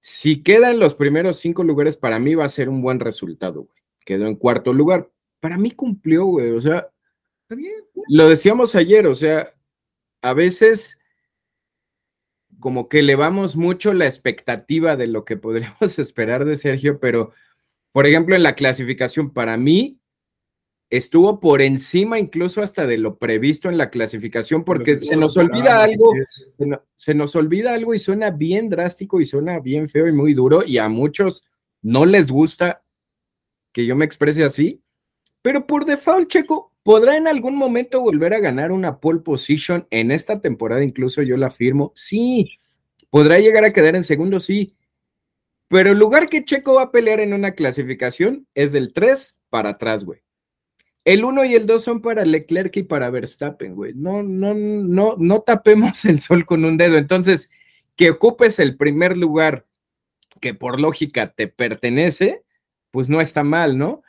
Si 0.00 0.42
quedan 0.42 0.78
los 0.78 0.94
primeros 0.94 1.38
cinco 1.38 1.64
lugares, 1.64 1.96
para 1.96 2.18
mí 2.18 2.34
va 2.34 2.44
a 2.44 2.50
ser 2.50 2.68
un 2.68 2.80
buen 2.80 3.00
resultado, 3.00 3.62
güey. 3.64 3.82
Quedó 4.04 4.26
en 4.26 4.36
cuarto 4.36 4.72
lugar. 4.72 5.10
Para 5.40 5.58
mí 5.58 5.72
cumplió, 5.72 6.26
güey. 6.26 6.50
O 6.52 6.60
sea, 6.60 6.88
lo 8.08 8.28
decíamos 8.28 8.76
ayer, 8.76 9.06
o 9.06 9.14
sea, 9.14 9.52
a 10.22 10.32
veces 10.32 11.00
como 12.60 12.88
que 12.88 13.00
elevamos 13.00 13.56
mucho 13.56 13.92
la 13.92 14.06
expectativa 14.06 14.96
de 14.96 15.06
lo 15.06 15.24
que 15.24 15.36
podríamos 15.36 15.98
esperar 15.98 16.44
de 16.44 16.56
Sergio, 16.56 17.00
pero, 17.00 17.32
por 17.92 18.06
ejemplo, 18.06 18.36
en 18.36 18.42
la 18.42 18.54
clasificación, 18.54 19.32
para 19.32 19.56
mí, 19.56 19.98
estuvo 20.88 21.40
por 21.40 21.62
encima 21.62 22.18
incluso 22.18 22.62
hasta 22.62 22.86
de 22.86 22.98
lo 22.98 23.18
previsto 23.18 23.68
en 23.68 23.78
la 23.78 23.90
clasificación, 23.90 24.64
porque 24.64 25.00
se 25.00 25.16
nos 25.16 25.36
olvida 25.36 25.82
algo, 25.82 26.12
se 26.96 27.14
nos 27.14 27.34
olvida 27.34 27.74
algo 27.74 27.94
y 27.94 27.98
suena 27.98 28.30
bien 28.30 28.68
drástico 28.68 29.20
y 29.20 29.26
suena 29.26 29.58
bien 29.58 29.88
feo 29.88 30.06
y 30.06 30.12
muy 30.12 30.34
duro, 30.34 30.64
y 30.64 30.78
a 30.78 30.88
muchos 30.88 31.46
no 31.82 32.06
les 32.06 32.30
gusta 32.30 32.82
que 33.72 33.84
yo 33.84 33.96
me 33.96 34.04
exprese 34.04 34.44
así, 34.44 34.80
pero 35.42 35.66
por 35.66 35.84
default, 35.84 36.28
Checo, 36.28 36.72
¿podrá 36.82 37.16
en 37.16 37.26
algún 37.26 37.56
momento 37.56 38.00
volver 38.00 38.34
a 38.34 38.40
ganar 38.40 38.72
una 38.72 38.98
pole 38.98 39.20
position 39.20 39.86
en 39.90 40.10
esta 40.10 40.40
temporada? 40.40 40.82
Incluso 40.82 41.22
yo 41.22 41.36
la 41.36 41.48
afirmo, 41.48 41.92
sí, 41.94 42.58
podrá 43.10 43.38
llegar 43.38 43.64
a 43.64 43.72
quedar 43.72 43.96
en 43.96 44.04
segundo, 44.04 44.40
sí, 44.40 44.74
pero 45.68 45.92
el 45.92 45.98
lugar 45.98 46.28
que 46.28 46.44
Checo 46.44 46.74
va 46.74 46.82
a 46.82 46.92
pelear 46.92 47.20
en 47.20 47.32
una 47.32 47.52
clasificación 47.52 48.46
es 48.54 48.72
del 48.72 48.92
3 48.92 49.40
para 49.50 49.70
atrás, 49.70 50.04
güey. 50.04 50.20
El 51.06 51.24
1 51.24 51.44
y 51.44 51.54
el 51.54 51.66
2 51.66 51.84
son 51.84 52.02
para 52.02 52.24
Leclerc 52.24 52.76
y 52.78 52.82
para 52.82 53.10
Verstappen, 53.10 53.76
güey. 53.76 53.94
No, 53.94 54.24
no, 54.24 54.54
no, 54.54 55.14
no 55.16 55.40
tapemos 55.42 56.04
el 56.04 56.20
sol 56.20 56.44
con 56.44 56.64
un 56.64 56.76
dedo. 56.76 56.98
Entonces, 56.98 57.48
que 57.94 58.10
ocupes 58.10 58.58
el 58.58 58.76
primer 58.76 59.16
lugar 59.16 59.66
que 60.40 60.52
por 60.52 60.80
lógica 60.80 61.32
te 61.32 61.46
pertenece, 61.46 62.42
pues 62.90 63.08
no 63.08 63.20
está 63.20 63.44
mal, 63.44 63.78
¿no? 63.78 64.02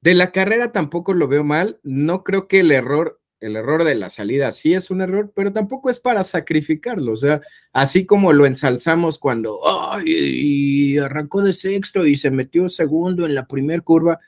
De 0.00 0.14
la 0.14 0.30
carrera 0.30 0.70
tampoco 0.70 1.14
lo 1.14 1.26
veo 1.26 1.42
mal. 1.42 1.80
No 1.82 2.22
creo 2.22 2.46
que 2.46 2.60
el 2.60 2.70
error, 2.70 3.20
el 3.40 3.56
error 3.56 3.82
de 3.82 3.96
la 3.96 4.08
salida 4.08 4.52
sí 4.52 4.72
es 4.72 4.88
un 4.92 5.00
error, 5.00 5.32
pero 5.34 5.52
tampoco 5.52 5.90
es 5.90 5.98
para 5.98 6.22
sacrificarlo. 6.22 7.12
O 7.12 7.16
sea, 7.16 7.40
así 7.72 8.06
como 8.06 8.32
lo 8.32 8.46
ensalzamos 8.46 9.18
cuando 9.18 9.58
arrancó 9.64 11.42
de 11.42 11.52
sexto 11.52 12.06
y 12.06 12.16
se 12.16 12.30
metió 12.30 12.68
segundo 12.68 13.26
en 13.26 13.34
la 13.34 13.48
primera 13.48 13.82
curva, 13.82 14.20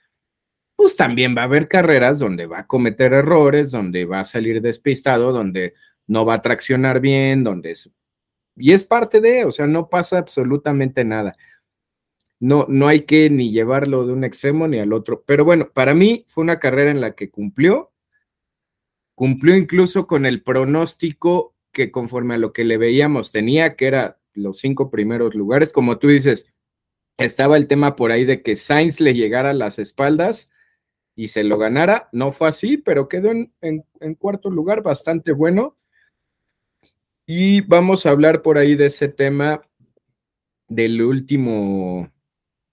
pues 0.79 0.95
también 0.95 1.35
va 1.37 1.41
a 1.41 1.47
haber 1.47 1.66
carreras 1.66 2.20
donde 2.20 2.47
va 2.47 2.61
a 2.61 2.66
cometer 2.68 3.12
errores, 3.12 3.72
donde 3.72 4.05
va 4.05 4.20
a 4.20 4.24
salir 4.24 4.62
despistado, 4.62 5.33
donde 5.33 5.74
no 6.07 6.24
va 6.24 6.35
a 6.35 6.43
traccionar 6.43 7.01
bien, 7.01 7.43
donde 7.43 7.72
es... 7.72 7.91
Y 8.55 8.70
es 8.70 8.85
parte 8.85 9.20
de, 9.20 9.45
o 9.45 9.51
sea, 9.51 9.66
no 9.66 9.89
pasa 9.89 10.18
absolutamente 10.18 11.05
nada. 11.05 11.37
No, 12.39 12.64
no 12.68 12.87
hay 12.87 13.01
que 13.01 13.29
ni 13.29 13.51
llevarlo 13.51 14.07
de 14.07 14.12
un 14.12 14.22
extremo 14.22 14.68
ni 14.68 14.79
al 14.79 14.93
otro. 14.93 15.24
Pero 15.26 15.45
bueno, 15.45 15.68
para 15.72 15.95
mí 15.95 16.24
fue 16.29 16.43
una 16.45 16.61
carrera 16.61 16.93
en 16.93 17.01
la 17.01 17.16
que 17.16 17.29
cumplió, 17.29 17.91
cumplió 19.16 19.57
incluso 19.57 20.07
con 20.07 20.26
el 20.26 20.45
pronóstico 20.45 21.57
que 21.72 21.91
conforme 21.91 22.35
a 22.35 22.39
lo 22.39 22.53
que 22.53 22.62
le 22.62 22.76
veíamos 22.76 23.33
tenía, 23.33 23.74
que 23.74 23.89
era 23.89 24.20
los 24.33 24.59
cinco 24.59 24.93
primeros 24.93 25.35
lugares. 25.35 25.72
Como 25.72 25.99
tú 25.99 26.07
dices, 26.07 26.53
estaba 27.16 27.57
el 27.57 27.66
tema 27.66 27.97
por 27.97 28.12
ahí 28.12 28.24
de 28.24 28.43
que 28.43 28.55
Sainz 28.55 29.01
le 29.01 29.14
llegara 29.14 29.51
a 29.51 29.55
las 29.55 29.81
espaldas 29.81 30.53
y 31.18 31.26
se 31.26 31.42
lo 31.42 31.58
ganara. 31.58 32.08
No 32.12 32.30
fue 32.30 32.46
así, 32.46 32.76
pero 32.76 33.08
quedó 33.08 33.32
en, 33.32 34.14
cuarto 34.20 34.50
lugar, 34.50 34.84
bastante 34.84 35.32
bueno. 35.32 35.76
Y 37.26 37.62
vamos 37.62 38.06
a 38.06 38.10
hablar 38.10 38.40
por 38.40 38.56
ahí 38.56 38.76
de 38.76 38.86
ese 38.86 39.08
tema 39.08 39.60
del 40.68 41.02
último, 41.02 42.08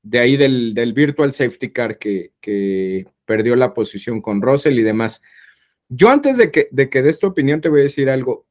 de 0.03 0.19
ahí 0.19 0.37
del, 0.37 0.93
Virtual 0.93 1.33
Safety 1.33 1.71
Car 1.71 1.97
que, 1.97 2.33
que, 2.39 3.07
perdió 3.25 3.55
la 3.55 3.73
posición 3.73 4.21
con 4.21 4.43
Russell 4.43 4.77
y 4.77 4.83
demás. 4.83 5.23
Yo 5.89 6.09
antes 6.09 6.37
de 6.37 6.51
que, 6.51 6.69
de 6.71 6.87
que 6.87 7.01
tu 7.13 7.25
opinión 7.25 7.61
te 7.61 7.69
voy 7.69 7.79
a 7.79 7.85
decir 7.85 8.11
algo. 8.11 8.45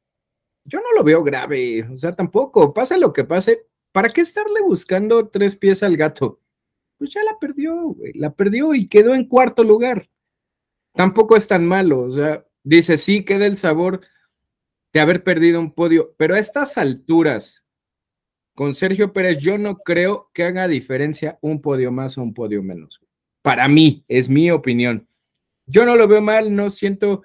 Yo 0.65 0.79
no 0.79 0.91
lo 0.93 1.05
veo 1.05 1.23
grave, 1.23 1.83
o 1.83 1.95
sea, 1.95 2.11
tampoco, 2.11 2.73
pasa 2.73 2.97
lo 2.97 3.13
que 3.13 3.23
pase, 3.23 3.65
¿para 3.93 4.09
qué 4.09 4.21
estarle 4.21 4.59
buscando 4.61 5.29
tres 5.29 5.55
pies 5.55 5.83
al 5.83 5.95
gato? 5.95 6.41
Pues 6.97 7.13
ya 7.13 7.23
la 7.23 7.37
perdió, 7.39 7.95
la 8.13 8.33
perdió 8.33 8.73
y 8.73 8.87
quedó 8.87 9.15
en 9.15 9.27
cuarto 9.27 9.63
lugar. 9.63 10.09
Tampoco 10.93 11.35
es 11.35 11.47
tan 11.47 11.65
malo, 11.65 12.01
o 12.01 12.11
sea, 12.11 12.45
dice, 12.63 12.97
sí, 12.97 13.23
queda 13.23 13.45
el 13.45 13.57
sabor 13.57 14.01
de 14.93 14.99
haber 15.01 15.23
perdido 15.23 15.59
un 15.59 15.73
podio, 15.73 16.15
pero 16.17 16.35
a 16.35 16.39
estas 16.39 16.77
alturas, 16.77 17.67
con 18.53 18.73
Sergio 18.73 19.11
Pérez, 19.11 19.39
yo 19.39 19.57
no 19.57 19.79
creo 19.79 20.31
que 20.33 20.43
haga 20.43 20.69
diferencia 20.69 21.37
un 21.41 21.61
podio 21.61 21.91
más 21.91 22.17
o 22.17 22.23
un 22.23 22.33
podio 22.33 22.63
menos. 22.63 23.01
Para 23.41 23.67
mí, 23.67 24.05
es 24.07 24.29
mi 24.29 24.49
opinión. 24.49 25.09
Yo 25.65 25.85
no 25.85 25.97
lo 25.97 26.07
veo 26.07 26.21
mal, 26.21 26.55
no 26.55 26.69
siento, 26.69 27.23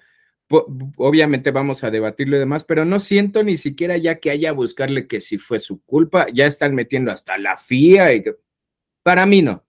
obviamente 0.96 1.52
vamos 1.52 1.84
a 1.84 1.92
debatirlo 1.92 2.36
y 2.36 2.40
demás, 2.40 2.64
pero 2.64 2.84
no 2.84 2.98
siento 2.98 3.44
ni 3.44 3.56
siquiera 3.56 3.96
ya 3.96 4.18
que 4.18 4.30
haya 4.30 4.52
buscarle 4.52 5.06
que 5.06 5.20
si 5.20 5.38
fue 5.38 5.60
su 5.60 5.80
culpa, 5.84 6.26
ya 6.32 6.46
están 6.46 6.74
metiendo 6.74 7.12
hasta 7.12 7.38
la 7.38 7.56
FIA 7.56 8.14
y 8.14 8.24
para 9.02 9.26
mí 9.26 9.42
no. 9.42 9.64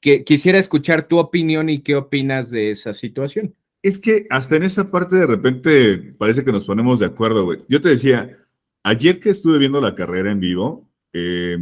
Que, 0.00 0.24
quisiera 0.24 0.58
escuchar 0.58 1.08
tu 1.08 1.18
opinión 1.18 1.68
y 1.68 1.82
qué 1.82 1.96
opinas 1.96 2.50
de 2.50 2.70
esa 2.70 2.92
situación. 2.92 3.54
Es 3.82 3.98
que 3.98 4.26
hasta 4.30 4.56
en 4.56 4.62
esa 4.62 4.90
parte 4.90 5.16
de 5.16 5.26
repente 5.26 6.12
parece 6.18 6.44
que 6.44 6.52
nos 6.52 6.64
ponemos 6.64 6.98
de 6.98 7.06
acuerdo, 7.06 7.44
güey. 7.44 7.58
Yo 7.68 7.80
te 7.80 7.90
decía, 7.90 8.38
ayer 8.82 9.20
que 9.20 9.30
estuve 9.30 9.58
viendo 9.58 9.80
la 9.80 9.94
carrera 9.94 10.30
en 10.30 10.40
vivo, 10.40 10.88
eh, 11.12 11.58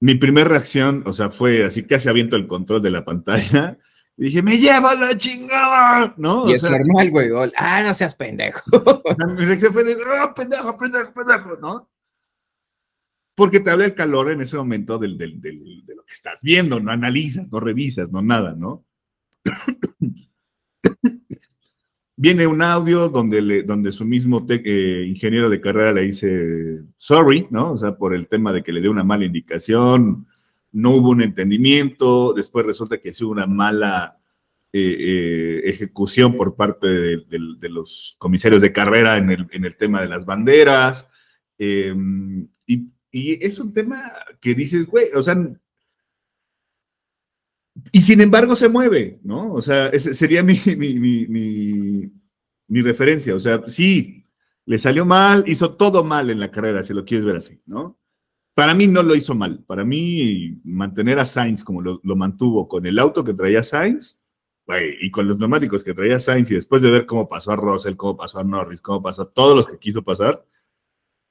mi 0.00 0.14
primera 0.16 0.48
reacción, 0.48 1.04
o 1.06 1.12
sea, 1.12 1.30
fue 1.30 1.64
así 1.64 1.84
casi 1.84 2.08
aviento 2.08 2.34
el 2.36 2.46
control 2.48 2.82
de 2.82 2.90
la 2.90 3.04
pantalla. 3.04 3.78
Y 4.16 4.24
dije, 4.24 4.42
me 4.42 4.58
lleva 4.58 4.94
la 4.94 5.16
chingada, 5.16 6.12
¿no? 6.16 6.48
Y 6.48 6.54
es 6.54 6.62
normal, 6.62 7.10
güey. 7.10 7.30
Ah, 7.56 7.82
no 7.82 7.94
seas 7.94 8.14
pendejo. 8.14 8.62
mi 9.38 9.44
reacción 9.44 9.72
fue 9.72 9.84
de, 9.84 9.94
oh, 9.94 10.34
pendejo, 10.34 10.76
pendejo, 10.76 11.12
pendejo, 11.12 11.56
¿no? 11.60 11.88
Porque 13.34 13.60
te 13.60 13.70
habla 13.70 13.86
el 13.86 13.94
calor 13.94 14.30
en 14.30 14.42
ese 14.42 14.56
momento 14.56 14.98
de 14.98 15.08
lo 15.08 16.04
que 16.04 16.12
estás 16.12 16.40
viendo, 16.42 16.80
no 16.80 16.90
analizas, 16.90 17.50
no 17.50 17.60
revisas, 17.60 18.10
no 18.10 18.22
nada, 18.22 18.54
¿no? 18.54 18.84
Viene 22.16 22.46
un 22.46 22.62
audio 22.62 23.08
donde, 23.08 23.62
donde 23.62 23.90
su 23.90 24.04
mismo 24.04 24.46
eh, 24.48 25.06
ingeniero 25.08 25.48
de 25.50 25.60
carrera 25.60 25.92
le 25.92 26.02
dice 26.02 26.82
sorry, 26.96 27.48
¿no? 27.50 27.72
O 27.72 27.78
sea, 27.78 27.96
por 27.96 28.14
el 28.14 28.28
tema 28.28 28.52
de 28.52 28.62
que 28.62 28.72
le 28.72 28.80
dio 28.80 28.90
una 28.90 29.02
mala 29.02 29.24
indicación, 29.24 30.28
no 30.70 30.90
hubo 30.90 31.10
un 31.10 31.22
entendimiento, 31.22 32.32
después 32.32 32.66
resulta 32.66 32.98
que 32.98 33.12
hubo 33.20 33.30
una 33.32 33.46
mala 33.46 34.18
eh, 34.72 34.96
eh, 34.98 35.62
ejecución 35.68 36.36
por 36.36 36.54
parte 36.54 36.86
de, 36.86 37.68
los 37.68 38.14
comisarios 38.18 38.62
de 38.62 38.72
carrera 38.72 39.16
en 39.18 39.30
el, 39.30 39.76
tema 39.76 40.00
de 40.00 40.08
las 40.08 40.24
banderas. 40.24 41.10
Em, 41.58 42.48
y, 42.66 42.88
es 43.12 43.58
un 43.58 43.72
tema 43.72 44.10
que 44.40 44.54
dices, 44.54 44.86
güey, 44.86 45.06
o 45.14 45.22
sea, 45.22 45.36
y 47.90 48.00
sin 48.00 48.20
embargo 48.20 48.54
se 48.56 48.68
mueve, 48.68 49.20
¿no? 49.22 49.52
O 49.52 49.62
sea, 49.62 49.88
ese 49.88 50.14
sería 50.14 50.42
mi, 50.44 50.58
mi, 52.68 52.82
referencia. 52.82 53.34
O 53.34 53.40
sea, 53.40 53.62
sí, 53.68 54.26
le 54.64 54.78
salió 54.78 55.04
mal, 55.04 55.44
hizo 55.46 55.74
todo 55.74 56.04
mal 56.04 56.30
en 56.30 56.40
la 56.40 56.50
carrera, 56.50 56.82
si 56.82 56.94
lo 56.94 57.04
quieres 57.04 57.26
ver 57.26 57.36
así, 57.36 57.60
¿no? 57.66 57.98
Para 58.54 58.74
mí 58.74 58.86
no 58.86 59.02
lo 59.02 59.14
hizo 59.14 59.34
mal. 59.34 59.64
Para 59.64 59.84
mí, 59.84 60.60
mantener 60.64 61.18
a 61.18 61.24
Sainz 61.24 61.64
como 61.64 61.80
lo, 61.80 62.00
mantuvo 62.16 62.68
con 62.68 62.84
el 62.86 62.98
auto 62.98 63.24
que 63.24 63.34
traía 63.34 63.62
Sainz 63.62 64.20
güey, 64.66 64.96
y 65.00 65.10
con 65.10 65.26
los 65.26 65.38
neumáticos 65.38 65.82
que 65.82 65.94
traía 65.94 66.20
Sainz, 66.20 66.50
y 66.50 66.54
después 66.54 66.82
de 66.82 66.90
ver 66.90 67.06
cómo 67.06 67.28
pasó 67.28 67.52
a 67.52 67.56
Russell, 67.56 67.96
cómo 67.96 68.16
pasó 68.16 68.38
a 68.40 68.44
Norris, 68.44 68.80
cómo 68.80 69.02
pasó 69.02 69.22
a 69.22 69.30
todos 69.30 69.56
los 69.56 69.66
que 69.66 69.78
quiso 69.78 70.02
pasar, 70.02 70.44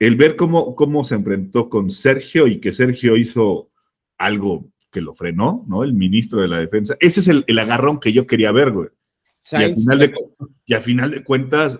el 0.01 0.15
ver 0.15 0.35
cómo, 0.35 0.75
cómo 0.75 1.03
se 1.03 1.13
enfrentó 1.13 1.69
con 1.69 1.91
Sergio 1.91 2.47
y 2.47 2.59
que 2.59 2.71
Sergio 2.71 3.15
hizo 3.15 3.69
algo 4.17 4.71
que 4.89 4.99
lo 4.99 5.13
frenó, 5.13 5.63
¿no? 5.67 5.83
El 5.83 5.93
ministro 5.93 6.41
de 6.41 6.47
la 6.47 6.57
defensa. 6.57 6.97
Ese 6.99 7.19
es 7.19 7.27
el, 7.27 7.59
agarrón 7.59 7.99
que 7.99 8.11
yo 8.11 8.25
quería 8.25 8.51
ver, 8.51 8.71
güey. 8.71 8.89
Y 9.51 9.55
al, 9.57 9.75
final 9.75 9.99
de, 9.99 10.13
y 10.65 10.73
final 10.75 11.11
de 11.11 11.23
cuentas, 11.23 11.79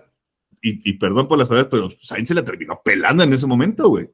y, 0.61 0.93
perdón 0.93 1.28
por 1.28 1.39
las 1.39 1.47
palabras, 1.47 1.72
pero 1.72 1.89
Sainz 1.99 2.28
se 2.28 2.36
la 2.36 2.45
terminó 2.45 2.80
pelando 2.86 3.24
en 3.24 3.34
ese 3.34 3.47
momento, 3.47 3.89
güey. 3.89 4.07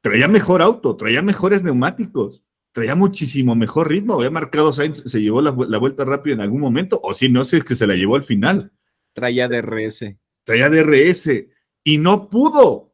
Traía 0.00 0.26
mejor 0.26 0.60
auto, 0.60 0.96
traía 0.96 1.22
mejores 1.22 1.62
neumáticos, 1.62 2.42
traía 2.72 2.96
muchísimo 2.96 3.54
mejor 3.54 3.90
ritmo. 3.90 4.14
Había 4.14 4.30
marcado 4.30 4.72
Sainz, 4.72 5.04
se 5.04 5.22
llevó 5.22 5.40
la, 5.40 5.52
vuelta 5.52 6.04
rápida 6.04 6.34
en 6.34 6.40
algún 6.40 6.60
momento, 6.60 6.98
o 7.00 7.14
si 7.14 7.28
no 7.28 7.44
sé, 7.44 7.58
es 7.58 7.64
que 7.64 7.76
se 7.76 7.86
la 7.86 7.94
llevó 7.94 8.16
al 8.16 8.24
final. 8.24 8.72
Traía 9.12 9.46
DRS. 9.46 10.16
Traía 10.42 10.68
DRS 10.68 11.28
y 11.84 11.98
no 11.98 12.28
pudo, 12.28 12.87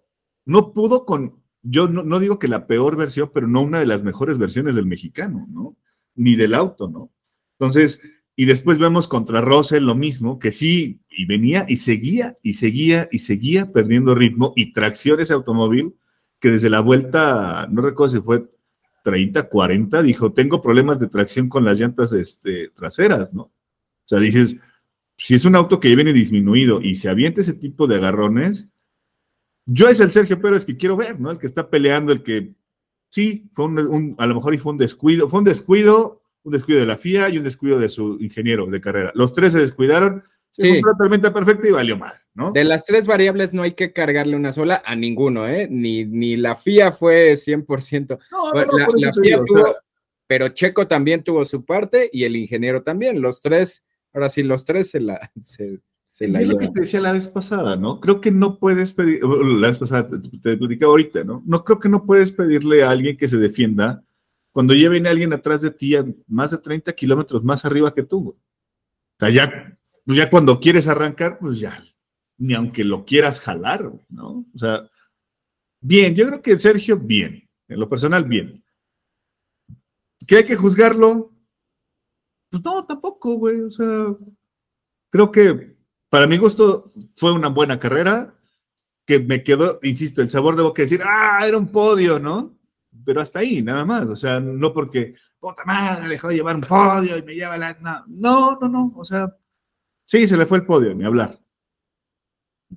no 0.45 0.73
pudo 0.73 1.05
con, 1.05 1.43
yo 1.63 1.89
no, 1.89 2.19
digo 2.19 2.39
que 2.39 2.49
la 2.49 2.67
peor 2.67 2.97
versión, 2.97 3.31
pero 3.33 3.47
no 3.47 3.63
una 3.63 3.81
de 3.81 3.87
las 3.87 4.03
mejores 4.03 4.39
versiones 4.39 4.75
del 4.75 4.87
mexicano, 4.87 5.47
¿no? 5.49 5.77
Ni 6.15 6.37
del 6.37 6.55
auto, 6.55 6.89
¿no? 6.89 7.11
Entonces, 7.59 8.03
y 8.37 8.45
después 8.45 8.79
vemos 8.79 9.09
contra 9.09 9.41
Russell 9.41 9.85
lo 9.85 9.95
mismo, 9.95 10.39
que 10.39 10.53
sí, 10.53 11.01
y 11.09 11.27
venía 11.27 11.65
y 11.69 11.79
seguía 11.79 12.37
y 12.43 12.55
seguía 12.55 13.09
y 13.11 13.21
seguía 13.21 13.67
perdiendo 13.67 14.15
ritmo 14.15 14.53
y 14.57 14.73
tracción 14.73 15.21
ese 15.21 15.33
automóvil, 15.33 15.95
que 16.41 16.51
desde 16.51 16.69
la 16.69 16.81
vuelta, 16.81 17.67
no 17.71 17.81
recuerdo 17.81 18.15
si 18.15 18.21
fue 18.21 18.51
30, 19.05 19.49
40, 19.49 20.03
dijo, 20.03 20.33
tengo 20.33 20.61
problemas 20.61 20.99
de 20.99 21.09
tracción 21.09 21.49
con 21.49 21.65
las 21.65 21.79
llantas 21.79 22.13
este, 22.13 22.71
traseras, 22.71 23.33
¿no? 23.33 23.43
O 23.43 24.09
sea, 24.09 24.19
dices, 24.19 24.59
si 25.17 25.35
es 25.35 25.45
un 25.45 25.57
auto 25.57 25.81
que 25.81 25.95
viene 25.95 26.13
disminuido 26.13 26.83
y 26.83 26.97
se 26.97 27.09
avienta 27.09 27.41
ese 27.41 27.55
tipo 27.55 27.87
de 27.87 27.97
agarrones, 27.97 28.71
yo 29.67 29.89
es 29.89 30.01
el 30.01 30.13
Sergio 30.13 30.41
Pérez 30.41 30.65
que 30.65 30.77
quiero 30.77 30.97
ver, 30.97 31.19
¿no? 31.19 31.31
El 31.31 31.39
que 31.39 31.47
está 31.47 31.71
peleando, 31.71 32.13
el 32.13 32.23
que 32.23 32.53
sí, 33.11 33.49
fue 33.53 33.67
un, 33.67 34.15
a 34.19 34.27
lo 34.27 34.35
mejor 34.35 34.59
fue 34.59 34.73
un 34.73 34.79
descuido, 34.79 35.29
fue 35.29 35.39
un 35.39 35.45
descuido, 35.45 36.23
un 36.43 36.53
descuido 36.53 36.81
de 36.81 36.87
la 36.87 36.99
FIA 36.99 37.31
y 37.31 37.39
un 37.39 37.45
descuido 37.45 37.79
de 37.79 37.89
su 37.89 38.19
ingeniero 38.21 38.67
de 38.67 38.81
carrera. 38.81 39.13
Los 39.15 39.33
tres 39.33 39.53
se 39.53 39.61
descuidaron, 39.61 40.25
se 40.51 40.63
sí. 40.63 40.81
una 40.83 40.97
tormenta 40.97 41.33
perfecta 41.33 41.69
y 41.69 41.71
valió 41.73 41.97
mal, 41.97 42.15
¿no? 42.35 42.53
De 42.53 42.65
las 42.65 42.85
tres 42.85 43.07
variables 43.07 43.53
no 43.53 43.63
hay 43.63 43.73
que 43.73 43.93
cargarle 43.93 44.37
una 44.37 44.53
sola 44.53 44.83
a 44.85 44.95
ninguno, 44.95 45.49
¿eh? 45.49 45.69
Ni, 45.71 46.05
ni 46.05 46.37
la 46.37 46.57
FIA 46.57 46.93
fue 46.93 47.35
100%. 47.35 48.19
No, 48.31 48.53
no, 48.53 48.79
la, 48.97 49.13
FIA 49.13 49.43
tuvo, 49.45 49.75
pero 50.27 50.49
Checo 50.49 50.87
también 50.87 51.23
tuvo 51.23 51.45
su 51.45 51.65
parte 51.65 52.11
y 52.13 52.25
el 52.25 52.37
ingeniero 52.37 52.83
también. 52.83 53.23
Los 53.23 53.41
tres, 53.41 53.85
ahora 54.13 54.29
sí, 54.29 54.43
los 54.43 54.65
tres 54.65 54.91
se 54.91 55.01
la, 55.01 55.31
es 56.21 56.47
lo 56.47 56.59
que 56.59 56.69
te 56.69 56.83
decía 56.83 57.01
la 57.01 57.13
vez 57.13 57.27
pasada, 57.27 57.77
¿no? 57.77 58.01
Creo 58.01 58.21
que 58.21 58.31
no 58.31 58.59
puedes 58.59 58.93
pedir, 58.93 59.25
la 59.25 59.69
vez 59.69 59.79
pasada 59.79 60.09
te, 60.09 60.57
te 60.57 60.85
ahorita, 60.85 61.25
¿no? 61.25 61.43
No 61.45 61.65
creo 61.65 61.81
que 61.81 61.89
no 61.89 62.05
puedes 62.05 62.31
pedirle 62.31 62.85
a 62.85 62.91
alguien 62.91 63.17
que 63.17 63.27
se 63.27 63.37
defienda 63.37 64.05
cuando 64.53 64.75
ya 64.75 64.89
viene 64.89 65.09
alguien 65.09 65.33
atrás 65.33 65.63
de 65.63 65.73
ti 65.73 65.97
a 65.97 66.07
más 66.29 66.53
de 66.53 66.59
30 66.59 66.93
kilómetros 66.93 67.43
más 67.43 67.65
arriba 67.65 67.93
que 67.93 68.05
tú. 68.05 68.29
O 68.29 68.37
sea, 69.19 69.31
ya, 69.31 69.77
pues 70.05 70.17
ya 70.17 70.31
cuando 70.31 70.61
quieres 70.61 70.87
arrancar, 70.87 71.39
pues 71.41 71.59
ya, 71.59 71.85
ni 72.39 72.55
aunque 72.55 72.85
lo 72.85 73.05
quieras 73.05 73.41
jalar, 73.41 73.91
¿no? 74.09 74.47
O 74.55 74.59
sea, 74.59 74.89
bien, 75.81 76.15
yo 76.15 76.29
creo 76.29 76.41
que 76.41 76.59
Sergio, 76.59 76.97
bien, 76.97 77.49
en 77.67 77.81
lo 77.81 77.89
personal, 77.89 78.25
bien. 78.25 78.63
¿Que 80.29 80.37
hay 80.37 80.45
que 80.45 80.55
juzgarlo? 80.55 81.33
Pues 82.51 82.63
no, 82.63 82.87
tampoco, 82.87 83.35
güey, 83.35 83.63
o 83.63 83.71
sea, 83.71 84.17
creo 85.11 85.33
que 85.33 85.74
para 86.15 86.29
mi 86.29 86.37
gusto 86.37 86.93
fue 87.17 87.33
una 87.33 87.49
buena 87.49 87.81
carrera, 87.81 88.37
que 89.05 89.19
me 89.19 89.43
quedó, 89.43 89.81
insisto, 89.83 90.23
el 90.23 90.31
sabor 90.31 90.55
de 90.55 90.63
boca 90.63 90.83
decir, 90.83 91.01
ah, 91.05 91.45
era 91.45 91.59
un 91.59 91.73
podio, 91.73 92.21
¿no? 92.21 92.57
Pero 93.05 93.21
hasta 93.21 93.41
ahí, 93.41 93.63
nada 93.63 93.85
más, 93.85 94.07
o 94.07 94.15
sea, 94.15 94.39
no 94.39 94.73
porque, 94.73 95.17
puta 95.41 95.65
madre, 95.67 96.09
dejó 96.09 96.29
de 96.29 96.37
llevar 96.37 96.55
un 96.55 96.61
podio 96.61 97.19
y 97.19 97.23
me 97.25 97.35
lleva 97.35 97.59
la... 97.59 98.05
No, 98.07 98.57
no, 98.61 98.69
no, 98.69 98.93
o 98.95 99.05
sea, 99.05 99.37
sí, 100.05 100.29
se 100.29 100.37
le 100.37 100.47
fue 100.47 100.59
el 100.59 100.67
podio, 100.67 100.95
ni 100.95 101.05
hablar. 101.05 101.37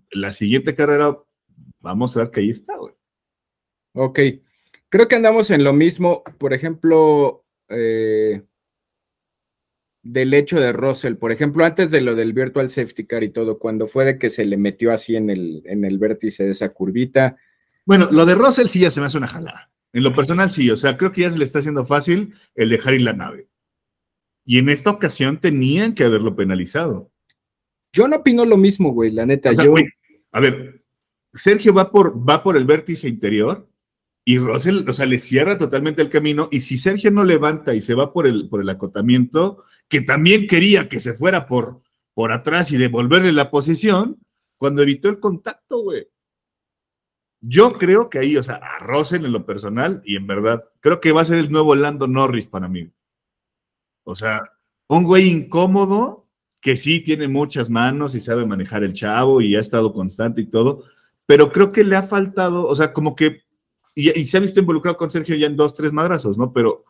La 0.09 0.33
siguiente 0.33 0.73
carrera, 0.73 1.15
vamos 1.79 2.17
a 2.17 2.21
ver 2.21 2.31
que 2.31 2.39
ahí 2.39 2.49
está, 2.49 2.75
güey. 2.75 2.95
Ok, 3.93 4.19
creo 4.89 5.07
que 5.07 5.15
andamos 5.15 5.51
en 5.51 5.63
lo 5.63 5.73
mismo, 5.73 6.23
por 6.39 6.55
ejemplo, 6.55 7.45
eh, 7.69 8.47
del 10.07 10.33
hecho 10.33 10.59
de 10.59 10.71
Russell, 10.71 11.15
por 11.15 11.31
ejemplo, 11.31 11.65
antes 11.65 11.91
de 11.91 11.99
lo 11.99 12.15
del 12.15 12.31
virtual 12.31 12.69
safety 12.69 13.05
car 13.05 13.23
y 13.23 13.29
todo, 13.29 13.59
cuando 13.59 13.87
fue 13.87 14.05
de 14.05 14.17
que 14.17 14.29
se 14.29 14.45
le 14.45 14.55
metió 14.55 14.93
así 14.93 15.15
en 15.17 15.29
el, 15.29 15.61
en 15.65 15.83
el 15.83 15.99
vértice 15.99 16.45
de 16.45 16.51
esa 16.51 16.69
curvita. 16.69 17.35
Bueno, 17.85 18.07
lo 18.11 18.25
de 18.25 18.35
Russell 18.35 18.67
sí 18.67 18.79
ya 18.79 18.91
se 18.91 19.01
me 19.01 19.07
hace 19.07 19.17
una 19.17 19.27
jalada. 19.27 19.69
En 19.91 20.03
lo 20.03 20.15
personal 20.15 20.49
sí, 20.49 20.69
o 20.69 20.77
sea, 20.77 20.97
creo 20.97 21.11
que 21.11 21.21
ya 21.21 21.31
se 21.31 21.37
le 21.37 21.43
está 21.43 21.59
haciendo 21.59 21.85
fácil 21.85 22.33
el 22.55 22.69
dejar 22.69 22.93
ir 22.93 23.01
la 23.01 23.13
nave. 23.13 23.49
Y 24.45 24.59
en 24.59 24.69
esta 24.69 24.91
ocasión 24.91 25.41
tenían 25.41 25.93
que 25.93 26.05
haberlo 26.05 26.35
penalizado. 26.35 27.11
Yo 27.91 28.07
no 28.07 28.17
opino 28.17 28.45
lo 28.45 28.55
mismo, 28.55 28.91
güey, 28.91 29.11
la 29.11 29.25
neta. 29.25 29.51
yo... 29.51 29.75
a 30.31 30.39
ver, 30.39 30.83
Sergio 31.33 31.73
va 31.73 31.91
por, 31.91 32.17
va 32.27 32.43
por 32.43 32.55
el 32.55 32.65
vértice 32.65 33.09
interior 33.09 33.66
y 34.27 34.39
Russell, 34.39 34.83
o 34.85 34.91
sea, 34.91 35.05
le 35.05 35.19
cierra 35.19 35.57
totalmente 35.57 36.01
el 36.01 36.09
camino. 36.09 36.49
Y 36.51 36.59
si 36.59 36.77
Sergio 36.77 37.11
no 37.11 37.23
levanta 37.23 37.73
y 37.73 37.79
se 37.79 37.93
va 37.93 38.11
por 38.11 38.27
el, 38.27 38.49
por 38.49 38.59
el 38.59 38.67
acotamiento, 38.67 39.63
que 39.87 40.01
también 40.01 40.47
quería 40.47 40.89
que 40.89 40.99
se 40.99 41.13
fuera 41.13 41.47
por, 41.47 41.81
por 42.13 42.33
atrás 42.33 42.69
y 42.71 42.75
devolverle 42.75 43.31
la 43.31 43.49
posición, 43.49 44.17
cuando 44.57 44.81
evitó 44.81 45.07
el 45.07 45.21
contacto, 45.21 45.81
güey. 45.81 46.09
Yo 47.39 47.77
creo 47.77 48.09
que 48.09 48.19
ahí, 48.19 48.35
o 48.35 48.43
sea, 48.43 48.55
a 48.55 48.79
Russell 48.79 49.23
en 49.23 49.31
lo 49.31 49.45
personal, 49.45 50.01
y 50.03 50.17
en 50.17 50.27
verdad, 50.27 50.65
creo 50.81 50.99
que 50.99 51.13
va 51.13 51.21
a 51.21 51.25
ser 51.25 51.37
el 51.37 51.49
nuevo 51.49 51.73
Lando 51.73 52.05
Norris 52.05 52.47
para 52.47 52.67
mí. 52.67 52.91
O 54.03 54.13
sea, 54.13 54.41
un 54.89 55.05
güey 55.05 55.29
incómodo 55.29 56.27
que 56.59 56.75
sí 56.75 56.99
tiene 56.99 57.29
muchas 57.29 57.69
manos 57.69 58.13
y 58.13 58.19
sabe 58.19 58.45
manejar 58.45 58.83
el 58.83 58.91
chavo 58.91 59.39
y 59.39 59.55
ha 59.55 59.61
estado 59.61 59.93
constante 59.93 60.41
y 60.41 60.47
todo, 60.47 60.83
pero 61.25 61.49
creo 61.49 61.71
que 61.71 61.85
le 61.85 61.95
ha 61.95 62.03
faltado, 62.03 62.67
o 62.67 62.75
sea, 62.75 62.91
como 62.91 63.15
que 63.15 63.46
y, 63.97 64.25
se 64.25 64.37
ha 64.37 64.39
visto 64.39 64.59
involucrado 64.59 64.95
con 64.95 65.09
Sergio 65.09 65.35
ya 65.35 65.47
en 65.47 65.55
dos, 65.55 65.73
tres 65.73 65.91
madrazos, 65.91 66.37
¿no? 66.37 66.53
Pero 66.53 66.85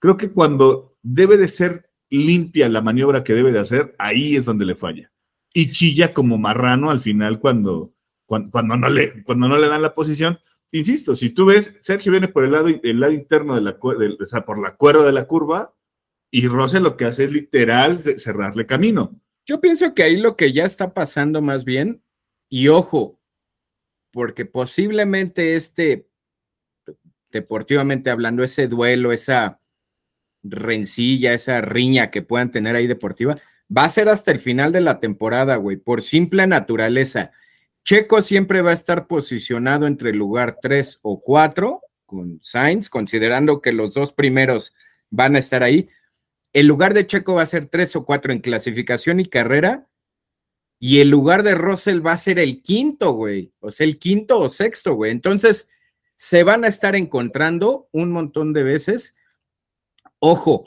creo 0.00 0.16
que 0.16 0.32
cuando 0.32 0.96
debe 1.02 1.36
de 1.36 1.46
ser 1.46 1.88
limpia 2.10 2.68
la 2.68 2.82
maniobra 2.82 3.22
que 3.22 3.34
debe 3.34 3.52
de 3.52 3.60
hacer, 3.60 3.94
ahí 3.96 4.34
es 4.34 4.44
donde 4.44 4.64
le 4.64 4.74
falla. 4.74 5.12
Y 5.54 5.70
chilla 5.70 6.12
como 6.12 6.36
marrano 6.36 6.90
al 6.90 6.98
final 6.98 7.38
cuando, 7.38 7.92
cuando, 8.26 8.76
no, 8.76 8.88
le, 8.88 9.22
cuando 9.22 9.46
no 9.46 9.56
le 9.56 9.68
dan 9.68 9.82
la 9.82 9.94
posición. 9.94 10.40
Insisto, 10.72 11.14
si 11.14 11.30
tú 11.30 11.46
ves, 11.46 11.78
Sergio 11.80 12.10
viene 12.10 12.26
por 12.26 12.44
el 12.44 12.50
lado, 12.50 12.66
el 12.66 12.98
lado 12.98 13.12
interno 13.12 13.54
de 13.54 13.60
la, 13.60 13.78
o 13.80 14.26
sea, 14.26 14.44
por 14.44 14.60
la 14.60 14.74
cuerda 14.74 15.06
de 15.06 15.12
la 15.12 15.28
curva, 15.28 15.76
y 16.28 16.48
Rose 16.48 16.80
lo 16.80 16.96
que 16.96 17.04
hace 17.04 17.22
es 17.22 17.30
literal 17.30 18.02
cerrarle 18.18 18.66
camino. 18.66 19.18
Yo 19.46 19.60
pienso 19.60 19.94
que 19.94 20.02
ahí 20.02 20.16
lo 20.16 20.36
que 20.36 20.52
ya 20.52 20.64
está 20.64 20.92
pasando 20.92 21.40
más 21.40 21.64
bien, 21.64 22.02
y 22.50 22.66
ojo, 22.66 23.20
porque 24.10 24.44
posiblemente 24.44 25.54
este 25.54 26.07
deportivamente 27.30 28.10
hablando, 28.10 28.42
ese 28.42 28.68
duelo, 28.68 29.12
esa 29.12 29.60
rencilla, 30.42 31.34
esa 31.34 31.60
riña 31.60 32.10
que 32.10 32.22
puedan 32.22 32.50
tener 32.50 32.76
ahí 32.76 32.86
deportiva, 32.86 33.38
va 33.74 33.84
a 33.84 33.90
ser 33.90 34.08
hasta 34.08 34.30
el 34.30 34.40
final 34.40 34.72
de 34.72 34.80
la 34.80 35.00
temporada, 35.00 35.56
güey, 35.56 35.76
por 35.76 36.02
simple 36.02 36.46
naturaleza. 36.46 37.32
Checo 37.84 38.22
siempre 38.22 38.62
va 38.62 38.70
a 38.70 38.74
estar 38.74 39.06
posicionado 39.06 39.86
entre 39.86 40.10
el 40.10 40.16
lugar 40.16 40.58
3 40.60 41.00
o 41.02 41.20
4 41.20 41.82
con 42.06 42.38
Sainz, 42.42 42.88
considerando 42.88 43.60
que 43.60 43.72
los 43.72 43.94
dos 43.94 44.12
primeros 44.12 44.74
van 45.10 45.36
a 45.36 45.38
estar 45.38 45.62
ahí. 45.62 45.88
El 46.52 46.66
lugar 46.66 46.94
de 46.94 47.06
Checo 47.06 47.34
va 47.34 47.42
a 47.42 47.46
ser 47.46 47.66
3 47.66 47.96
o 47.96 48.04
4 48.04 48.32
en 48.32 48.40
clasificación 48.40 49.20
y 49.20 49.26
carrera. 49.26 49.86
Y 50.80 51.00
el 51.00 51.10
lugar 51.10 51.42
de 51.42 51.54
Russell 51.54 52.06
va 52.06 52.12
a 52.12 52.18
ser 52.18 52.38
el 52.38 52.62
quinto, 52.62 53.12
güey. 53.12 53.52
O 53.60 53.72
sea, 53.72 53.86
el 53.86 53.98
quinto 53.98 54.38
o 54.38 54.48
sexto, 54.48 54.94
güey. 54.94 55.10
Entonces, 55.10 55.70
se 56.18 56.42
van 56.42 56.64
a 56.64 56.68
estar 56.68 56.96
encontrando 56.96 57.88
un 57.92 58.10
montón 58.10 58.52
de 58.52 58.64
veces. 58.64 59.14
Ojo, 60.18 60.66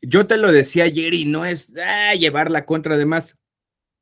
yo 0.00 0.26
te 0.26 0.38
lo 0.38 0.50
decía 0.50 0.84
ayer 0.84 1.12
y 1.12 1.26
no 1.26 1.44
es 1.44 1.74
ah, 1.76 2.14
llevar 2.14 2.50
la 2.50 2.64
contra 2.64 2.96
de 2.96 3.04
más. 3.04 3.36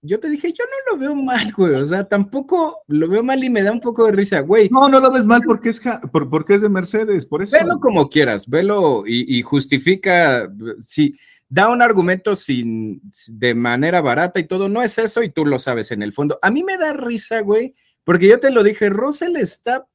Yo 0.03 0.21
te 0.21 0.31
dije, 0.31 0.53
yo 0.53 0.65
no 0.65 0.95
lo 0.95 1.01
veo 1.01 1.15
mal, 1.17 1.53
güey. 1.53 1.75
O 1.75 1.85
sea, 1.85 2.09
tampoco 2.09 2.79
lo 2.87 3.09
veo 3.09 3.25
mal 3.25 3.43
y 3.43 3.51
me 3.51 3.63
da 3.63 3.73
un 3.73 3.81
poco 3.81 4.07
de 4.07 4.13
risa, 4.13 4.39
güey. 4.41 4.69
No, 4.71 4.89
no 4.89 5.01
lo 5.01 5.11
ves 5.11 5.25
mal 5.25 5.43
porque 5.45 5.71
es, 5.71 5.83
porque 6.13 6.55
es 6.55 6.61
de 6.61 6.69
Mercedes, 6.69 7.27
por 7.27 7.43
eso. 7.43 7.57
Velo 7.59 7.81
como 7.81 8.09
quieras, 8.09 8.47
velo 8.47 9.03
y, 9.05 9.43
justifica, 9.43 10.49
sí, 10.81 11.19
da 11.49 11.69
un 11.71 11.83
argumento 11.83 12.37
sin, 12.37 13.03
de 13.27 13.55
manera 13.57 14.01
barata 14.01 14.39
y 14.39 14.47
todo. 14.47 14.69
No 14.69 14.81
es 14.81 14.97
eso 14.99 15.25
y 15.25 15.31
tú 15.31 15.45
lo 15.45 15.59
sabes 15.59 15.91
en 15.91 16.03
el 16.03 16.13
fondo. 16.13 16.39
A 16.41 16.53
mí 16.53 16.63
me 16.63 16.77
da 16.77 16.93
risa, 16.93 17.41
güey, 17.41 17.75
porque 18.05 18.29
yo 18.29 18.39
te 18.39 18.53
lo 18.53 18.63
dije, 18.63 18.91
Russell 18.91 19.35
está, 19.35 19.89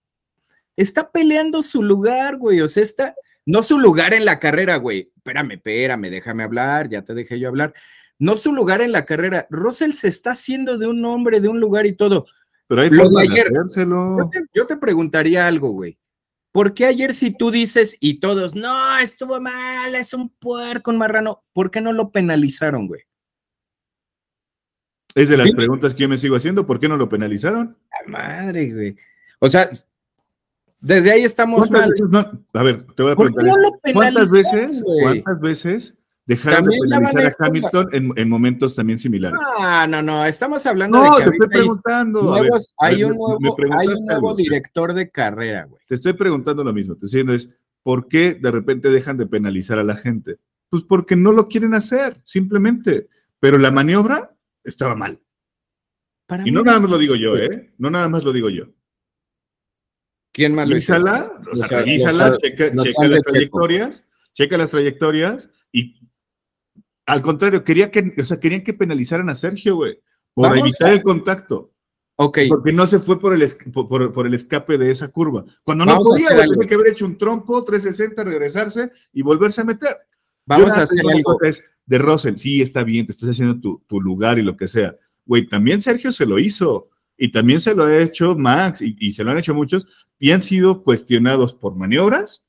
está 0.76 1.12
peleando 1.12 1.62
su 1.62 1.84
lugar, 1.84 2.38
güey. 2.38 2.62
O 2.62 2.68
sea, 2.68 2.84
está 2.84 3.16
no 3.46 3.64
su 3.64 3.80
lugar 3.80 4.14
en 4.14 4.26
la 4.26 4.40
carrera, 4.40 4.78
güey. 4.78 5.12
Espérame, 5.16 5.54
espérame, 5.54 6.10
déjame 6.10 6.44
hablar, 6.44 6.90
ya 6.90 7.04
te 7.04 7.14
dejé 7.14 7.40
yo 7.40 7.48
hablar. 7.48 7.74
No 8.20 8.38
su 8.38 8.54
lugar 8.54 8.82
en 8.82 8.92
la 8.92 9.06
carrera. 9.06 9.48
Russell 9.50 9.92
se 9.92 10.08
está 10.08 10.32
haciendo 10.32 10.78
de 10.78 10.88
un 10.88 11.04
hombre, 11.06 11.42
de 11.42 11.48
un 11.48 11.60
lugar 11.60 11.86
y 11.88 11.94
todo. 11.94 12.26
Pero 12.68 12.84
hay 12.84 12.90
Lo 12.90 13.10
de 13.10 13.24
ayer, 13.24 13.52
yo, 13.52 14.30
te, 14.32 14.46
yo 14.54 14.68
te 14.68 14.78
preguntaría 14.78 15.48
algo, 15.48 15.72
güey. 15.72 15.98
¿Por 16.54 16.74
qué 16.74 16.86
ayer 16.86 17.14
si 17.14 17.32
tú 17.32 17.50
dices 17.50 17.98
y 18.00 18.20
todos, 18.20 18.56
no, 18.56 18.98
estuvo 19.00 19.40
mal, 19.40 19.96
es 19.96 20.14
un 20.14 20.30
puerco, 20.30 20.92
un 20.92 20.98
marrano, 20.98 21.44
¿por 21.54 21.72
qué 21.72 21.82
no 21.82 21.94
lo 21.94 22.12
penalizaron, 22.12 22.88
güey? 22.88 23.02
Es 25.16 25.30
de 25.30 25.38
las 25.38 25.52
preguntas 25.52 25.94
que 25.94 26.04
yo 26.04 26.10
me 26.10 26.18
sigo 26.18 26.36
haciendo, 26.36 26.66
¿por 26.66 26.80
qué 26.80 26.88
no 26.88 26.98
lo 26.98 27.10
penalizaron? 27.10 27.78
La 27.90 28.12
madre, 28.12 28.72
güey. 28.72 28.96
O 29.40 29.50
sea, 29.50 29.70
desde 30.82 31.12
ahí 31.12 31.24
estamos 31.24 31.70
mal. 31.70 31.94
a 32.54 32.64
ver, 32.64 32.86
te 32.96 33.04
voy 33.04 33.12
a 33.12 33.16
preguntar. 33.16 33.46
¿Cuántas 33.94 34.32
veces, 34.32 34.84
cuántas 34.84 35.40
veces 35.40 35.96
dejaron 36.26 36.66
de 36.66 36.78
penalizar 36.82 37.26
a 37.26 37.36
Hamilton 37.46 37.90
en, 37.94 38.30
momentos 38.30 38.74
también 38.74 38.98
similares? 38.98 39.40
No, 39.60 39.88
no, 39.88 40.02
no, 40.02 40.26
estamos 40.26 40.66
hablando 40.66 41.04
de 41.04 41.10
que 41.10 41.30
te 41.30 41.30
estoy 41.36 41.50
preguntando. 41.50 42.34
Hay, 42.80 43.04
un 43.04 43.16
nuevo, 43.16 44.34
director 44.34 44.94
de 44.94 45.12
carrera, 45.12 45.66
güey. 45.66 45.84
Te 45.88 45.96
estoy 45.96 46.14
preguntando 46.14 46.64
lo 46.64 46.74
mismo. 46.74 46.96
Te 46.96 47.06
estoy 47.06 47.20
diciendo 47.20 47.34
es, 47.34 47.56
¿por 47.84 48.08
qué 48.08 48.34
de 48.34 48.50
repente 48.50 48.90
dejan 48.90 49.18
de 49.18 49.28
penalizar 49.28 49.78
a 49.78 49.84
la 49.84 49.96
gente? 49.96 50.40
Pues 50.70 50.82
porque 50.84 51.16
no 51.16 51.32
lo 51.32 51.48
quieren 51.48 51.76
hacer, 51.76 52.20
simplemente. 52.26 53.08
Pero 53.40 53.60
la 53.60 53.70
maniobra 53.70 54.36
estaba 54.64 54.96
mal. 54.96 55.20
y 56.44 56.52
no 56.52 56.64
nada 56.64 56.80
más 56.80 56.90
lo 56.90 56.98
digo 56.98 57.16
yo, 57.16 57.38
¿eh? 57.38 57.72
No 57.78 57.92
nada 57.92 58.10
más 58.10 58.24
lo 58.24 58.34
digo 58.34 58.50
yo. 58.50 58.66
¿Quién 60.32 60.56
más 60.56 60.68
lo 60.68 60.78
hizo? 60.78 60.94
o 60.94 61.56
sea, 61.56 61.80
revísala, 61.80 62.38
checa, 62.38 62.72
las 62.74 63.24
trayectorias, 63.24 64.04
checa 64.34 64.58
las 64.58 64.72
trayectorias 64.72 65.50
y 65.72 66.00
al 67.06 67.22
contrario, 67.22 67.64
quería 67.64 67.92
que, 67.92 68.14
o 68.18 68.26
sea, 68.26 68.40
querían 68.40 68.64
que 68.64 68.74
penalizaran 68.74 69.30
a 69.30 69.36
Sergio, 69.36 69.76
güey, 69.76 70.00
por 70.34 70.58
evitar 70.58 70.94
el 70.94 71.04
contacto. 71.04 71.74
Ok. 72.16 72.40
Porque 72.48 72.72
no 72.72 72.86
se 72.86 73.00
fue 73.00 73.20
por 73.20 73.34
el, 73.34 73.44
por, 73.74 74.28
el 74.28 74.34
escape 74.34 74.78
de 74.78 74.92
esa 74.92 75.10
curva. 75.10 75.44
Cuando 75.64 75.86
no 75.86 75.98
podía, 75.98 76.30
tenía 76.30 76.68
que 76.68 76.76
haber 76.76 76.90
hecho 76.90 77.06
un 77.06 77.18
trompo, 77.18 77.64
360, 77.64 78.24
regresarse 78.24 78.92
y 79.12 79.24
volverse 79.24 79.62
a 79.62 79.66
meter. 79.66 79.96
Vamos 80.46 80.78
a 80.78 80.84
hacer 80.84 81.02
algo. 81.02 81.38
de 81.86 81.98
Russell, 81.98 82.36
sí, 82.36 82.62
está 82.62 82.84
bien, 82.84 83.08
te 83.08 83.12
estás 83.12 83.32
haciendo 83.32 83.60
tu, 83.60 83.84
tu 83.88 84.00
lugar 84.00 84.40
y 84.40 84.44
lo 84.44 84.56
que 84.56 84.68
sea. 84.68 84.96
Güey, 85.26 85.48
también 85.48 85.82
Sergio 85.82 86.12
se 86.12 86.26
lo 86.26 86.40
hizo. 86.40 86.90
Y 87.18 87.32
también 87.32 87.62
se 87.62 87.76
lo 87.76 87.84
ha 87.84 87.98
hecho 87.98 88.36
Max 88.36 88.82
y, 88.82 88.96
y 89.00 89.12
se 89.12 89.24
lo 89.24 89.32
han 89.32 89.38
hecho 89.38 89.54
muchos 89.54 89.86
y 90.22 90.32
han 90.32 90.44
sido 90.44 90.84
cuestionados 90.84 91.56
por 91.56 91.76
maniobras 91.76 92.46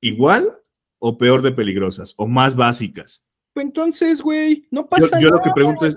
igual 0.00 0.60
o 0.98 1.16
peor 1.16 1.40
de 1.40 1.52
peligrosas 1.52 2.14
o 2.16 2.26
más 2.26 2.56
básicas. 2.56 3.24
Entonces, 3.54 4.20
güey, 4.20 4.66
no 4.72 4.88
pasa 4.88 5.16
nada. 5.16 5.22
Yo 5.22 5.28
lo 5.28 5.40
que 5.40 5.50
pregunto 5.54 5.86
es, 5.86 5.96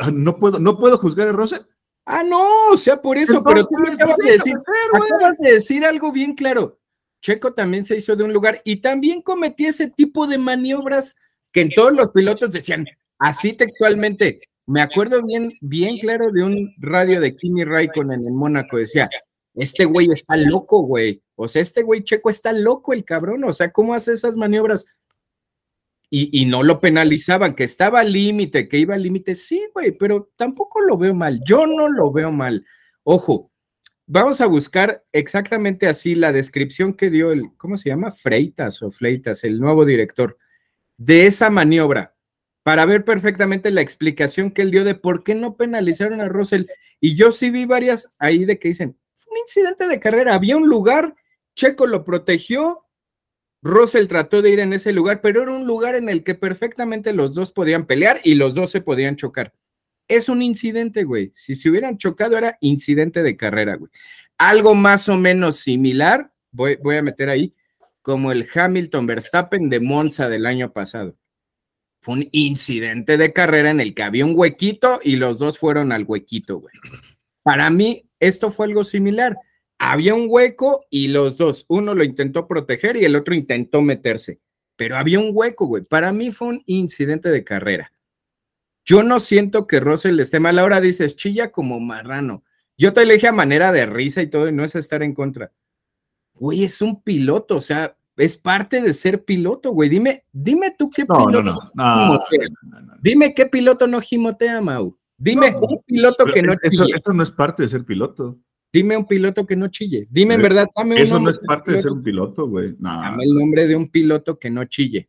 ah, 0.00 0.10
¿no 0.12 0.38
puedo, 0.38 0.58
¿no 0.58 0.78
puedo 0.78 0.98
juzgar 0.98 1.28
a 1.28 1.32
Russell? 1.32 1.62
Ah, 2.04 2.22
no, 2.22 2.46
o 2.70 2.76
sea, 2.76 3.00
por 3.00 3.16
eso, 3.16 3.42
pero 3.42 3.64
tú 3.64 3.76
acabas 3.90 4.18
de 4.18 4.32
decir, 4.32 4.54
acabas 4.92 5.38
de 5.38 5.52
decir 5.54 5.84
algo 5.86 6.12
bien 6.12 6.34
claro. 6.34 6.78
Checo 7.22 7.54
también 7.54 7.86
se 7.86 7.96
hizo 7.96 8.14
de 8.14 8.24
un 8.24 8.34
lugar 8.34 8.60
y 8.62 8.76
también 8.76 9.22
cometí 9.22 9.64
ese 9.64 9.88
tipo 9.88 10.26
de 10.26 10.36
maniobras 10.36 11.16
que 11.50 11.62
en 11.62 11.70
todos 11.70 11.92
los 11.94 12.10
pilotos 12.10 12.50
decían 12.50 12.86
así 13.18 13.54
textualmente. 13.54 14.42
Me 14.66 14.82
acuerdo 14.82 15.22
bien, 15.22 15.54
bien 15.62 15.96
claro 15.96 16.30
de 16.30 16.42
un 16.42 16.74
radio 16.76 17.22
de 17.22 17.34
Kimi 17.34 17.64
Raikkonen 17.64 18.26
en 18.26 18.36
Mónaco, 18.36 18.76
decía, 18.76 19.08
este 19.54 19.84
güey 19.84 20.08
está 20.10 20.36
loco, 20.36 20.82
güey. 20.82 21.22
O 21.36 21.48
sea, 21.48 21.62
este 21.62 21.82
güey 21.82 22.02
checo 22.02 22.30
está 22.30 22.52
loco, 22.52 22.92
el 22.92 23.04
cabrón. 23.04 23.44
O 23.44 23.52
sea, 23.52 23.70
¿cómo 23.70 23.94
hace 23.94 24.12
esas 24.12 24.36
maniobras? 24.36 24.84
Y, 26.10 26.44
no 26.44 26.62
lo 26.62 26.78
penalizaban, 26.80 27.54
que 27.54 27.64
estaba 27.64 27.98
al 28.00 28.12
límite, 28.12 28.68
que 28.68 28.78
iba 28.78 28.94
al 28.94 29.02
límite. 29.02 29.34
Sí, 29.34 29.64
güey, 29.74 29.90
pero 29.90 30.30
tampoco 30.36 30.80
lo 30.80 30.96
veo 30.96 31.12
mal. 31.12 31.40
Yo 31.44 31.66
no 31.66 31.88
lo 31.88 32.12
veo 32.12 32.30
mal. 32.30 32.64
Ojo, 33.02 33.50
vamos 34.06 34.40
a 34.40 34.46
buscar 34.46 35.02
exactamente 35.10 35.88
así 35.88 36.14
la 36.14 36.30
descripción 36.30 36.94
que 36.94 37.10
dio 37.10 37.32
el, 37.32 37.50
¿cómo 37.56 37.76
se 37.76 37.88
llama? 37.88 38.12
Freitas 38.12 38.80
o 38.82 38.92
Fleitas, 38.92 39.42
el 39.42 39.58
nuevo 39.58 39.84
director, 39.84 40.38
de 40.98 41.26
esa 41.26 41.50
maniobra, 41.50 42.14
para 42.62 42.86
ver 42.86 43.04
perfectamente 43.04 43.72
la 43.72 43.80
explicación 43.80 44.52
que 44.52 44.62
él 44.62 44.70
dio 44.70 44.84
de 44.84 44.94
por 44.94 45.24
qué 45.24 45.34
no 45.34 45.56
penalizaron 45.56 46.20
a 46.20 46.28
Russell. 46.28 46.66
Y 47.00 47.16
yo 47.16 47.32
sí 47.32 47.50
vi 47.50 47.64
varias 47.64 48.14
ahí 48.20 48.44
de 48.44 48.60
que 48.60 48.68
dicen, 48.68 48.96
un 49.34 49.38
incidente 49.40 49.88
de 49.88 50.00
carrera. 50.00 50.34
Había 50.34 50.56
un 50.56 50.68
lugar, 50.68 51.14
Checo 51.54 51.86
lo 51.86 52.04
protegió, 52.04 52.86
Russell 53.62 54.06
trató 54.06 54.42
de 54.42 54.50
ir 54.50 54.60
en 54.60 54.72
ese 54.72 54.92
lugar, 54.92 55.20
pero 55.22 55.42
era 55.42 55.52
un 55.52 55.66
lugar 55.66 55.94
en 55.94 56.08
el 56.08 56.22
que 56.22 56.34
perfectamente 56.34 57.12
los 57.12 57.34
dos 57.34 57.50
podían 57.50 57.86
pelear 57.86 58.20
y 58.22 58.34
los 58.34 58.54
dos 58.54 58.70
se 58.70 58.80
podían 58.80 59.16
chocar. 59.16 59.54
Es 60.06 60.28
un 60.28 60.42
incidente, 60.42 61.04
güey. 61.04 61.30
Si 61.32 61.54
se 61.54 61.70
hubieran 61.70 61.96
chocado 61.96 62.36
era 62.36 62.58
incidente 62.60 63.22
de 63.22 63.36
carrera, 63.36 63.76
güey. 63.76 63.90
Algo 64.36 64.74
más 64.74 65.08
o 65.08 65.16
menos 65.16 65.56
similar, 65.56 66.30
voy, 66.50 66.76
voy 66.76 66.96
a 66.96 67.02
meter 67.02 67.30
ahí, 67.30 67.54
como 68.02 68.32
el 68.32 68.46
Hamilton 68.54 69.06
Verstappen 69.06 69.70
de 69.70 69.80
Monza 69.80 70.28
del 70.28 70.44
año 70.44 70.72
pasado. 70.72 71.16
Fue 72.02 72.16
un 72.16 72.28
incidente 72.32 73.16
de 73.16 73.32
carrera 73.32 73.70
en 73.70 73.80
el 73.80 73.94
que 73.94 74.02
había 74.02 74.26
un 74.26 74.38
huequito 74.38 75.00
y 75.02 75.16
los 75.16 75.38
dos 75.38 75.58
fueron 75.58 75.90
al 75.90 76.04
huequito, 76.06 76.58
güey. 76.58 76.74
Para 77.44 77.70
mí, 77.70 78.08
esto 78.18 78.50
fue 78.50 78.66
algo 78.66 78.82
similar. 78.82 79.38
Había 79.78 80.14
un 80.14 80.26
hueco 80.28 80.86
y 80.90 81.08
los 81.08 81.36
dos, 81.36 81.66
uno 81.68 81.94
lo 81.94 82.02
intentó 82.02 82.48
proteger 82.48 82.96
y 82.96 83.04
el 83.04 83.14
otro 83.14 83.34
intentó 83.34 83.82
meterse, 83.82 84.40
pero 84.76 84.96
había 84.96 85.20
un 85.20 85.30
hueco, 85.32 85.66
güey. 85.66 85.84
Para 85.84 86.12
mí 86.12 86.32
fue 86.32 86.48
un 86.48 86.62
incidente 86.64 87.28
de 87.28 87.44
carrera. 87.44 87.92
Yo 88.84 89.02
no 89.02 89.20
siento 89.20 89.66
que 89.66 89.80
Russell 89.80 90.18
esté 90.20 90.40
mal. 90.40 90.58
Ahora 90.58 90.80
dices, 90.80 91.16
chilla 91.16 91.52
como 91.52 91.80
marrano. 91.80 92.44
Yo 92.78 92.92
te 92.92 93.04
le 93.04 93.14
dije 93.14 93.28
a 93.28 93.32
manera 93.32 93.72
de 93.72 93.86
risa 93.86 94.22
y 94.22 94.28
todo, 94.28 94.48
y 94.48 94.52
no 94.52 94.64
es 94.64 94.74
estar 94.74 95.02
en 95.02 95.12
contra. 95.12 95.52
Güey, 96.34 96.64
es 96.64 96.82
un 96.82 97.02
piloto, 97.02 97.56
o 97.56 97.60
sea, 97.60 97.96
es 98.16 98.36
parte 98.36 98.80
de 98.80 98.92
ser 98.94 99.24
piloto, 99.24 99.70
güey. 99.72 99.88
Dime, 99.88 100.24
dime 100.32 100.74
tú 100.76 100.88
qué 100.90 101.04
piloto 101.04 101.42
no, 101.42 101.58
no, 101.74 102.20
Dime 103.00 103.34
qué 103.34 103.46
piloto 103.46 103.86
no 103.86 104.00
gimotea, 104.00 104.60
Mau. 104.60 104.96
Dime 105.16 105.54
un 105.56 105.82
piloto 105.84 106.24
que 106.26 106.42
no 106.42 106.54
chille. 106.54 106.92
Eso, 106.94 107.12
no 107.12 107.22
es 107.22 107.30
parte 107.30 107.62
de 107.62 107.68
ser 107.68 107.84
piloto. 107.84 108.38
Dime 108.72 108.96
un 108.96 109.06
piloto 109.06 109.46
que 109.46 109.56
no 109.56 109.68
chille. 109.68 110.08
Dime 110.10 110.34
en 110.34 110.42
verdad, 110.42 110.66
dame 110.74 111.00
Eso 111.00 111.20
no 111.20 111.30
es 111.30 111.38
parte 111.38 111.72
de 111.72 111.82
ser 111.82 111.92
un 111.92 112.02
piloto, 112.02 112.48
güey. 112.48 112.74
Dame 112.78 113.24
el 113.24 113.34
nombre 113.34 113.66
de 113.66 113.76
un 113.76 113.88
piloto 113.88 114.38
que 114.38 114.50
no 114.50 114.64
chille. 114.64 115.08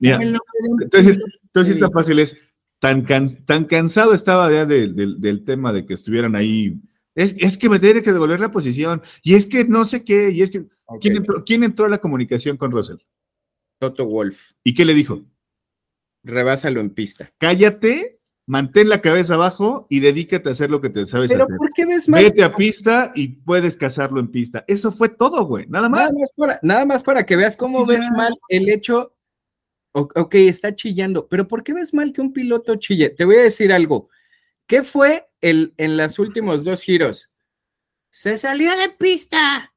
entonces, 0.00 1.18
entonces 1.42 1.74
está 1.74 1.90
fácil, 1.90 2.18
es 2.20 2.38
tan, 2.78 3.04
tan 3.04 3.64
cansado 3.64 4.14
estaba 4.14 4.50
ya 4.50 4.64
del 4.64 5.44
tema 5.44 5.72
de 5.72 5.84
que 5.84 5.94
estuvieran 5.94 6.34
ahí. 6.34 6.80
Es, 7.14 7.58
que 7.58 7.68
me 7.68 7.78
tiene 7.78 8.02
que 8.02 8.12
devolver 8.12 8.40
la 8.40 8.50
posición. 8.50 9.02
Y 9.22 9.34
es 9.34 9.46
que 9.46 9.64
no 9.64 9.84
sé 9.84 10.04
qué. 10.04 10.30
Y 10.30 10.40
es 10.42 10.50
que. 10.50 10.66
¿quién, 11.00 11.16
entró, 11.16 11.44
¿Quién 11.44 11.62
entró 11.62 11.84
a 11.84 11.90
la 11.90 11.98
comunicación 11.98 12.56
con 12.56 12.70
Russell? 12.70 12.96
Toto 13.78 14.06
Wolf. 14.06 14.52
¿Y 14.64 14.72
qué 14.72 14.86
le 14.86 14.94
dijo? 14.94 15.22
Rebásalo 16.22 16.80
en 16.80 16.90
pista. 16.90 17.32
Cállate 17.38 18.19
mantén 18.46 18.88
la 18.88 19.00
cabeza 19.00 19.34
abajo 19.34 19.86
y 19.90 20.00
dedícate 20.00 20.48
a 20.48 20.52
hacer 20.52 20.70
lo 20.70 20.80
que 20.80 20.90
te 20.90 21.06
sabes 21.06 21.30
Pero 21.30 21.44
hacer. 21.44 21.56
¿por 21.56 21.70
qué 21.72 21.86
ves 21.86 22.08
mal? 22.08 22.22
Vete 22.24 22.42
a 22.42 22.54
pista 22.56 23.12
y 23.14 23.28
puedes 23.28 23.76
cazarlo 23.76 24.18
en 24.20 24.28
pista. 24.28 24.64
Eso 24.66 24.90
fue 24.90 25.08
todo, 25.08 25.44
güey. 25.44 25.66
Nada 25.68 25.88
más. 25.88 26.00
Nada 26.00 26.12
más 26.18 26.32
para, 26.36 26.60
nada 26.62 26.84
más 26.84 27.02
para 27.02 27.24
que 27.26 27.36
veas 27.36 27.56
cómo 27.56 27.86
ves 27.86 28.04
mal 28.10 28.32
el 28.48 28.68
hecho. 28.68 29.14
o- 29.92 30.08
Ok, 30.14 30.34
está 30.36 30.74
chillando, 30.74 31.28
pero 31.28 31.46
¿por 31.48 31.62
qué 31.62 31.72
ves 31.72 31.92
mal 31.94 32.12
que 32.12 32.20
un 32.20 32.32
piloto 32.32 32.76
chille? 32.76 33.10
Te 33.10 33.24
voy 33.24 33.36
a 33.36 33.42
decir 33.42 33.72
algo. 33.72 34.08
¿Qué 34.66 34.82
fue 34.84 35.28
el, 35.40 35.74
en 35.76 35.96
los 35.96 36.18
últimos 36.18 36.64
dos 36.64 36.82
giros? 36.82 37.30
Se 38.10 38.38
salió 38.38 38.76
de 38.76 38.88
pista. 38.90 39.72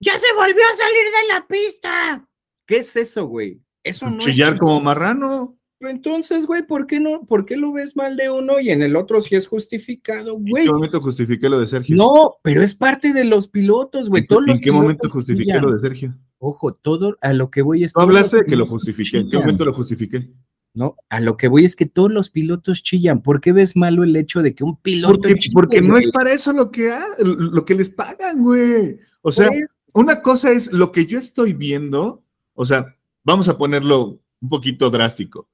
Ya 0.00 0.18
se 0.18 0.32
volvió 0.34 0.62
a 0.64 0.74
salir 0.74 1.04
de 1.04 1.34
la 1.34 1.46
pista. 1.46 2.28
¿Qué 2.66 2.78
es 2.78 2.94
eso, 2.96 3.26
güey? 3.26 3.60
Eso 3.82 4.08
no 4.10 4.18
es 4.18 4.24
Chillar 4.24 4.48
chillar. 4.54 4.58
como 4.58 4.80
marrano. 4.80 5.58
Entonces, 5.88 6.46
güey, 6.46 6.62
¿por 6.66 6.86
qué 6.86 7.00
no? 7.00 7.24
¿Por 7.24 7.44
qué 7.46 7.56
lo 7.56 7.72
ves 7.72 7.96
mal 7.96 8.16
de 8.16 8.30
uno 8.30 8.60
y 8.60 8.70
en 8.70 8.82
el 8.82 8.96
otro 8.96 9.20
sí 9.20 9.34
es 9.36 9.46
justificado, 9.46 10.36
¿En 10.36 10.44
güey? 10.46 10.64
qué 10.64 10.72
momento 10.72 11.00
justifiqué 11.00 11.48
lo 11.48 11.60
de 11.60 11.66
Sergio? 11.66 11.96
No, 11.96 12.34
pero 12.42 12.62
es 12.62 12.74
parte 12.74 13.12
de 13.12 13.24
los 13.24 13.48
pilotos, 13.48 14.08
güey. 14.08 14.26
¿En, 14.28 14.50
en 14.50 14.60
qué 14.60 14.72
momento 14.72 15.08
justifiqué 15.08 15.44
chillan. 15.44 15.62
lo 15.64 15.72
de 15.72 15.80
Sergio? 15.80 16.14
Ojo, 16.38 16.72
todo 16.74 17.16
a 17.20 17.32
lo 17.32 17.50
que 17.50 17.62
voy 17.62 17.84
es. 17.84 17.92
Todos 17.92 18.06
hablaste 18.06 18.38
de 18.38 18.44
que 18.44 18.56
lo 18.56 18.66
justifiqué. 18.66 19.18
¿En 19.18 19.28
qué 19.28 19.38
momento 19.38 19.64
lo 19.64 19.72
justifiqué? 19.72 20.30
No, 20.74 20.96
a 21.08 21.20
lo 21.20 21.36
que 21.36 21.46
voy 21.48 21.64
es 21.64 21.76
que 21.76 21.86
todos 21.86 22.10
los 22.12 22.30
pilotos 22.30 22.82
chillan. 22.82 23.22
¿Por 23.22 23.40
qué 23.40 23.52
ves 23.52 23.76
malo 23.76 24.02
el 24.02 24.16
hecho 24.16 24.42
de 24.42 24.54
que 24.56 24.64
un 24.64 24.76
piloto 24.80 25.14
Porque, 25.20 25.34
chille, 25.36 25.52
porque 25.54 25.80
no 25.80 25.96
es 25.96 26.10
para 26.10 26.32
eso 26.32 26.52
lo 26.52 26.70
que, 26.72 26.90
ha- 26.90 27.06
lo 27.18 27.64
que 27.64 27.76
les 27.76 27.90
pagan, 27.90 28.42
güey. 28.42 28.98
O 29.22 29.30
sea, 29.30 29.48
Pues, 29.48 29.64
una 29.92 30.20
cosa 30.20 30.50
es 30.50 30.72
lo 30.72 30.90
que 30.90 31.06
yo 31.06 31.18
estoy 31.20 31.52
viendo, 31.52 32.24
o 32.54 32.66
sea, 32.66 32.96
vamos 33.22 33.48
a 33.48 33.56
ponerlo 33.56 34.20
un 34.42 34.48
poquito 34.48 34.90
drástico. 34.90 35.48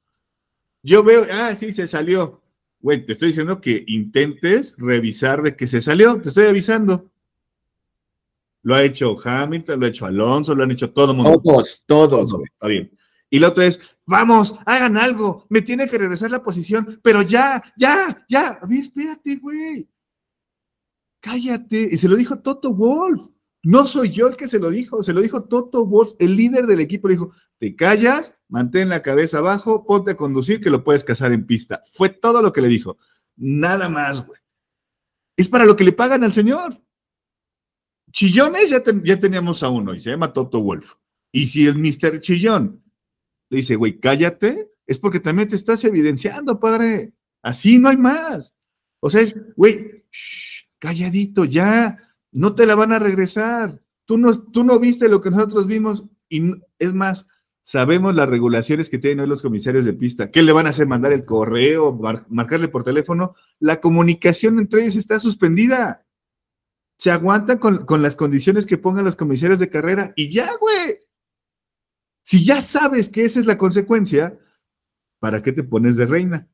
Yo 0.82 1.02
veo, 1.02 1.26
ah, 1.32 1.54
sí, 1.56 1.72
se 1.72 1.86
salió. 1.86 2.42
Güey, 2.80 3.04
te 3.04 3.12
estoy 3.12 3.28
diciendo 3.28 3.60
que 3.60 3.84
intentes 3.86 4.74
revisar 4.78 5.42
de 5.42 5.54
que 5.54 5.66
se 5.66 5.80
salió, 5.80 6.20
te 6.20 6.28
estoy 6.28 6.46
avisando. 6.46 7.10
Lo 8.62 8.74
ha 8.74 8.82
hecho 8.82 9.16
Hamilton, 9.22 9.80
lo 9.80 9.86
ha 9.86 9.88
hecho 9.88 10.06
Alonso, 10.06 10.54
lo 10.54 10.64
han 10.64 10.70
hecho 10.70 10.90
todo 10.90 11.12
el 11.12 11.16
mundo. 11.18 11.40
todos, 11.42 11.84
todos, 11.86 12.32
güey. 12.32 12.44
Está 12.52 12.68
bien. 12.68 12.90
Y 13.28 13.38
la 13.38 13.48
otra 13.48 13.66
es, 13.66 13.80
vamos, 14.04 14.58
hagan 14.66 14.96
algo, 14.96 15.46
me 15.48 15.62
tiene 15.62 15.88
que 15.88 15.98
regresar 15.98 16.30
la 16.30 16.42
posición, 16.42 16.98
pero 17.02 17.22
ya, 17.22 17.62
ya, 17.76 18.24
ya. 18.28 18.58
A 18.60 18.66
ver, 18.66 18.80
espérate, 18.80 19.36
güey. 19.36 19.88
Cállate. 21.20 21.88
Y 21.92 21.96
se 21.96 22.08
lo 22.08 22.16
dijo 22.16 22.40
Toto 22.40 22.72
Wolf. 22.72 23.28
No 23.62 23.86
soy 23.86 24.10
yo 24.10 24.28
el 24.28 24.36
que 24.36 24.48
se 24.48 24.58
lo 24.58 24.70
dijo, 24.70 25.02
se 25.02 25.12
lo 25.12 25.20
dijo 25.20 25.44
Toto 25.44 25.86
Wolf, 25.86 26.14
el 26.18 26.34
líder 26.34 26.66
del 26.66 26.80
equipo. 26.80 27.08
Le 27.08 27.14
dijo, 27.14 27.32
te 27.58 27.76
callas, 27.76 28.38
mantén 28.50 28.88
la 28.88 29.00
cabeza 29.00 29.38
abajo, 29.38 29.86
ponte 29.86 30.10
a 30.10 30.16
conducir, 30.16 30.60
que 30.60 30.70
lo 30.70 30.84
puedes 30.84 31.04
cazar 31.04 31.32
en 31.32 31.46
pista. 31.46 31.82
Fue 31.90 32.10
todo 32.10 32.42
lo 32.42 32.52
que 32.52 32.60
le 32.60 32.68
dijo. 32.68 32.98
Nada 33.36 33.88
más, 33.88 34.26
güey. 34.26 34.38
Es 35.36 35.48
para 35.48 35.64
lo 35.64 35.76
que 35.76 35.84
le 35.84 35.92
pagan 35.92 36.24
al 36.24 36.32
señor. 36.32 36.78
Chillones 38.12 38.68
ya, 38.68 38.82
ya 39.04 39.20
teníamos 39.20 39.62
a 39.62 39.70
uno 39.70 39.94
y 39.94 40.00
se 40.00 40.10
llama 40.10 40.32
Toto 40.32 40.60
Wolf. 40.60 40.94
Y 41.32 41.46
si 41.46 41.66
el 41.66 41.78
Mr. 41.78 42.20
Chillón 42.20 42.82
le 43.48 43.58
dice, 43.58 43.76
güey, 43.76 43.98
cállate, 43.98 44.70
es 44.86 44.98
porque 44.98 45.20
también 45.20 45.48
te 45.48 45.56
estás 45.56 45.84
evidenciando, 45.84 46.58
padre. 46.58 47.12
Así 47.42 47.78
no 47.78 47.88
hay 47.88 47.96
más. 47.96 48.54
O 49.00 49.08
sea, 49.08 49.20
es, 49.20 49.34
güey, 49.56 50.04
calladito, 50.78 51.44
ya, 51.44 51.98
no 52.32 52.54
te 52.54 52.66
la 52.66 52.74
van 52.74 52.92
a 52.92 52.98
regresar. 52.98 53.80
Tú 54.04 54.18
no, 54.18 54.36
tú 54.36 54.64
no 54.64 54.78
viste 54.80 55.08
lo 55.08 55.20
que 55.20 55.30
nosotros 55.30 55.66
vimos 55.68 56.04
y 56.28 56.52
es 56.78 56.92
más, 56.92 57.26
sabemos 57.64 58.14
las 58.14 58.28
regulaciones 58.28 58.88
que 58.88 58.98
tienen 58.98 59.20
hoy 59.20 59.28
los 59.28 59.42
comisarios 59.42 59.84
de 59.84 59.92
pista. 59.92 60.28
¿Qué 60.28 60.42
le 60.42 60.52
van 60.52 60.66
a 60.66 60.70
hacer? 60.70 60.86
¿Mandar 60.86 61.12
el 61.12 61.24
correo? 61.24 61.92
mar- 61.92 62.26
¿Marcarle 62.28 62.68
por 62.68 62.84
teléfono? 62.84 63.34
La 63.58 63.80
comunicación 63.80 64.58
entre 64.58 64.82
ellos 64.82 64.96
está 64.96 65.18
suspendida. 65.18 66.06
Se 66.98 67.10
aguantan 67.10 67.58
con, 67.58 68.02
las 68.02 68.16
condiciones 68.16 68.66
que 68.66 68.76
pongan 68.76 69.04
los 69.04 69.16
comisarios 69.16 69.58
de 69.58 69.70
carrera 69.70 70.12
y 70.16 70.30
ya, 70.32 70.48
güey. 70.60 70.98
Si 72.22 72.44
ya 72.44 72.60
sabes 72.60 73.08
que 73.08 73.24
esa 73.24 73.40
es 73.40 73.46
la 73.46 73.56
consecuencia, 73.56 74.38
¿para 75.18 75.42
qué 75.42 75.52
te 75.52 75.64
pones 75.64 75.96
de 75.96 76.06
reina? 76.06 76.48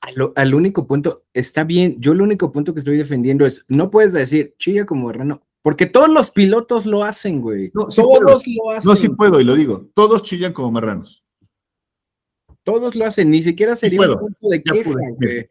Al, 0.00 0.54
único 0.54 0.86
punto, 0.86 1.24
está 1.32 1.64
bien, 1.64 1.96
yo 2.00 2.12
el 2.12 2.20
único 2.20 2.52
punto 2.52 2.74
que 2.74 2.80
estoy 2.80 2.96
defendiendo 2.96 3.46
es, 3.46 3.64
no 3.68 3.90
puedes 3.90 4.12
decir 4.12 4.54
chilla 4.58 4.84
como 4.84 5.10
Reno, 5.12 5.46
porque 5.62 5.86
todos 5.86 6.08
los 6.08 6.30
pilotos 6.30 6.86
lo 6.86 7.04
hacen, 7.04 7.40
güey. 7.40 7.70
No, 7.74 7.90
sí 7.90 8.00
todos 8.02 8.20
lo 8.20 8.70
hacen. 8.70 8.88
No, 8.90 8.96
sí 8.96 9.08
puedo, 9.08 9.40
y 9.40 9.44
lo 9.44 9.54
digo. 9.54 9.88
Todos 9.94 10.22
chillan 10.24 10.52
como 10.52 10.70
marranos. 10.72 11.24
Todos 12.64 12.94
lo 12.94 13.06
hacen, 13.06 13.30
ni 13.30 13.42
siquiera 13.42 13.74
sería 13.74 13.98
puedo, 13.98 14.14
un 14.14 14.20
punto 14.20 14.48
de 14.48 14.62
ya 14.64 14.72
queja, 14.72 14.90
pude, 14.90 15.10
güey. 15.16 15.50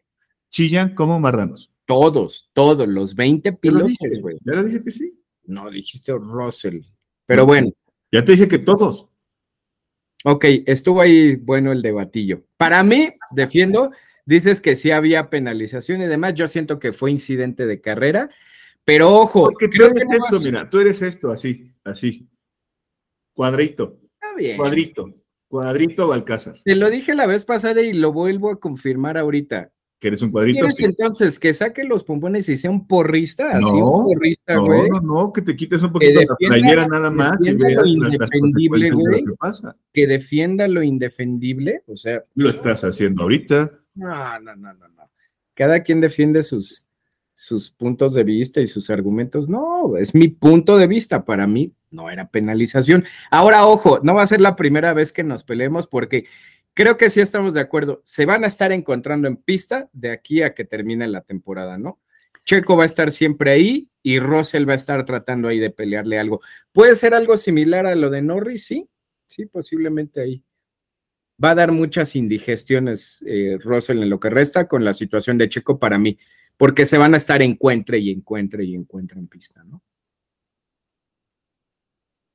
Chillan 0.50 0.94
como 0.94 1.18
marranos. 1.20 1.70
Todos, 1.84 2.50
todos, 2.52 2.86
los 2.88 3.14
20 3.14 3.48
Ya 3.50 3.52
lo 3.54 3.58
pilotos, 3.60 3.88
dije, 3.88 4.20
güey. 4.20 4.38
ya 4.44 4.52
lo 4.54 4.64
dije 4.64 4.82
que 4.84 4.90
sí. 4.90 5.18
No, 5.44 5.70
dijiste 5.70 6.12
Russell. 6.12 6.80
Pero 7.26 7.42
No. 7.42 7.46
bueno, 7.46 7.70
Ya 8.12 8.24
te 8.24 8.32
dije 8.32 8.48
que 8.48 8.58
todos. 8.58 9.08
ok, 10.24 10.44
estuvo 10.66 11.00
ahí 11.00 11.36
bueno 11.36 11.72
el 11.72 11.82
debatillo. 11.82 12.44
Para 12.56 12.82
mí, 12.82 13.10
defiendo, 13.30 13.90
dices 14.24 14.60
que 14.60 14.76
sí 14.76 14.90
había 14.90 15.28
penalización 15.30 16.00
y 16.02 16.06
demás, 16.06 16.34
yo 16.34 16.46
siento 16.48 16.78
que 16.78 16.92
fue 16.92 17.10
incidente 17.10 17.66
de 17.66 17.80
carrera, 17.80 18.30
pero 18.84 19.10
ojo, 19.14 19.44
Porque 19.50 19.68
tú 19.68 19.84
eres 19.84 19.98
que 19.98 20.04
no 20.04 20.24
esto, 20.24 20.40
mira, 20.40 20.68
tú 20.70 20.80
eres 20.80 21.02
esto, 21.02 21.30
así, 21.30 21.72
así. 21.84 22.28
Cuadrito, 23.34 23.98
Está 24.14 24.34
bien. 24.36 24.56
cuadrito, 24.56 25.14
cuadrito 25.48 26.08
Balcázar. 26.08 26.54
Te 26.64 26.76
lo 26.76 26.90
dije 26.90 27.14
la 27.14 27.26
vez 27.26 27.44
pasada 27.44 27.80
y 27.82 27.92
lo 27.92 28.12
vuelvo 28.12 28.50
a 28.50 28.60
confirmar 28.60 29.16
ahorita. 29.16 29.70
Que 29.98 30.08
eres 30.08 30.22
un 30.22 30.32
cuadrito. 30.32 30.58
¿Quieres 30.58 30.76
sí. 30.76 30.84
entonces 30.84 31.38
que 31.38 31.54
saque 31.54 31.84
los 31.84 32.02
pompones 32.02 32.48
y 32.48 32.58
sea 32.58 32.70
un 32.72 32.88
porrista? 32.88 33.52
Así 33.52 33.60
No, 33.62 33.98
un 33.98 34.14
porrista, 34.14 34.54
No, 34.56 34.66
güey. 34.66 34.90
no, 34.90 35.00
no, 35.00 35.32
que 35.32 35.42
te 35.42 35.54
quites 35.54 35.80
un 35.80 35.92
poquito 35.92 36.14
la 36.14 36.20
defienda- 36.20 36.56
playera 36.58 36.88
nada 36.88 37.10
más 37.10 37.38
defienda 37.38 37.66
veas 37.68 37.76
lo 37.76 38.02
las 38.02 38.12
indefendible, 38.14 38.84
de 38.86 38.90
güey. 38.90 39.22
lo 39.22 39.32
que 39.32 39.36
pasa. 39.38 39.76
Que 39.92 40.06
defienda 40.08 40.66
lo 40.66 40.82
indefendible. 40.82 41.82
O 41.86 41.96
sea, 41.96 42.24
Lo 42.34 42.50
estás 42.50 42.82
haciendo 42.82 43.22
ahorita. 43.22 43.70
no, 43.94 44.40
no, 44.40 44.56
no, 44.56 44.74
no, 44.74 44.88
no. 44.88 45.10
Cada 45.54 45.82
quien 45.84 46.00
defiende 46.00 46.42
sus, 46.42 46.88
sus 47.42 47.72
puntos 47.72 48.14
de 48.14 48.22
vista 48.22 48.60
y 48.60 48.68
sus 48.68 48.88
argumentos. 48.88 49.48
No, 49.48 49.96
es 49.96 50.14
mi 50.14 50.28
punto 50.28 50.78
de 50.78 50.86
vista. 50.86 51.24
Para 51.24 51.48
mí 51.48 51.74
no 51.90 52.08
era 52.08 52.30
penalización. 52.30 53.04
Ahora, 53.32 53.66
ojo, 53.66 53.98
no 54.04 54.14
va 54.14 54.22
a 54.22 54.28
ser 54.28 54.40
la 54.40 54.54
primera 54.54 54.92
vez 54.92 55.12
que 55.12 55.24
nos 55.24 55.42
peleemos 55.42 55.88
porque 55.88 56.24
creo 56.72 56.96
que 56.96 57.10
sí 57.10 57.20
estamos 57.20 57.52
de 57.52 57.60
acuerdo. 57.60 58.00
Se 58.04 58.26
van 58.26 58.44
a 58.44 58.46
estar 58.46 58.70
encontrando 58.70 59.26
en 59.26 59.36
pista 59.36 59.90
de 59.92 60.12
aquí 60.12 60.42
a 60.42 60.54
que 60.54 60.64
termine 60.64 61.08
la 61.08 61.22
temporada, 61.22 61.78
¿no? 61.78 62.00
Checo 62.44 62.76
va 62.76 62.84
a 62.84 62.86
estar 62.86 63.10
siempre 63.10 63.50
ahí 63.50 63.88
y 64.04 64.20
Russell 64.20 64.68
va 64.68 64.74
a 64.74 64.76
estar 64.76 65.04
tratando 65.04 65.48
ahí 65.48 65.58
de 65.58 65.70
pelearle 65.70 66.20
algo. 66.20 66.40
¿Puede 66.70 66.94
ser 66.94 67.12
algo 67.12 67.36
similar 67.36 67.86
a 67.86 67.96
lo 67.96 68.08
de 68.08 68.22
Norris? 68.22 68.66
Sí, 68.66 68.88
sí, 69.26 69.46
posiblemente 69.46 70.20
ahí. 70.20 70.44
Va 71.42 71.50
a 71.50 71.54
dar 71.56 71.72
muchas 71.72 72.14
indigestiones 72.14 73.24
eh, 73.26 73.58
Russell 73.60 74.00
en 74.00 74.10
lo 74.10 74.20
que 74.20 74.30
resta 74.30 74.68
con 74.68 74.84
la 74.84 74.94
situación 74.94 75.38
de 75.38 75.48
Checo 75.48 75.80
para 75.80 75.98
mí, 75.98 76.18
porque 76.56 76.86
se 76.86 76.98
van 76.98 77.14
a 77.14 77.16
estar 77.16 77.42
encuentre 77.42 77.98
y 77.98 78.10
encuentre 78.10 78.64
y 78.64 78.74
encuentre 78.74 79.18
en 79.18 79.28
pista, 79.28 79.64
¿no? 79.64 79.82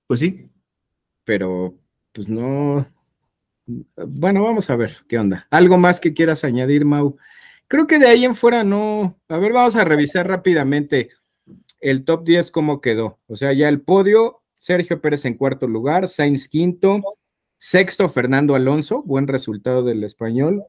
Pues 0.07 0.19
sí. 0.21 0.49
Pero, 1.23 1.77
pues 2.13 2.29
no. 2.29 2.85
Bueno, 3.65 4.43
vamos 4.43 4.69
a 4.69 4.75
ver 4.75 4.97
qué 5.07 5.19
onda. 5.19 5.47
¿Algo 5.51 5.77
más 5.77 5.99
que 5.99 6.13
quieras 6.13 6.43
añadir, 6.43 6.85
Mau? 6.85 7.17
Creo 7.67 7.85
que 7.85 7.99
de 7.99 8.07
ahí 8.07 8.23
en 8.23 8.35
fuera 8.35 8.63
no. 8.63 9.19
A 9.27 9.37
ver, 9.37 9.51
vamos 9.51 9.75
a 9.75 9.83
revisar 9.83 10.27
rápidamente 10.27 11.09
el 11.81 12.05
top 12.05 12.23
10 12.23 12.51
cómo 12.51 12.81
quedó. 12.81 13.19
O 13.27 13.35
sea, 13.35 13.53
ya 13.53 13.67
el 13.69 13.81
podio, 13.81 14.41
Sergio 14.53 15.01
Pérez 15.01 15.25
en 15.25 15.35
cuarto 15.35 15.67
lugar, 15.67 16.07
Sainz 16.07 16.47
quinto, 16.47 17.01
sexto 17.57 18.07
Fernando 18.09 18.55
Alonso, 18.55 19.03
buen 19.03 19.27
resultado 19.27 19.83
del 19.83 20.03
español, 20.03 20.63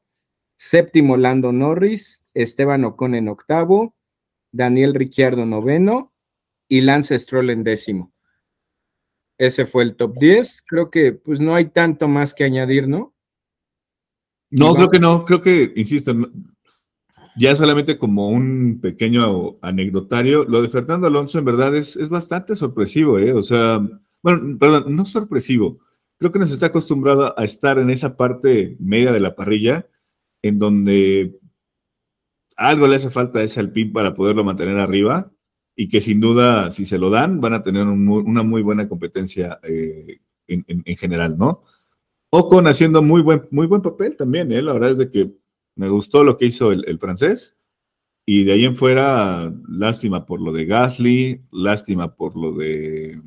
séptimo 0.59 1.15
Lando 1.15 1.53
Norris, 1.53 2.25
Esteban 2.33 2.83
Ocon 2.83 3.15
en 3.15 3.29
octavo, 3.29 3.95
Daniel 4.51 4.93
Ricciardo 4.93 5.45
noveno 5.45 6.13
y 6.67 6.81
Lance 6.81 7.17
Stroll 7.17 7.49
en 7.49 7.63
décimo. 7.63 8.13
Ese 9.37 9.65
fue 9.65 9.83
el 9.83 9.95
top 9.95 10.17
10. 10.19 10.63
Creo 10.67 10.91
que 10.91 11.13
pues 11.13 11.39
no 11.39 11.55
hay 11.55 11.69
tanto 11.69 12.09
más 12.09 12.33
que 12.33 12.43
añadir, 12.43 12.89
¿no? 12.89 13.15
No, 14.51 14.75
creo 14.75 14.89
que 14.89 14.99
no, 14.99 15.23
creo 15.23 15.41
que, 15.41 15.71
insisto, 15.77 16.13
ya 17.37 17.55
solamente 17.55 17.97
como 17.97 18.27
un 18.27 18.81
pequeño 18.81 19.59
anecdotario, 19.61 20.43
lo 20.43 20.61
de 20.61 20.67
Fernando 20.67 21.07
Alonso 21.07 21.39
en 21.39 21.45
verdad 21.45 21.73
es, 21.75 21.95
es 21.95 22.09
bastante 22.09 22.55
sorpresivo, 22.57 23.17
¿eh? 23.17 23.31
O 23.31 23.43
sea, 23.43 23.79
bueno, 24.21 24.57
perdón, 24.59 24.93
no 24.93 25.05
sorpresivo, 25.05 25.79
creo 26.17 26.31
que 26.33 26.39
nos 26.39 26.51
está 26.51 26.65
acostumbrado 26.65 27.37
a 27.39 27.45
estar 27.45 27.77
en 27.77 27.91
esa 27.91 28.17
parte 28.17 28.75
media 28.79 29.13
de 29.13 29.19
la 29.19 29.35
parrilla, 29.35 29.87
en 30.41 30.59
donde 30.59 31.37
algo 32.55 32.87
le 32.87 32.95
hace 32.95 33.09
falta 33.09 33.39
a 33.39 33.43
ese 33.43 33.59
Alpine 33.59 33.91
para 33.91 34.13
poderlo 34.13 34.43
mantener 34.43 34.79
arriba, 34.79 35.31
y 35.75 35.87
que 35.87 36.01
sin 36.01 36.19
duda, 36.19 36.71
si 36.71 36.85
se 36.85 36.97
lo 36.97 37.09
dan, 37.09 37.39
van 37.39 37.53
a 37.53 37.63
tener 37.63 37.87
una 37.87 38.43
muy 38.43 38.61
buena 38.61 38.89
competencia 38.89 39.59
eh, 39.63 40.19
en 40.47 40.97
general, 40.97 41.37
¿no? 41.37 41.63
Ocon 42.31 42.67
haciendo 42.67 43.01
muy 43.01 43.21
buen, 43.21 43.47
muy 43.51 43.65
buen 43.65 43.81
papel 43.81 44.15
también, 44.15 44.51
¿eh? 44.51 44.61
La 44.61 44.73
verdad 44.73 44.91
es 44.91 44.97
de 44.97 45.11
que 45.11 45.31
Me 45.75 45.89
gustó 45.89 46.23
lo 46.23 46.37
que 46.37 46.45
hizo 46.45 46.71
el, 46.71 46.99
francés. 46.99 47.55
Y 48.25 48.43
de 48.43 48.51
ahí 48.53 48.65
en 48.65 48.75
fuera, 48.75 49.51
lástima 49.67 50.25
por 50.25 50.41
lo 50.41 50.51
de 50.51 50.65
Gasly, 50.65 51.41
lástima 51.51 52.15
por 52.15 52.35
lo 52.35 52.51
de 52.51 53.19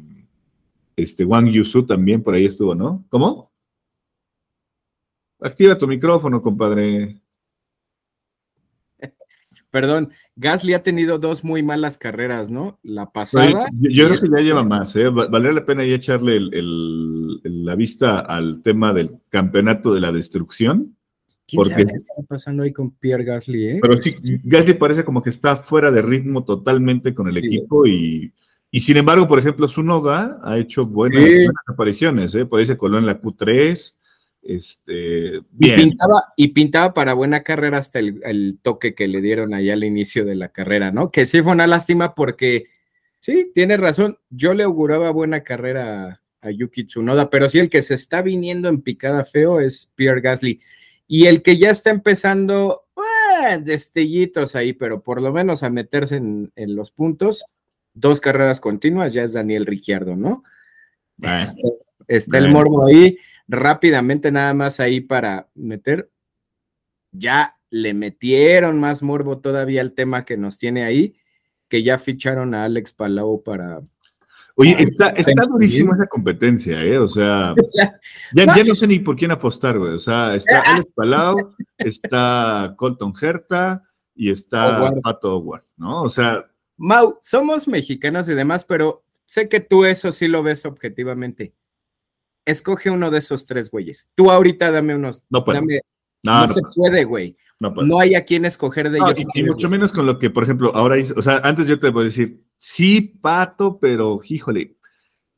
este 0.96 1.24
Wang 1.24 1.48
Yusu 1.48 1.86
también 1.86 2.22
por 2.22 2.34
ahí 2.34 2.44
estuvo, 2.44 2.74
¿no? 2.74 3.04
¿Cómo? 3.08 3.51
Activa 5.42 5.76
tu 5.76 5.86
micrófono, 5.86 6.40
compadre. 6.40 7.20
Perdón, 9.72 10.10
Gasly 10.36 10.74
ha 10.74 10.82
tenido 10.82 11.18
dos 11.18 11.44
muy 11.44 11.62
malas 11.62 11.96
carreras, 11.96 12.50
¿no? 12.50 12.78
La 12.82 13.10
pasada. 13.10 13.70
yo, 13.80 14.06
creo 14.06 14.20
que 14.20 14.28
ya 14.28 14.42
lleva 14.42 14.64
más, 14.64 14.94
¿eh? 14.96 15.08
Valdría 15.08 15.52
la 15.52 15.64
pena 15.64 15.82
ya 15.82 15.94
echarle 15.94 16.38
la 16.42 17.74
vista 17.74 18.20
al 18.20 18.62
tema 18.62 18.92
del 18.92 19.16
campeonato 19.30 19.94
de 19.94 20.00
la 20.00 20.12
destrucción. 20.12 20.94
¿Quién 21.46 21.62
porque, 21.62 21.86
qué 21.86 21.96
está 21.96 22.12
pasando 22.28 22.64
ahí 22.64 22.72
con 22.72 22.90
Pierre 22.90 23.24
Gasly, 23.24 23.68
eh? 23.68 23.78
Pero 23.80 23.98
sí, 23.98 24.14
Gasly 24.44 24.74
parece 24.74 25.04
como 25.06 25.22
que 25.22 25.30
está 25.30 25.56
fuera 25.56 25.90
de 25.90 26.02
ritmo 26.02 26.44
totalmente 26.44 27.14
con 27.14 27.28
el 27.28 27.38
equipo 27.38 27.86
y, 27.86 28.30
y, 28.70 28.80
sin 28.82 28.98
embargo, 28.98 29.26
por 29.26 29.38
ejemplo, 29.38 29.68
Sunoda 29.68 30.38
ha 30.42 30.58
hecho 30.58 30.84
buenas, 30.84 31.24
buenas 31.24 31.54
apariciones, 31.66 32.34
¿eh? 32.34 32.44
Por 32.44 32.60
ahí 32.60 32.66
se 32.66 32.76
coló 32.76 32.98
en 32.98 33.06
la 33.06 33.22
Q3, 33.22 33.94
este, 34.42 35.36
Y, 35.58 35.70
pintaba, 35.76 36.32
y 36.36 36.48
pintaba 36.48 36.94
para 36.94 37.14
buena 37.14 37.42
carrera 37.42 37.78
hasta 37.78 38.00
el, 38.00 38.58
toque 38.60 38.94
que 38.94 39.06
le 39.06 39.20
dieron 39.20 39.54
ahí 39.54 39.70
al 39.70 39.84
inicio 39.84 40.24
de 40.24 40.34
la 40.34 40.48
carrera, 40.48 40.90
¿no? 40.90 41.10
Que 41.10 41.26
sí 41.26 41.42
fue 41.42 41.52
una 41.52 41.66
lástima 41.66 42.14
porque, 42.14 42.66
sí, 43.20 43.50
tiene 43.54 43.76
razón, 43.76 44.18
yo 44.30 44.54
le 44.54 44.64
auguraba 44.64 45.10
buena 45.10 45.42
carrera 45.44 46.20
a, 46.40 46.50
Yuki 46.50 46.84
Tsunoda, 46.84 47.30
pero 47.30 47.48
sí 47.48 47.60
el 47.60 47.70
que 47.70 47.82
se 47.82 47.94
está 47.94 48.20
viniendo 48.20 48.68
en 48.68 48.82
picada 48.82 49.24
feo 49.24 49.60
es 49.60 49.92
Pierre 49.94 50.20
Gasly. 50.20 50.60
Y 51.06 51.26
el 51.26 51.42
que 51.42 51.56
ya 51.56 51.70
está 51.70 51.90
empezando, 51.90 52.86
destellitos 53.62 54.56
ahí, 54.56 54.72
pero 54.72 55.02
por 55.02 55.22
lo 55.22 55.32
menos 55.32 55.62
a 55.62 55.70
meterse 55.70 56.16
en, 56.16 56.50
los 56.56 56.90
puntos, 56.90 57.44
dos 57.94 58.20
carreras 58.20 58.60
continuas, 58.60 59.12
ya 59.12 59.22
es 59.22 59.34
Daniel 59.34 59.66
Ricciardo, 59.66 60.16
¿no? 60.16 60.42
Este, 61.20 61.68
está 62.08 62.38
el 62.38 62.48
morbo 62.48 62.86
ahí 62.86 63.18
rápidamente 63.48 64.30
nada 64.30 64.54
más 64.54 64.80
ahí 64.80 65.00
para 65.00 65.48
meter, 65.54 66.10
ya 67.12 67.58
le 67.70 67.94
metieron 67.94 68.78
más 68.80 69.02
morbo 69.02 69.38
todavía 69.38 69.80
al 69.80 69.92
tema 69.92 70.24
que 70.24 70.36
nos 70.36 70.58
tiene 70.58 70.84
ahí, 70.84 71.16
que 71.68 71.82
ya 71.82 71.98
ficharon 71.98 72.54
a 72.54 72.64
Alex 72.64 72.92
Palau 72.92 73.42
para... 73.42 73.80
Oye, 74.56 74.76
está, 74.78 75.08
está 75.10 75.46
durísima 75.46 75.94
esa 75.94 76.06
competencia, 76.06 76.84
¿eh? 76.84 76.98
O 76.98 77.08
sea, 77.08 77.54
ya, 78.34 78.64
no 78.64 78.74
sé 78.74 78.86
ni 78.86 78.98
por 78.98 79.16
quién 79.16 79.30
apostar, 79.30 79.78
güey. 79.78 79.94
O 79.94 79.98
sea, 79.98 80.34
está 80.34 80.60
Alex 80.74 80.90
Palau, 80.94 81.54
está 81.78 82.74
Colton 82.76 83.14
Herta 83.18 83.82
y 84.14 84.30
está 84.30 84.92
Pato 85.02 85.38
Howard, 85.38 85.64
¿no? 85.78 86.02
O 86.02 86.08
sea... 86.08 86.46
Mau, 86.76 87.18
somos 87.22 87.68
mexicanos 87.68 88.28
y 88.28 88.34
demás, 88.34 88.64
pero 88.64 89.04
sé 89.24 89.48
que 89.48 89.60
tú 89.60 89.84
eso 89.84 90.12
sí 90.12 90.28
lo 90.28 90.42
ves 90.42 90.66
objetivamente 90.66 91.54
escoge 92.44 92.90
uno 92.90 93.10
de 93.10 93.18
esos 93.18 93.46
tres 93.46 93.70
güeyes. 93.70 94.08
Tú 94.14 94.30
ahorita 94.30 94.70
dame 94.70 94.94
unos. 94.94 95.24
No 95.30 95.44
puede. 95.44 95.82
no, 96.22 96.48
se 96.48 96.60
puede, 96.74 97.04
güey. 97.04 97.36
No, 97.70 98.00
hay 98.00 98.14
a 98.14 98.24
quién 98.24 98.44
escoger 98.44 98.90
de 98.90 98.98
ellos. 98.98 99.24
Y, 99.34 99.42
mucho 99.44 99.68
menos 99.68 99.92
con 99.92 100.06
lo 100.06 100.18
que, 100.18 100.30
por 100.30 100.42
ejemplo, 100.42 100.74
ahora, 100.74 100.96
o 101.16 101.22
sea, 101.22 101.38
antes 101.44 101.68
yo 101.68 101.78
te 101.78 101.90
voy 101.90 102.02
a 102.02 102.04
decir, 102.06 102.42
sí, 102.58 103.00
Pato, 103.00 103.78
pero 103.78 104.20
híjole, 104.24 104.76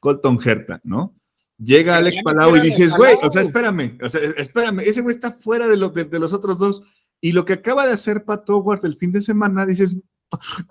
Colton 0.01 0.39
Herta, 0.43 0.81
¿no? 0.85 1.15
Llega 1.59 1.97
Alex 1.97 2.19
Palau 2.25 2.57
y 2.57 2.61
dices, 2.61 2.93
güey, 2.93 3.17
o 3.23 3.31
sea, 3.31 3.43
espérame, 3.43 3.99
o 4.03 4.09
sea, 4.09 4.21
espérame, 4.37 4.81
ese 4.81 5.03
güey 5.03 5.15
está 5.15 5.31
fuera 5.31 5.69
de, 5.69 5.77
de, 5.77 6.19
los 6.19 6.33
otros 6.33 6.59
dos. 6.59 6.83
Y 7.21 7.33
lo 7.33 7.45
que 7.45 7.55
acaba 7.55 7.87
de 7.87 7.93
hacer 7.93 8.25
Pato 8.25 8.57
Howard 8.57 8.85
el 8.85 8.97
fin 8.97 9.13
de 9.13 9.21
semana, 9.21 9.67
dices, 9.67 9.95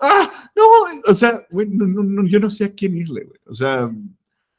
ah, 0.00 0.50
no, 0.54 0.64
o 1.06 1.14
sea, 1.14 1.46
güey, 1.50 1.68
no, 1.68 1.86
no, 1.86 2.28
yo 2.28 2.40
no 2.40 2.50
sé 2.50 2.64
a 2.64 2.74
quién 2.74 2.96
irle, 2.96 3.24
güey. 3.24 3.40
O 3.46 3.54
sea, 3.54 3.90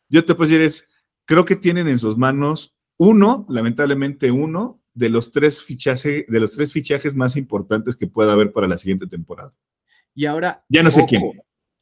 yo 0.10 0.26
te 0.26 0.34
puedo 0.34 0.50
decir, 0.50 0.62
es 0.62 0.88
creo 1.26 1.46
que 1.46 1.56
tienen 1.56 1.88
en 1.88 2.00
sus 2.00 2.18
manos 2.18 2.76
uno, 2.98 3.46
lamentablemente 3.50 4.32
uno, 4.32 4.82
de 4.94 5.10
los 5.10 5.32
tres 5.32 5.62
fichajes, 5.62 6.26
de 6.28 6.40
los 6.40 6.54
tres 6.54 6.72
fichajes 6.72 7.14
más 7.14 7.36
importantes 7.36 7.96
que 7.96 8.08
pueda 8.08 8.32
haber 8.32 8.52
para 8.54 8.68
la 8.68 8.78
siguiente 8.78 9.08
temporada. 9.08 9.54
Y 10.14 10.26
ahora. 10.26 10.64
Ya 10.70 10.82
no 10.82 10.92
sé 10.92 11.06
quién. 11.08 11.22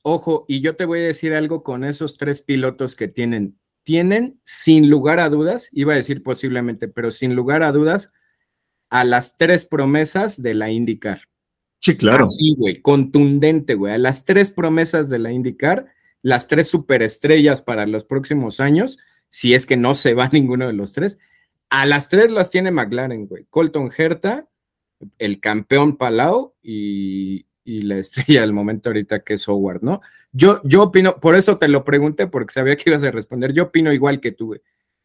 Ojo, 0.02 0.46
y 0.48 0.60
yo 0.60 0.76
te 0.76 0.86
voy 0.86 1.00
a 1.00 1.04
decir 1.04 1.34
algo 1.34 1.64
con 1.64 1.84
esos 1.86 2.18
tres 2.18 2.42
pilotos 2.42 2.96
que 2.96 3.08
tienen. 3.08 3.58
Tienen, 3.84 4.42
sin 4.44 4.90
lugar 4.90 5.20
a 5.20 5.30
dudas, 5.30 5.70
iba 5.72 5.94
a 5.94 5.98
decir 5.98 6.24
posiblemente, 6.24 6.88
pero 6.88 7.12
sin 7.12 7.36
lugar 7.36 7.64
a 7.64 7.72
dudas, 7.72 8.12
a 8.90 9.04
las 9.04 9.38
tres 9.38 9.66
promesas 9.66 10.42
de 10.42 10.54
la 10.56 10.72
IndyCar. 10.72 11.22
Sí, 11.80 11.96
claro. 11.96 12.26
Sí, 12.26 12.56
güey, 12.58 12.82
contundente, 12.82 13.76
güey. 13.76 13.94
A 13.94 13.98
las 13.98 14.26
tres 14.26 14.52
promesas 14.52 15.10
de 15.10 15.20
la 15.20 15.32
IndyCar, 15.32 15.88
las 16.22 16.48
tres 16.48 16.68
superestrellas 16.68 17.62
para 17.62 17.86
los 17.86 18.06
próximos 18.06 18.60
años, 18.60 19.00
si 19.34 19.56
es 19.56 19.66
que 19.66 19.78
no 19.78 19.96
se 19.96 20.14
va 20.14 20.30
ninguno 20.32 20.68
de 20.68 20.74
los 20.74 20.94
tres. 20.94 21.18
A 21.70 21.88
las 21.88 22.08
tres 22.08 22.32
las 22.32 22.52
tiene 22.52 22.70
McLaren, 22.70 23.26
güey. 23.26 23.48
Colton 23.50 23.90
Herta, 23.98 24.48
el 25.18 25.40
campeón 25.40 25.98
Palau 25.98 26.54
y, 26.62 27.48
la 27.66 27.98
estrella 27.98 28.42
del 28.42 28.54
momento 28.54 28.90
ahorita 28.90 29.24
que 29.24 29.34
es 29.34 29.48
Howard, 29.48 29.82
¿no? 29.82 30.02
Yo, 30.32 30.62
yo 30.64 30.84
opino, 30.84 31.20
por 31.20 31.36
eso 31.36 31.58
te 31.58 31.68
lo 31.68 31.84
pregunté, 31.84 32.28
porque 32.28 32.54
sabía 32.54 32.76
que 32.76 32.92
ibas 32.92 33.04
a 33.04 33.10
responder. 33.10 33.54
Yo 33.54 33.64
opino 33.64 33.92
igual 33.92 34.20
que 34.20 34.32
tú, 34.32 34.48
güey. 34.48 34.62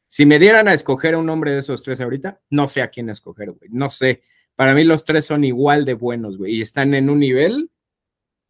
Si 0.08 0.26
me 0.26 0.38
dieran 0.38 0.68
a 0.68 0.74
escoger 0.74 1.14
a 1.14 1.18
un 1.18 1.30
hombre 1.30 1.52
de 1.52 1.60
esos 1.60 1.82
tres 1.82 2.00
ahorita, 2.00 2.40
no 2.50 2.68
sé 2.68 2.82
a 2.82 2.88
quién 2.88 3.08
escoger, 3.08 3.52
güey. 3.52 3.70
No 3.70 3.88
sé. 3.88 4.22
Para 4.56 4.74
mí 4.74 4.84
los 4.84 5.06
tres 5.06 5.24
son 5.24 5.44
igual 5.44 5.86
de 5.86 5.94
buenos, 5.94 6.36
güey. 6.36 6.56
Y 6.56 6.60
están 6.60 6.92
en 6.92 7.08
un 7.08 7.20
nivel, 7.20 7.70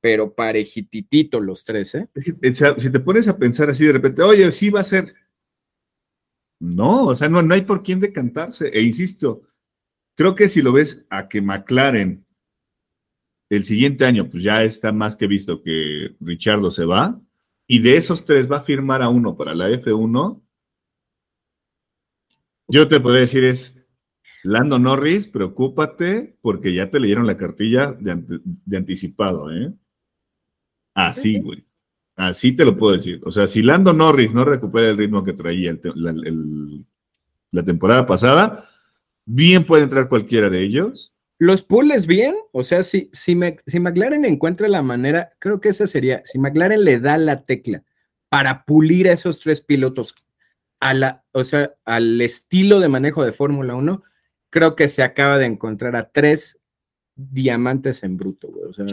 pero 0.00 0.34
parejititito 0.34 1.40
los 1.40 1.64
tres, 1.64 1.94
¿eh? 1.94 2.08
Si 2.42 2.90
te 2.90 3.00
pones 3.00 3.28
a 3.28 3.38
pensar 3.38 3.70
así 3.70 3.86
de 3.86 3.92
repente, 3.92 4.22
oye, 4.22 4.50
sí 4.50 4.70
va 4.70 4.80
a 4.80 4.84
ser 4.84 5.14
no, 6.60 7.06
o 7.06 7.14
sea, 7.14 7.28
no, 7.28 7.42
no 7.42 7.54
hay 7.54 7.62
por 7.62 7.82
quién 7.82 8.00
decantarse. 8.00 8.68
E 8.68 8.82
insisto, 8.82 9.42
creo 10.16 10.34
que 10.34 10.48
si 10.48 10.62
lo 10.62 10.72
ves 10.72 11.06
a 11.10 11.28
que 11.28 11.40
McLaren 11.40 12.26
el 13.50 13.64
siguiente 13.64 14.04
año, 14.04 14.28
pues 14.30 14.42
ya 14.42 14.62
está 14.64 14.92
más 14.92 15.16
que 15.16 15.26
visto 15.26 15.62
que 15.62 16.16
Richardo 16.20 16.70
se 16.70 16.84
va, 16.84 17.20
y 17.66 17.80
de 17.80 17.96
esos 17.96 18.24
tres 18.24 18.50
va 18.50 18.58
a 18.58 18.62
firmar 18.64 19.02
a 19.02 19.08
uno 19.08 19.36
para 19.36 19.54
la 19.54 19.70
F1, 19.70 20.42
yo 22.68 22.88
te 22.88 23.00
podría 23.00 23.22
decir 23.22 23.44
es, 23.44 23.86
Lando 24.42 24.78
Norris, 24.78 25.26
preocúpate 25.26 26.38
porque 26.42 26.74
ya 26.74 26.90
te 26.90 27.00
leyeron 27.00 27.26
la 27.26 27.36
cartilla 27.36 27.92
de, 27.92 28.40
de 28.42 28.76
anticipado, 28.76 29.50
¿eh? 29.50 29.72
Así, 30.94 31.40
güey. 31.40 31.67
Así 32.18 32.50
te 32.50 32.64
lo 32.64 32.76
puedo 32.76 32.94
decir. 32.94 33.20
O 33.24 33.30
sea, 33.30 33.46
si 33.46 33.62
Lando 33.62 33.92
Norris 33.92 34.34
no 34.34 34.44
recupera 34.44 34.88
el 34.88 34.98
ritmo 34.98 35.22
que 35.22 35.34
traía 35.34 35.78
la, 35.94 37.64
temporada 37.64 38.06
pasada, 38.06 38.68
bien 39.24 39.64
puede 39.64 39.84
entrar 39.84 40.08
cualquiera 40.08 40.50
de 40.50 40.60
ellos. 40.60 41.14
Los 41.38 41.62
pules 41.62 42.08
bien, 42.08 42.34
o 42.50 42.64
sea, 42.64 42.82
si, 42.82 43.08
si, 43.12 43.36
McLaren 43.36 44.24
encuentra 44.24 44.66
la 44.66 44.82
manera, 44.82 45.30
creo 45.38 45.60
que 45.60 45.68
esa 45.68 45.86
sería, 45.86 46.20
si 46.24 46.40
McLaren 46.40 46.82
le 46.82 46.98
da 46.98 47.16
la 47.18 47.44
tecla 47.44 47.84
para 48.28 48.64
pulir 48.64 49.08
a 49.08 49.12
esos 49.12 49.38
tres 49.38 49.60
pilotos 49.60 50.16
a 50.80 50.94
la, 50.94 51.24
o 51.30 51.44
sea, 51.44 51.72
al 51.84 52.20
estilo 52.20 52.80
de 52.80 52.88
manejo 52.88 53.24
de 53.24 53.30
Fórmula 53.30 53.76
1, 53.76 54.02
creo 54.50 54.74
que 54.74 54.88
se 54.88 55.04
acaba 55.04 55.38
de 55.38 55.46
encontrar 55.46 55.94
a 55.94 56.10
tres 56.10 56.60
diamantes 57.14 58.02
en 58.02 58.16
bruto, 58.16 58.48
O 58.68 58.72
sea, 58.72 58.86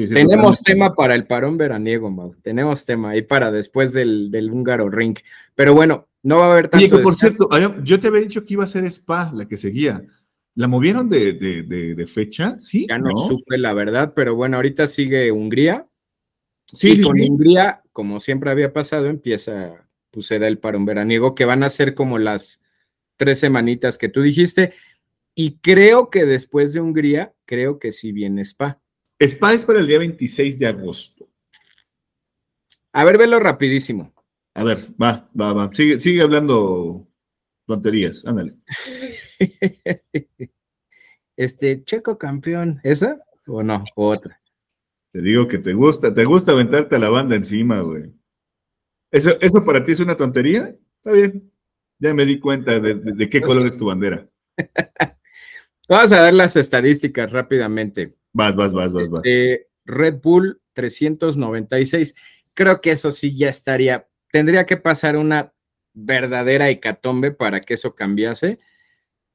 tenemos 0.00 0.62
tema 0.62 0.94
para 0.94 1.14
el 1.14 1.26
parón 1.26 1.56
veraniego, 1.56 2.10
Mau. 2.10 2.34
Tenemos 2.42 2.84
tema 2.84 3.10
ahí 3.10 3.22
para 3.22 3.50
después 3.50 3.92
del, 3.92 4.30
del 4.30 4.50
húngaro 4.50 4.88
ring. 4.88 5.16
Pero 5.54 5.74
bueno, 5.74 6.08
no 6.22 6.38
va 6.38 6.46
a 6.46 6.52
haber 6.52 6.68
tanto. 6.68 7.02
por 7.02 7.16
cierto, 7.16 7.48
yo 7.82 8.00
te 8.00 8.08
había 8.08 8.20
dicho 8.20 8.44
que 8.44 8.54
iba 8.54 8.64
a 8.64 8.68
ser 8.68 8.84
Spa 8.84 9.32
la 9.34 9.46
que 9.46 9.56
seguía. 9.56 10.02
¿La 10.54 10.68
movieron 10.68 11.08
de, 11.08 12.06
fecha? 12.08 12.56
Sí. 12.60 12.86
Ya 12.88 12.98
no, 12.98 13.14
supe 13.14 13.58
la 13.58 13.72
verdad, 13.72 14.12
pero 14.14 14.34
bueno, 14.34 14.56
ahorita 14.56 14.86
sigue 14.86 15.32
Hungría. 15.32 15.86
Sí, 16.66 16.92
y 16.92 17.02
con 17.02 17.20
Hungría, 17.20 17.82
como 17.92 18.20
siempre 18.20 18.50
había 18.50 18.72
pasado, 18.72 19.06
empieza, 19.06 19.88
pues 20.10 20.26
se 20.26 20.38
da 20.38 20.46
el 20.48 20.58
parón 20.58 20.84
veraniego, 20.84 21.34
que 21.34 21.44
van 21.44 21.62
a 21.62 21.70
ser 21.70 21.94
como 21.94 22.18
las 22.18 22.60
tres 23.16 23.40
semanitas 23.40 23.98
que 23.98 24.08
tú 24.08 24.22
dijiste. 24.22 24.74
Y 25.34 25.58
creo 25.58 26.10
que 26.10 26.26
después 26.26 26.74
de 26.74 26.80
Hungría, 26.80 27.34
creo 27.46 27.78
que 27.78 27.92
sí 27.92 28.12
viene 28.12 28.42
Spa. 28.42 28.81
Spa 29.28 29.54
es 29.54 29.64
para 29.64 29.78
el 29.78 29.86
día 29.86 29.98
26 29.98 30.58
de 30.58 30.66
agosto. 30.66 31.28
A 32.92 33.04
ver, 33.04 33.18
velo 33.18 33.38
rapidísimo. 33.38 34.12
A 34.54 34.64
ver, 34.64 34.88
va, 35.00 35.30
va, 35.38 35.52
va. 35.52 35.70
Sigue, 35.72 36.00
sigue 36.00 36.22
hablando 36.22 37.08
tonterías, 37.66 38.24
ándale. 38.26 38.54
este, 41.36 41.84
Checo 41.84 42.18
campeón, 42.18 42.80
¿esa? 42.82 43.22
¿O 43.46 43.62
no? 43.62 43.84
¿O 43.94 44.08
otra? 44.08 44.40
Te 45.12 45.22
digo 45.22 45.46
que 45.46 45.58
te 45.58 45.72
gusta, 45.72 46.12
te 46.12 46.24
gusta 46.24 46.52
aventarte 46.52 46.96
a 46.96 46.98
la 46.98 47.08
banda 47.08 47.36
encima, 47.36 47.80
güey. 47.80 48.12
¿Eso, 49.10 49.30
¿Eso 49.40 49.64
para 49.64 49.84
ti 49.84 49.92
es 49.92 50.00
una 50.00 50.16
tontería? 50.16 50.76
Está 50.96 51.12
bien. 51.12 51.52
Ya 51.98 52.12
me 52.12 52.24
di 52.24 52.40
cuenta 52.40 52.80
de, 52.80 52.94
de 52.94 53.30
qué 53.30 53.40
color 53.40 53.66
es 53.66 53.76
tu 53.76 53.86
bandera. 53.86 54.28
Vamos 55.88 56.12
a 56.12 56.22
dar 56.22 56.34
las 56.34 56.56
estadísticas 56.56 57.30
rápidamente. 57.30 58.16
Vas, 58.32 58.56
vas, 58.56 58.72
vas, 58.72 58.92
vas, 58.92 59.08
vas. 59.10 59.24
Este, 59.24 59.68
Red 59.84 60.20
Bull 60.22 60.60
396. 60.72 62.14
Creo 62.54 62.80
que 62.80 62.92
eso 62.92 63.12
sí 63.12 63.36
ya 63.36 63.48
estaría. 63.48 64.08
Tendría 64.30 64.66
que 64.66 64.76
pasar 64.76 65.16
una 65.16 65.52
verdadera 65.94 66.70
hecatombe 66.70 67.32
para 67.32 67.60
que 67.60 67.74
eso 67.74 67.94
cambiase. 67.94 68.58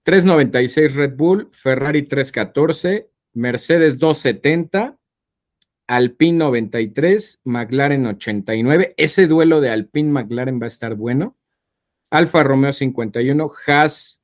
396 0.04 0.96
Red 0.96 1.16
Bull, 1.16 1.50
Ferrari 1.52 2.04
314, 2.04 3.10
Mercedes 3.34 4.00
270, 4.00 4.98
Alpine 5.88 6.38
93, 6.38 7.42
McLaren 7.44 8.06
89. 8.06 8.94
Ese 8.98 9.28
duelo 9.28 9.62
de 9.62 9.70
Alpine 9.70 10.12
McLaren 10.12 10.62
va 10.62 10.66
a 10.66 10.68
estar 10.68 10.96
bueno. 10.96 11.38
Alfa 12.10 12.44
Romeo 12.44 12.72
51, 12.72 13.52
Haas 13.68 14.24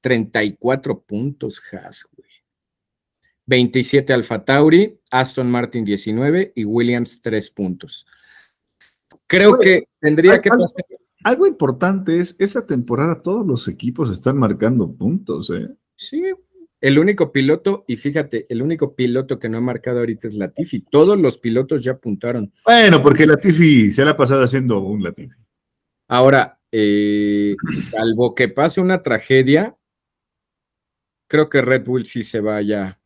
34 0.00 1.02
puntos, 1.02 1.62
Haas. 1.72 2.08
27 3.52 4.14
Alfa 4.14 4.42
Tauri, 4.42 4.98
Aston 5.10 5.50
Martin 5.50 5.84
19 5.84 6.54
y 6.56 6.64
Williams 6.64 7.20
3 7.20 7.50
puntos. 7.50 8.06
Creo 9.26 9.58
que 9.58 9.88
tendría 10.00 10.40
que 10.40 10.48
pasar. 10.48 10.82
Algo 11.22 11.46
importante 11.46 12.16
es, 12.16 12.34
esta 12.38 12.66
temporada 12.66 13.20
todos 13.20 13.46
los 13.46 13.68
equipos 13.68 14.08
están 14.08 14.38
marcando 14.38 14.90
puntos, 14.90 15.50
¿eh? 15.50 15.68
Sí, 15.94 16.22
el 16.80 16.98
único 16.98 17.30
piloto, 17.30 17.84
y 17.86 17.96
fíjate, 17.96 18.46
el 18.48 18.62
único 18.62 18.96
piloto 18.96 19.38
que 19.38 19.50
no 19.50 19.58
ha 19.58 19.60
marcado 19.60 19.98
ahorita 19.98 20.28
es 20.28 20.34
Latifi. 20.34 20.86
Todos 20.90 21.18
los 21.18 21.36
pilotos 21.36 21.84
ya 21.84 21.92
apuntaron. 21.92 22.50
Bueno, 22.64 23.02
porque 23.02 23.26
Latifi 23.26 23.90
se 23.90 24.02
la 24.02 24.12
ha 24.12 24.16
pasado 24.16 24.44
haciendo 24.44 24.80
un 24.80 25.02
Latifi. 25.02 25.36
Ahora, 26.08 26.58
eh, 26.72 27.54
salvo 27.90 28.34
que 28.34 28.48
pase 28.48 28.80
una 28.80 29.02
tragedia, 29.02 29.76
creo 31.28 31.50
que 31.50 31.60
Red 31.60 31.84
Bull 31.84 32.06
sí 32.06 32.22
se 32.22 32.40
vaya 32.40 33.01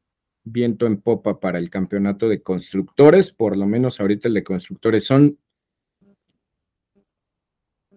viento 0.47 0.87
en 0.87 1.01
popa 1.01 1.41
para 1.41 1.59
el 1.59 1.69
campeonato 1.69 2.29
de 2.29 2.43
constructores, 2.43 3.33
por 3.33 3.57
lo 3.57 3.67
menos 3.67 4.01
ahorita 4.01 4.29
el 4.29 4.35
de 4.35 4.45
constructores 4.45 5.05
son 5.05 5.39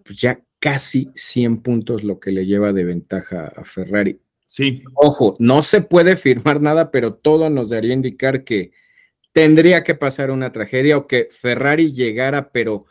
pues 0.03 0.19
ya 0.19 0.41
casi 0.57 1.09
100 1.13 1.61
puntos 1.61 2.03
lo 2.03 2.19
que 2.19 2.31
le 2.31 2.45
lleva 2.45 2.73
de 2.73 2.83
ventaja 2.83 3.47
a 3.55 3.63
Ferrari. 3.63 4.19
Sí. 4.47 4.83
Ojo, 4.95 5.35
no 5.37 5.61
se 5.61 5.81
puede 5.81 6.15
firmar 6.15 6.59
nada, 6.59 6.89
pero 6.89 7.13
todo 7.13 7.51
nos 7.51 7.69
daría 7.69 7.91
a 7.91 7.93
indicar 7.93 8.43
que 8.43 8.71
tendría 9.31 9.83
que 9.83 9.93
pasar 9.93 10.31
una 10.31 10.51
tragedia 10.51 10.97
o 10.97 11.05
que 11.05 11.27
Ferrari 11.29 11.93
llegara, 11.93 12.51
pero 12.51 12.85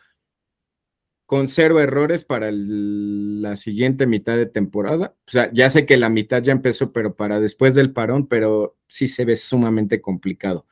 con 1.29 1.47
cero 1.47 1.79
errores 1.79 2.25
para 2.25 2.49
la 2.51 3.55
siguiente 3.55 4.07
mitad 4.07 4.35
de 4.35 4.47
temporada. 4.47 5.13
O 5.27 5.29
sea, 5.29 5.51
ya 5.53 5.69
sé 5.69 5.85
que 5.85 5.95
la 5.95 6.09
mitad 6.09 6.41
ya 6.41 6.53
empezó, 6.53 6.91
pero 6.91 7.13
para 7.13 7.39
después 7.39 7.75
del 7.75 7.93
parón, 7.93 8.25
pero 8.25 8.77
sí 8.87 9.07
se 9.07 9.25
ve 9.25 9.35
sumamente 9.35 10.01
complicado. 10.01 10.65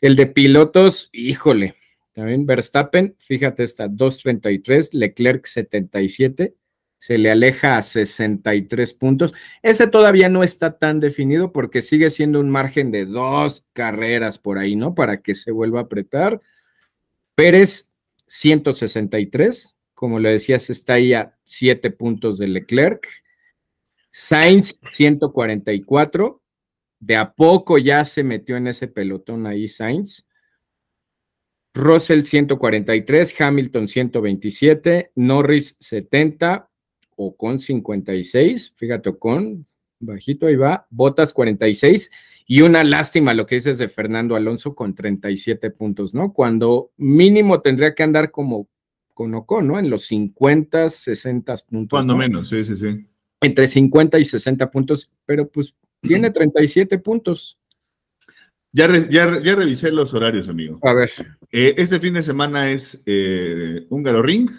El 0.00 0.14
de 0.14 0.28
pilotos, 0.28 1.10
híjole, 1.12 1.74
también 2.12 2.46
Verstappen, 2.46 3.16
fíjate, 3.18 3.64
está 3.64 3.88
2.33, 3.88 4.90
Leclerc 4.92 5.44
77, 5.44 6.54
se 6.96 7.18
le 7.18 7.32
aleja 7.32 7.76
a 7.76 7.82
63 7.82 8.94
puntos. 8.94 9.34
Ese 9.60 9.88
todavía 9.88 10.28
no 10.28 10.44
está 10.44 10.78
tan 10.78 11.00
definido 11.00 11.50
porque 11.50 11.82
sigue 11.82 12.10
siendo 12.10 12.38
un 12.38 12.48
margen 12.48 12.92
de 12.92 13.06
dos 13.06 13.66
carreras 13.72 14.38
por 14.38 14.58
ahí, 14.58 14.76
¿no? 14.76 14.94
Para 14.94 15.20
que 15.20 15.34
se 15.34 15.50
vuelva 15.50 15.80
a 15.80 15.82
apretar. 15.82 16.40
Pérez 17.34 17.90
163, 18.28 19.74
como 20.00 20.18
le 20.18 20.30
decías, 20.30 20.70
está 20.70 20.94
ahí 20.94 21.12
a 21.12 21.36
7 21.44 21.90
puntos 21.90 22.38
de 22.38 22.48
Leclerc. 22.48 23.06
Sainz 24.10 24.80
144, 24.92 26.42
de 27.00 27.16
a 27.16 27.34
poco 27.34 27.76
ya 27.76 28.06
se 28.06 28.24
metió 28.24 28.56
en 28.56 28.68
ese 28.68 28.88
pelotón 28.88 29.46
ahí 29.46 29.68
Sainz. 29.68 30.26
Russell 31.74 32.22
143, 32.22 33.38
Hamilton 33.42 33.88
127, 33.88 35.12
Norris 35.16 35.76
70, 35.80 36.70
Ocon 37.16 37.58
56, 37.58 38.72
fíjate, 38.76 39.10
Ocon, 39.10 39.66
bajito 39.98 40.46
ahí 40.46 40.56
va, 40.56 40.86
Botas 40.88 41.34
46 41.34 42.10
y 42.46 42.62
una 42.62 42.84
lástima 42.84 43.34
lo 43.34 43.44
que 43.44 43.56
dices 43.56 43.76
de 43.76 43.90
Fernando 43.90 44.34
Alonso 44.34 44.74
con 44.74 44.94
37 44.94 45.70
puntos, 45.72 46.14
¿no? 46.14 46.32
Cuando 46.32 46.90
mínimo 46.96 47.60
tendría 47.60 47.94
que 47.94 48.02
andar 48.02 48.30
como 48.30 48.66
¿no? 49.28 49.78
En 49.78 49.90
los 49.90 50.06
50, 50.06 50.88
60 50.88 51.56
puntos. 51.68 51.96
Cuando 51.96 52.16
menos, 52.16 52.48
sí, 52.48 52.64
sí, 52.64 52.76
sí. 52.76 53.06
Entre 53.40 53.68
50 53.68 54.18
y 54.18 54.24
60 54.24 54.70
puntos, 54.70 55.10
pero 55.24 55.48
pues 55.48 55.74
tiene 56.00 56.30
37 56.30 56.98
puntos. 56.98 57.58
Ya, 58.72 58.86
ya, 59.08 59.26
revisé 59.26 59.90
los 59.90 60.14
horarios, 60.14 60.48
amigo. 60.48 60.78
A 60.82 60.92
ver. 60.92 61.10
Eh, 61.50 61.74
este 61.76 61.98
fin 61.98 62.14
de 62.14 62.22
semana 62.22 62.70
es 62.70 63.02
eh, 63.06 63.86
Húngaro 63.88 64.22
Ring. 64.22 64.50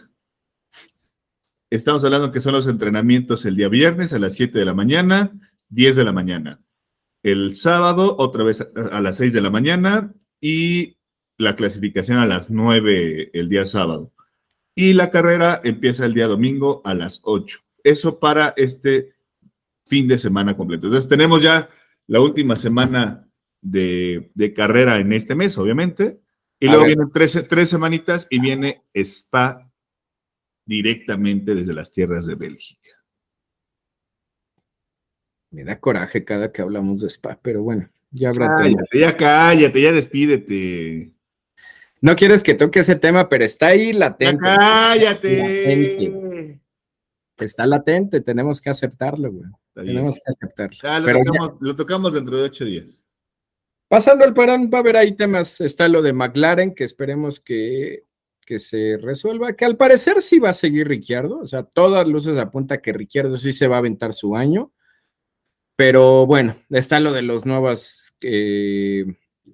Estamos 1.69 2.03
hablando 2.03 2.33
que 2.33 2.41
son 2.41 2.53
los 2.53 2.67
entrenamientos 2.67 3.45
el 3.45 3.55
día 3.55 3.69
viernes 3.69 4.11
a 4.11 4.19
las 4.19 4.33
7 4.33 4.59
de 4.59 4.65
la 4.65 4.73
mañana, 4.73 5.31
10 5.69 5.95
de 5.95 6.03
la 6.03 6.11
mañana. 6.11 6.61
El 7.23 7.55
sábado, 7.55 8.17
otra 8.17 8.43
vez 8.43 8.61
a, 8.61 8.99
las 8.99 9.15
6 9.15 9.31
de 9.31 9.41
la 9.41 9.49
mañana 9.49 10.13
y 10.41 10.97
la 11.37 11.55
clasificación 11.55 12.17
a 12.17 12.25
las 12.25 12.49
9 12.49 13.31
el 13.33 13.47
día 13.47 13.65
sábado. 13.65 14.11
Y 14.75 14.93
la 14.93 15.11
carrera 15.11 15.59
empieza 15.63 16.05
el 16.05 16.13
día 16.13 16.27
domingo 16.27 16.81
a 16.85 16.93
las 16.93 17.21
8. 17.23 17.59
Eso 17.83 18.19
para 18.19 18.53
este 18.57 19.13
fin 19.85 20.07
de 20.07 20.17
semana 20.17 20.55
completo. 20.55 20.87
Entonces 20.87 21.09
tenemos 21.09 21.41
ya 21.41 21.69
la 22.07 22.21
última 22.21 22.55
semana 22.55 23.27
de, 23.61 24.53
carrera 24.55 24.99
en 24.99 25.13
este 25.13 25.35
mes, 25.35 25.57
obviamente. 25.57 26.21
Y 26.59 26.67
luego 26.67 26.85
vienen 26.85 27.11
tres, 27.11 27.45
tres 27.49 27.69
semanitas 27.69 28.27
y 28.29 28.39
viene 28.39 28.83
Spa 28.93 29.71
directamente 30.65 31.55
desde 31.55 31.73
las 31.73 31.91
tierras 31.91 32.25
de 32.25 32.35
Bélgica. 32.35 32.89
Me 35.49 35.63
da 35.63 35.79
coraje 35.79 36.23
cada 36.23 36.51
que 36.51 36.61
hablamos 36.61 37.01
de 37.01 37.07
Spa, 37.07 37.39
pero 37.41 37.63
bueno, 37.63 37.89
ya 38.11 38.29
habrá 38.29 38.57
cállate, 38.57 38.99
Ya 38.99 39.17
cállate, 39.17 39.81
ya 39.81 39.91
despídete. 39.91 41.11
No 42.01 42.15
quieres 42.15 42.41
que 42.41 42.55
toque 42.55 42.79
ese 42.79 42.95
tema, 42.95 43.29
pero 43.29 43.45
está 43.45 43.67
ahí 43.67 43.93
latente. 43.93 44.43
cállate. 44.43 46.59
Está 47.37 47.65
latente, 47.65 48.21
tenemos 48.21 48.59
que 48.59 48.69
aceptarlo, 48.69 49.31
güey. 49.31 49.49
Tenemos 49.73 50.15
que 50.15 50.31
aceptarlo. 50.31 50.99
lo, 50.99 51.23
tocamos, 51.23 51.53
lo 51.59 51.75
tocamos 51.75 52.13
dentro 52.13 52.37
de 52.37 52.43
ocho 52.43 52.65
días. 52.65 53.03
Pasando 53.87 54.23
al 54.23 54.33
parón, 54.33 54.69
va 54.73 54.77
a 54.77 54.81
haber 54.81 54.97
ahí 54.97 55.15
temas. 55.15 55.59
Está 55.59 55.87
lo 55.87 56.01
de 56.01 56.13
McLaren, 56.13 56.73
que 56.73 56.85
esperemos 56.85 57.39
que, 57.39 58.05
se 58.57 58.97
resuelva, 59.01 59.53
que 59.53 59.63
al 59.63 59.77
parecer 59.77 60.21
sí 60.21 60.39
va 60.39 60.49
a 60.49 60.53
seguir 60.53 60.87
Ricciardo. 60.87 61.39
O 61.39 61.45
sea, 61.45 61.63
todas 61.63 62.07
luces 62.07 62.37
apuntan 62.37 62.81
que 62.81 62.93
Ricciardo 62.93 63.37
sí 63.37 63.53
se 63.53 63.67
va 63.67 63.75
a 63.75 63.79
aventar 63.79 64.13
su 64.13 64.35
año. 64.35 64.71
Pero 65.75 66.25
bueno, 66.25 66.55
está 66.69 66.99
lo 66.99 67.11
de 67.11 67.21
los 67.21 67.45
nuevos, 67.45 68.15
eh, 68.21 69.05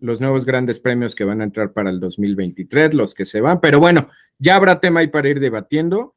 los 0.01 0.21
nuevos 0.21 0.45
grandes 0.45 0.79
premios 0.79 1.15
que 1.15 1.23
van 1.23 1.41
a 1.41 1.43
entrar 1.43 1.73
para 1.73 1.89
el 1.89 1.99
2023, 1.99 2.93
los 2.93 3.13
que 3.13 3.25
se 3.25 3.41
van. 3.41 3.59
Pero 3.59 3.79
bueno, 3.79 4.07
ya 4.37 4.55
habrá 4.55 4.79
tema 4.79 5.01
ahí 5.01 5.07
para 5.07 5.29
ir 5.29 5.39
debatiendo. 5.39 6.15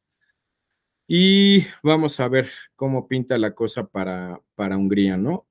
Y 1.07 1.65
vamos 1.83 2.21
a 2.21 2.29
ver 2.29 2.49
cómo 2.77 3.09
pinta 3.09 3.37
la 3.37 3.53
cosa 3.53 3.87
para, 3.87 4.41
para 4.55 4.77
Hungría, 4.77 5.17
¿no? 5.17 5.49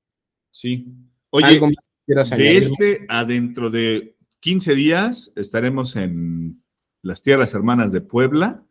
Sí. 0.50 0.86
Oye, 1.30 1.60
de 2.06 2.56
este 2.56 3.06
a 3.08 3.24
dentro 3.24 3.70
de 3.70 4.16
15 4.40 4.74
días 4.74 5.32
estaremos 5.36 5.96
en 5.96 6.62
las 7.02 7.22
Tierras 7.22 7.54
Hermanas 7.54 7.92
de 7.92 8.00
Puebla 8.00 8.64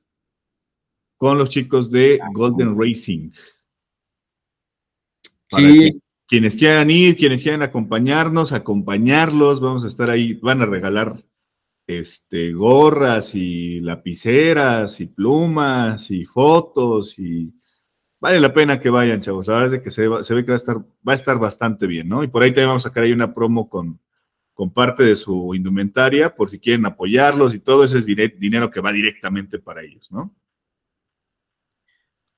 con 1.17 1.37
los 1.37 1.49
chicos 1.49 1.91
de 1.91 2.19
Golden 2.33 2.79
Racing. 2.79 3.31
sí. 5.51 6.01
Quienes 6.29 6.55
quieran 6.55 6.91
ir, 6.91 7.17
quienes 7.17 7.41
quieran 7.41 7.63
acompañarnos, 7.63 8.53
acompañarlos, 8.53 9.59
vamos 9.59 9.83
a 9.83 9.87
estar 9.87 10.11
ahí, 10.11 10.35
van 10.35 10.61
a 10.61 10.67
regalar 10.67 11.15
este, 11.87 12.53
gorras 12.53 13.33
y 13.33 13.79
lapiceras 13.79 15.01
y 15.01 15.07
plumas 15.07 16.11
y 16.11 16.25
fotos 16.25 17.17
y 17.17 17.51
vale 18.19 18.39
la 18.39 18.53
pena 18.53 18.79
que 18.79 18.91
vayan, 18.91 19.21
chavos. 19.21 19.47
La 19.47 19.55
verdad 19.55 19.73
es 19.73 19.81
que 19.81 19.89
se, 19.89 20.07
ve 20.07 20.45
que 20.45 20.51
va 20.51 20.53
a, 20.53 20.57
estar, 20.57 20.77
va 20.77 21.13
a 21.13 21.15
estar 21.15 21.39
bastante 21.39 21.87
bien, 21.87 22.07
¿no? 22.07 22.23
Y 22.23 22.27
por 22.27 22.43
ahí 22.43 22.51
también 22.51 22.69
vamos 22.69 22.85
a 22.85 22.89
sacar 22.89 23.05
ahí 23.05 23.11
una 23.11 23.33
promo 23.33 23.67
con, 23.67 23.99
con 24.53 24.71
parte 24.71 25.01
de 25.01 25.15
su 25.15 25.55
indumentaria, 25.55 26.35
por 26.35 26.51
si 26.51 26.59
quieren 26.59 26.85
apoyarlos 26.85 27.55
y 27.55 27.59
todo 27.59 27.83
ese 27.83 27.97
es 27.97 28.05
dinero 28.05 28.69
que 28.69 28.81
va 28.81 28.91
directamente 28.91 29.57
para 29.57 29.81
ellos, 29.81 30.11
¿no? 30.11 30.35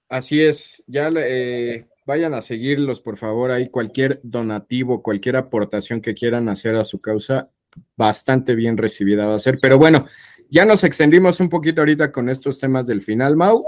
Así 0.08 0.42
es, 0.42 0.82
ya 0.88 1.10
eh, 1.10 1.90
vayan 2.06 2.34
a 2.34 2.42
seguirlos, 2.42 3.02
por 3.02 3.18
favor, 3.18 3.52
ahí 3.52 3.70
cualquier 3.70 4.20
donativo, 4.24 5.02
cualquier 5.04 5.36
aportación 5.38 6.02
que 6.02 6.14
quieran 6.14 6.50
hacer 6.50 6.76
a 6.76 6.84
su 6.84 7.00
causa, 7.00 7.50
bastante 7.96 8.56
bien 8.56 8.78
recibida 8.78 9.28
va 9.28 9.36
a 9.36 9.40
ser. 9.40 9.60
Pero 9.62 9.78
bueno, 9.78 10.08
ya 10.50 10.66
nos 10.66 10.84
extendimos 10.84 11.40
un 11.40 11.50
poquito 11.50 11.82
ahorita 11.82 12.12
con 12.12 12.30
estos 12.30 12.60
temas 12.60 12.88
del 12.88 13.02
final, 13.02 13.36
Mau 13.36 13.68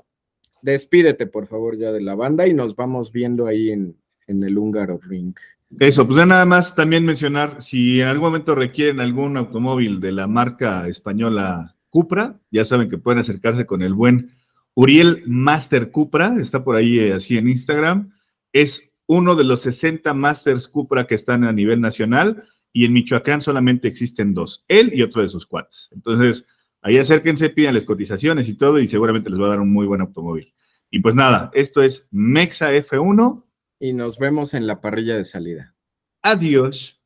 despídete 0.64 1.28
por 1.28 1.46
favor 1.46 1.78
ya 1.78 1.92
de 1.92 2.02
la 2.02 2.16
banda 2.16 2.48
y 2.48 2.54
nos 2.54 2.76
vamos 2.76 3.12
viendo 3.12 3.46
ahí 3.46 3.70
en, 3.70 3.96
en 4.28 4.44
el 4.44 4.58
húngaro 4.58 5.00
ring. 5.04 5.36
Eso, 5.80 6.08
pues 6.08 6.26
nada 6.26 6.46
más 6.46 6.76
también 6.76 7.06
mencionar, 7.06 7.62
si 7.62 8.00
en 8.00 8.08
algún 8.08 8.30
momento 8.30 8.56
requieren 8.56 9.00
algún 9.00 9.38
automóvil 9.38 10.00
de 10.00 10.12
la 10.12 10.28
marca 10.28 10.88
española 10.88 11.76
Cupra, 11.90 12.40
ya 12.50 12.64
saben 12.64 12.90
que 12.90 12.98
pueden 12.98 13.20
acercarse 13.20 13.66
con 13.66 13.82
el 13.82 13.94
buen 13.94 14.32
Uriel 14.76 15.24
Master 15.26 15.92
Cupra, 15.92 16.36
está 16.40 16.64
por 16.64 16.76
ahí 16.76 17.00
eh, 17.00 17.14
así 17.14 17.38
en 17.38 17.50
Instagram, 17.50 18.14
es 18.54 18.98
uno 19.08 19.36
de 19.36 19.44
los 19.44 19.62
60 19.62 20.14
Masters 20.14 20.68
Cupra 20.68 21.06
que 21.06 21.16
están 21.16 21.44
a 21.44 21.52
nivel 21.52 21.82
nacional 21.82 22.48
y 22.72 22.86
en 22.86 22.94
Michoacán 22.94 23.42
solamente 23.42 23.88
existen 23.88 24.34
dos, 24.34 24.64
él 24.68 24.92
y 24.94 25.02
otro 25.02 25.22
de 25.22 25.30
sus 25.30 25.46
cuates. 25.46 25.90
Entonces, 25.92 26.48
ahí 26.82 26.98
acérquense, 26.98 27.50
pídanles 27.50 27.86
cotizaciones 27.86 28.48
y 28.48 28.58
todo 28.58 28.80
y 28.80 28.88
seguramente 28.88 29.30
les 29.30 29.40
va 29.40 29.48
a 29.48 29.50
dar 29.50 29.60
un 29.60 29.74
muy 29.74 29.86
buen 29.86 30.02
automóvil. 30.02 30.54
Y 30.90 31.00
pues 31.00 31.16
nada, 31.16 31.52
esto 31.54 31.82
es 31.82 32.08
Mexa 32.12 32.74
F1 32.74 33.44
y 33.80 33.94
nos 33.94 34.18
vemos 34.18 34.54
en 34.54 34.66
la 34.66 34.80
parrilla 34.80 35.18
de 35.18 35.26
salida. 35.26 35.76
Adiós. 36.22 37.02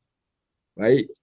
Bye. 0.76 1.17